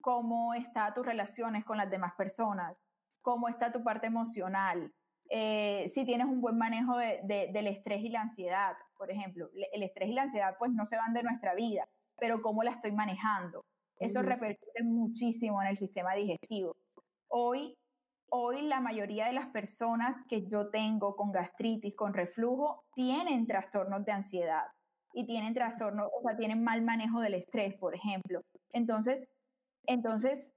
cómo 0.00 0.54
están 0.54 0.92
tus 0.94 1.06
relaciones 1.06 1.64
con 1.64 1.76
las 1.78 1.90
demás 1.90 2.12
personas, 2.16 2.80
cómo 3.22 3.48
está 3.48 3.72
tu 3.72 3.82
parte 3.82 4.06
emocional, 4.06 4.92
eh, 5.32 5.88
si 5.88 6.04
tienes 6.04 6.26
un 6.26 6.40
buen 6.40 6.58
manejo 6.58 6.96
del 6.96 7.66
estrés 7.68 8.02
y 8.02 8.08
la 8.08 8.22
ansiedad, 8.22 8.74
por 8.96 9.10
ejemplo. 9.12 9.48
El 9.72 9.84
estrés 9.84 10.08
y 10.08 10.12
la 10.12 10.22
ansiedad 10.22 10.56
pues 10.58 10.72
no 10.72 10.84
se 10.86 10.96
van 10.96 11.14
de 11.14 11.22
nuestra 11.22 11.54
vida, 11.54 11.88
pero 12.18 12.42
cómo 12.42 12.64
la 12.64 12.72
estoy 12.72 12.92
manejando. 12.92 13.64
Eso 14.00 14.22
repercute 14.22 14.82
muchísimo 14.82 15.60
en 15.62 15.68
el 15.68 15.76
sistema 15.76 16.14
digestivo. 16.14 16.74
Hoy, 17.28 17.76
hoy 18.30 18.62
la 18.62 18.80
mayoría 18.80 19.26
de 19.26 19.34
las 19.34 19.48
personas 19.48 20.16
que 20.26 20.46
yo 20.46 20.70
tengo 20.70 21.14
con 21.16 21.32
gastritis, 21.32 21.94
con 21.94 22.14
reflujo, 22.14 22.82
tienen 22.94 23.46
trastornos 23.46 24.04
de 24.06 24.12
ansiedad 24.12 24.64
y 25.12 25.26
tienen 25.26 25.52
trastornos, 25.52 26.08
o 26.18 26.22
sea, 26.22 26.34
tienen 26.34 26.64
mal 26.64 26.80
manejo 26.80 27.20
del 27.20 27.34
estrés, 27.34 27.74
por 27.74 27.94
ejemplo. 27.94 28.40
Entonces, 28.72 29.28
entonces 29.86 30.50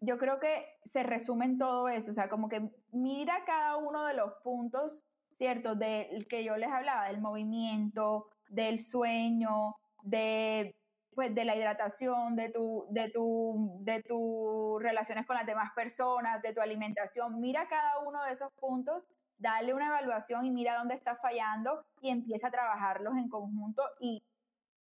yo 0.00 0.16
creo 0.16 0.38
que 0.38 0.64
se 0.84 1.02
resume 1.02 1.46
en 1.46 1.58
todo 1.58 1.88
eso, 1.88 2.12
o 2.12 2.14
sea, 2.14 2.28
como 2.28 2.48
que 2.48 2.70
mira 2.92 3.44
cada 3.46 3.78
uno 3.78 4.04
de 4.04 4.14
los 4.14 4.32
puntos, 4.44 5.02
¿cierto? 5.32 5.74
Del 5.74 6.28
que 6.28 6.44
yo 6.44 6.56
les 6.56 6.68
hablaba, 6.68 7.08
del 7.08 7.20
movimiento, 7.20 8.28
del 8.48 8.78
sueño, 8.78 9.74
de, 10.04 10.75
pues, 11.16 11.34
de 11.34 11.46
la 11.46 11.56
hidratación, 11.56 12.36
de 12.36 12.50
tu, 12.50 12.86
de, 12.90 13.10
tu, 13.10 13.78
de 13.80 14.02
tus 14.02 14.82
relaciones 14.82 15.26
con 15.26 15.34
las 15.34 15.46
demás 15.46 15.72
personas, 15.74 16.42
de 16.42 16.52
tu 16.52 16.60
alimentación. 16.60 17.40
Mira 17.40 17.66
cada 17.68 18.00
uno 18.06 18.22
de 18.22 18.32
esos 18.32 18.52
puntos, 18.52 19.08
dale 19.38 19.72
una 19.72 19.86
evaluación 19.88 20.44
y 20.44 20.50
mira 20.50 20.76
dónde 20.76 20.94
está 20.94 21.16
fallando 21.16 21.86
y 22.02 22.10
empieza 22.10 22.48
a 22.48 22.50
trabajarlos 22.50 23.16
en 23.16 23.30
conjunto 23.30 23.82
y 23.98 24.22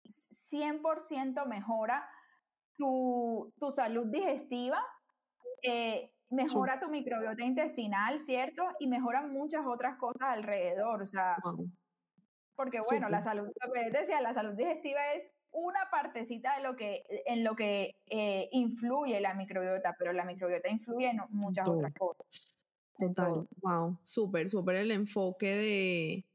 100% 0.04 1.46
mejora 1.48 2.08
tu, 2.78 3.54
tu 3.58 3.72
salud 3.72 4.06
digestiva 4.08 4.86
eh, 5.64 6.12
mejora 6.30 6.80
tu 6.82 6.90
microbiota 6.90 7.44
intestinal, 7.44 8.20
¿cierto? 8.20 8.64
Y 8.80 8.88
mejora 8.88 9.22
muchas 9.22 9.66
otras 9.66 9.98
cosas 9.98 10.28
alrededor, 10.28 11.02
o 11.02 11.06
sea, 11.06 11.38
porque 12.56 12.82
bueno, 12.82 13.10
la 13.10 13.22
salud, 13.22 13.48
decía, 13.92 14.22
la 14.22 14.34
salud 14.34 14.54
digestiva 14.54 15.14
es 15.14 15.32
una 15.56 15.90
partecita 15.90 16.58
de 16.58 16.64
lo 16.64 16.76
que, 16.76 17.04
en 17.26 17.44
lo 17.44 17.56
que 17.56 17.96
eh, 18.08 18.50
influye 18.52 19.20
la 19.22 19.34
microbiota, 19.34 19.96
pero 19.98 20.12
la 20.14 20.26
microbiota 20.26 20.70
influye 20.70 21.10
en 21.10 21.22
muchas 21.30 21.68
otras 21.68 21.94
cosas. 21.94 22.28
Total, 22.98 23.48
wow, 23.62 23.98
súper, 24.06 24.50
súper 24.50 24.76
el 24.76 24.92
enfoque 24.92 25.56
de, 25.56 26.26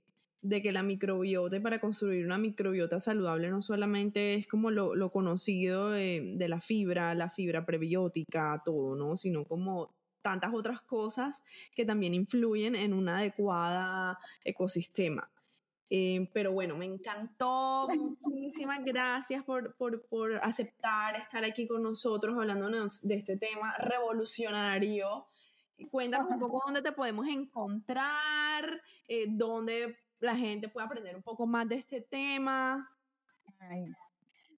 de 0.42 0.62
que 0.62 0.72
la 0.72 0.82
microbiota 0.82 1.56
y 1.56 1.60
para 1.60 1.78
construir 1.78 2.24
una 2.24 2.38
microbiota 2.38 3.00
saludable 3.00 3.50
no 3.50 3.62
solamente 3.62 4.34
es 4.34 4.46
como 4.46 4.70
lo, 4.70 5.10
conocido 5.10 5.90
de, 5.90 6.34
de, 6.36 6.48
la 6.48 6.60
fibra, 6.60 7.14
la 7.14 7.30
fibra 7.30 7.64
prebiótica, 7.64 8.60
todo, 8.64 8.96
¿no? 8.96 9.16
Sino 9.16 9.44
como 9.44 9.94
tantas 10.22 10.52
otras 10.54 10.82
cosas 10.82 11.42
que 11.74 11.84
también 11.84 12.14
influyen 12.14 12.74
en 12.74 12.92
un 12.92 13.08
adecuado 13.08 14.18
ecosistema. 14.44 15.30
Eh, 15.92 16.30
pero 16.32 16.52
bueno, 16.52 16.76
me 16.76 16.84
encantó. 16.84 17.88
Muchísimas 17.88 18.84
gracias 18.84 19.42
por, 19.42 19.74
por, 19.74 20.06
por, 20.06 20.34
aceptar 20.36 21.16
estar 21.16 21.44
aquí 21.44 21.66
con 21.66 21.82
nosotros 21.82 22.36
hablándonos 22.38 23.06
de 23.06 23.16
este 23.16 23.36
tema 23.36 23.74
revolucionario. 23.76 25.26
Cuéntanos 25.90 26.30
un 26.30 26.38
poco 26.38 26.62
dónde 26.64 26.82
te 26.82 26.92
podemos 26.92 27.26
encontrar, 27.26 28.80
eh, 29.08 29.26
dónde 29.28 29.98
la 30.20 30.36
gente 30.36 30.68
puede 30.68 30.86
aprender 30.86 31.16
un 31.16 31.22
poco 31.22 31.46
más 31.46 31.68
de 31.68 31.76
este 31.76 32.00
tema. 32.00 32.88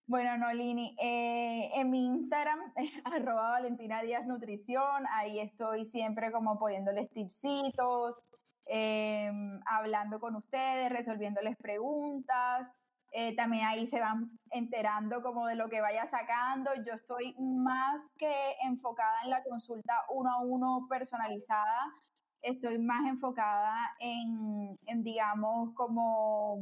Bueno, 0.07 0.37
Nolini, 0.37 0.97
eh, 1.01 1.71
en 1.75 1.91
mi 1.91 2.05
Instagram, 2.05 2.59
arroba 3.05 3.51
Valentina 3.53 4.03
Díaz 4.03 4.27
Nutrición, 4.27 5.05
ahí 5.11 5.41
estoy 5.41 5.87
siempre 5.87 6.31
como 6.31 6.59
poniéndoles 6.59 7.11
tipsitos, 7.11 8.21
Em, 8.67 9.61
hablando 9.67 10.21
con 10.21 10.37
ustedes, 10.37 10.91
resolviéndoles 10.91 11.57
preguntas. 11.57 12.73
Eh, 13.11 13.37
también 13.37 13.67
ahí 13.67 13.87
se 13.87 14.01
van 14.01 14.31
enterando 14.51 15.23
como 15.23 15.47
de 15.47 15.57
lo 15.57 15.69
que 15.69 15.81
vaya 15.81 16.07
sacando. 16.07 16.71
Yo 16.87 16.95
estoy 16.95 17.35
más 17.39 18.03
que 18.17 18.33
enfocada 18.65 19.23
en 19.25 19.31
la 19.31 19.43
consulta 19.43 19.95
uno 20.09 20.33
a 20.33 20.41
uno 20.41 20.87
personalizada. 20.89 21.93
Estoy 22.41 22.79
más 22.79 23.07
enfocada 23.07 23.77
en, 24.01 24.77
digamos, 25.03 25.75
como 25.75 26.59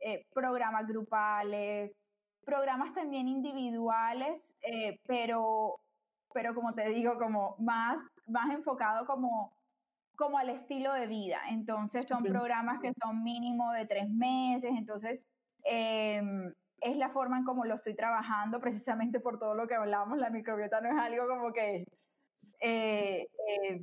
eh, 0.00 0.24
programas 0.32 0.86
grupales, 0.86 1.96
programas 2.44 2.94
también 2.94 3.28
individuales, 3.28 4.54
eh, 4.62 5.00
pero, 5.06 5.80
pero 6.32 6.54
como 6.54 6.72
te 6.74 6.88
digo, 6.90 7.18
como 7.18 7.56
más, 7.58 8.00
más 8.26 8.50
enfocado 8.50 9.04
como 9.06 9.52
como 10.18 10.36
al 10.36 10.50
estilo 10.50 10.92
de 10.92 11.06
vida. 11.06 11.38
Entonces 11.48 12.06
son 12.06 12.24
programas 12.24 12.80
que 12.80 12.92
son 13.00 13.22
mínimo 13.22 13.72
de 13.72 13.86
tres 13.86 14.10
meses, 14.10 14.72
entonces 14.76 15.24
em, 15.64 16.52
es 16.80 16.96
la 16.96 17.10
forma 17.10 17.38
en 17.38 17.44
cómo 17.44 17.64
lo 17.64 17.76
estoy 17.76 17.94
trabajando, 17.94 18.60
precisamente 18.60 19.20
por 19.20 19.38
todo 19.38 19.54
lo 19.54 19.68
que 19.68 19.76
hablábamos, 19.76 20.18
la 20.18 20.28
microbiota 20.30 20.80
no 20.80 20.90
es 20.90 20.98
algo 21.00 21.28
como 21.28 21.52
que... 21.52 21.84
Eh, 22.60 23.28
eh, 23.48 23.80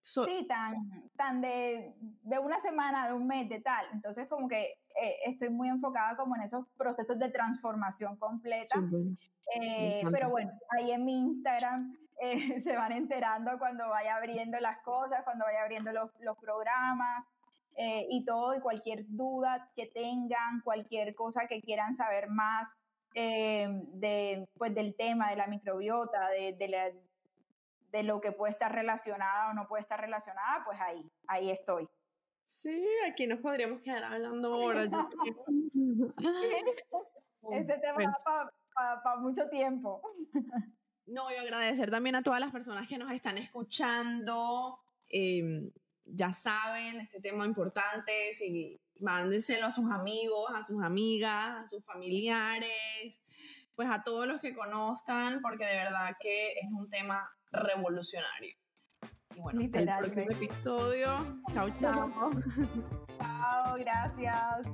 sí, 0.00 0.44
tan, 0.48 0.74
tan 1.16 1.40
de, 1.40 1.94
de, 2.00 2.38
una 2.40 2.58
semana, 2.58 3.06
de 3.06 3.14
un 3.14 3.24
mes, 3.24 3.48
de 3.48 3.60
tal. 3.60 3.86
Entonces, 3.92 4.26
como 4.26 4.48
que 4.48 4.62
eh, 5.00 5.16
estoy 5.26 5.50
muy 5.50 5.68
enfocada 5.68 6.16
como 6.16 6.34
en 6.34 6.42
esos 6.42 6.66
procesos 6.76 7.16
de 7.16 7.28
transformación 7.28 8.16
completa. 8.16 8.82
pero 10.10 10.30
bueno, 10.30 10.50
ahí 10.70 10.90
en 10.90 11.04
mi 11.04 11.16
Instagram 11.16 11.96
eh, 12.20 12.60
se 12.64 12.76
van 12.76 12.92
enterando 12.92 13.58
cuando 13.58 13.88
vaya 13.88 14.16
abriendo 14.16 14.58
las 14.60 14.78
cosas, 14.78 15.22
cuando 15.24 15.44
vaya 15.44 15.62
abriendo 15.62 15.92
los, 15.92 16.10
los 16.20 16.38
programas 16.38 17.26
eh, 17.76 18.06
y 18.10 18.24
todo, 18.24 18.54
y 18.54 18.60
cualquier 18.60 19.04
duda 19.08 19.70
que 19.76 19.86
tengan, 19.86 20.60
cualquier 20.64 21.14
cosa 21.14 21.46
que 21.46 21.60
quieran 21.60 21.94
saber 21.94 22.28
más 22.28 22.76
eh, 23.14 23.68
de, 23.92 24.48
pues, 24.56 24.74
del 24.74 24.94
tema 24.94 25.30
de 25.30 25.36
la 25.36 25.46
microbiota, 25.46 26.28
de, 26.30 26.52
de, 26.54 26.94
de 27.92 28.02
lo 28.02 28.20
que 28.20 28.32
puede 28.32 28.52
estar 28.52 28.74
relacionada 28.74 29.50
o 29.50 29.54
no 29.54 29.66
puede 29.68 29.82
estar 29.82 30.00
relacionada, 30.00 30.64
pues 30.64 30.80
ahí, 30.80 31.10
ahí 31.26 31.50
estoy. 31.50 31.88
Sí, 32.46 32.86
aquí 33.10 33.26
nos 33.26 33.40
podríamos 33.40 33.80
quedar 33.82 34.04
hablando 34.04 34.54
ahora. 34.54 34.84
este 37.52 37.78
tema 37.78 37.98
va 38.28 38.50
para 38.74 39.02
pa, 39.02 39.16
mucho 39.16 39.48
tiempo. 39.48 40.00
No, 41.06 41.30
y 41.30 41.36
agradecer 41.36 41.90
también 41.90 42.16
a 42.16 42.22
todas 42.22 42.40
las 42.40 42.50
personas 42.50 42.88
que 42.88 42.98
nos 42.98 43.12
están 43.12 43.38
escuchando. 43.38 44.80
Em, 45.08 45.70
ya 46.04 46.32
saben, 46.32 47.00
este 47.00 47.20
tema 47.20 47.44
importante, 47.44 48.12
y 48.40 48.80
mándenselo 49.00 49.66
a 49.66 49.72
sus 49.72 49.90
amigos, 49.90 50.50
a 50.54 50.62
sus 50.62 50.82
amigas, 50.82 51.64
a 51.64 51.66
sus 51.66 51.84
familiares, 51.84 53.20
pues 53.74 53.88
a 53.90 54.02
todos 54.02 54.26
los 54.26 54.40
que 54.40 54.54
conozcan, 54.54 55.40
porque 55.42 55.64
de 55.64 55.76
verdad 55.76 56.16
que 56.18 56.52
es 56.52 56.72
un 56.72 56.88
tema 56.88 57.30
revolucionario. 57.52 58.56
Y 59.34 59.40
bueno, 59.40 59.60
hasta 59.62 59.80
el 59.80 59.98
próximo 59.98 60.30
episodio. 60.30 61.40
Chao, 61.52 61.68
chao. 61.80 62.32
chao, 63.20 63.76
gracias. 63.78 64.66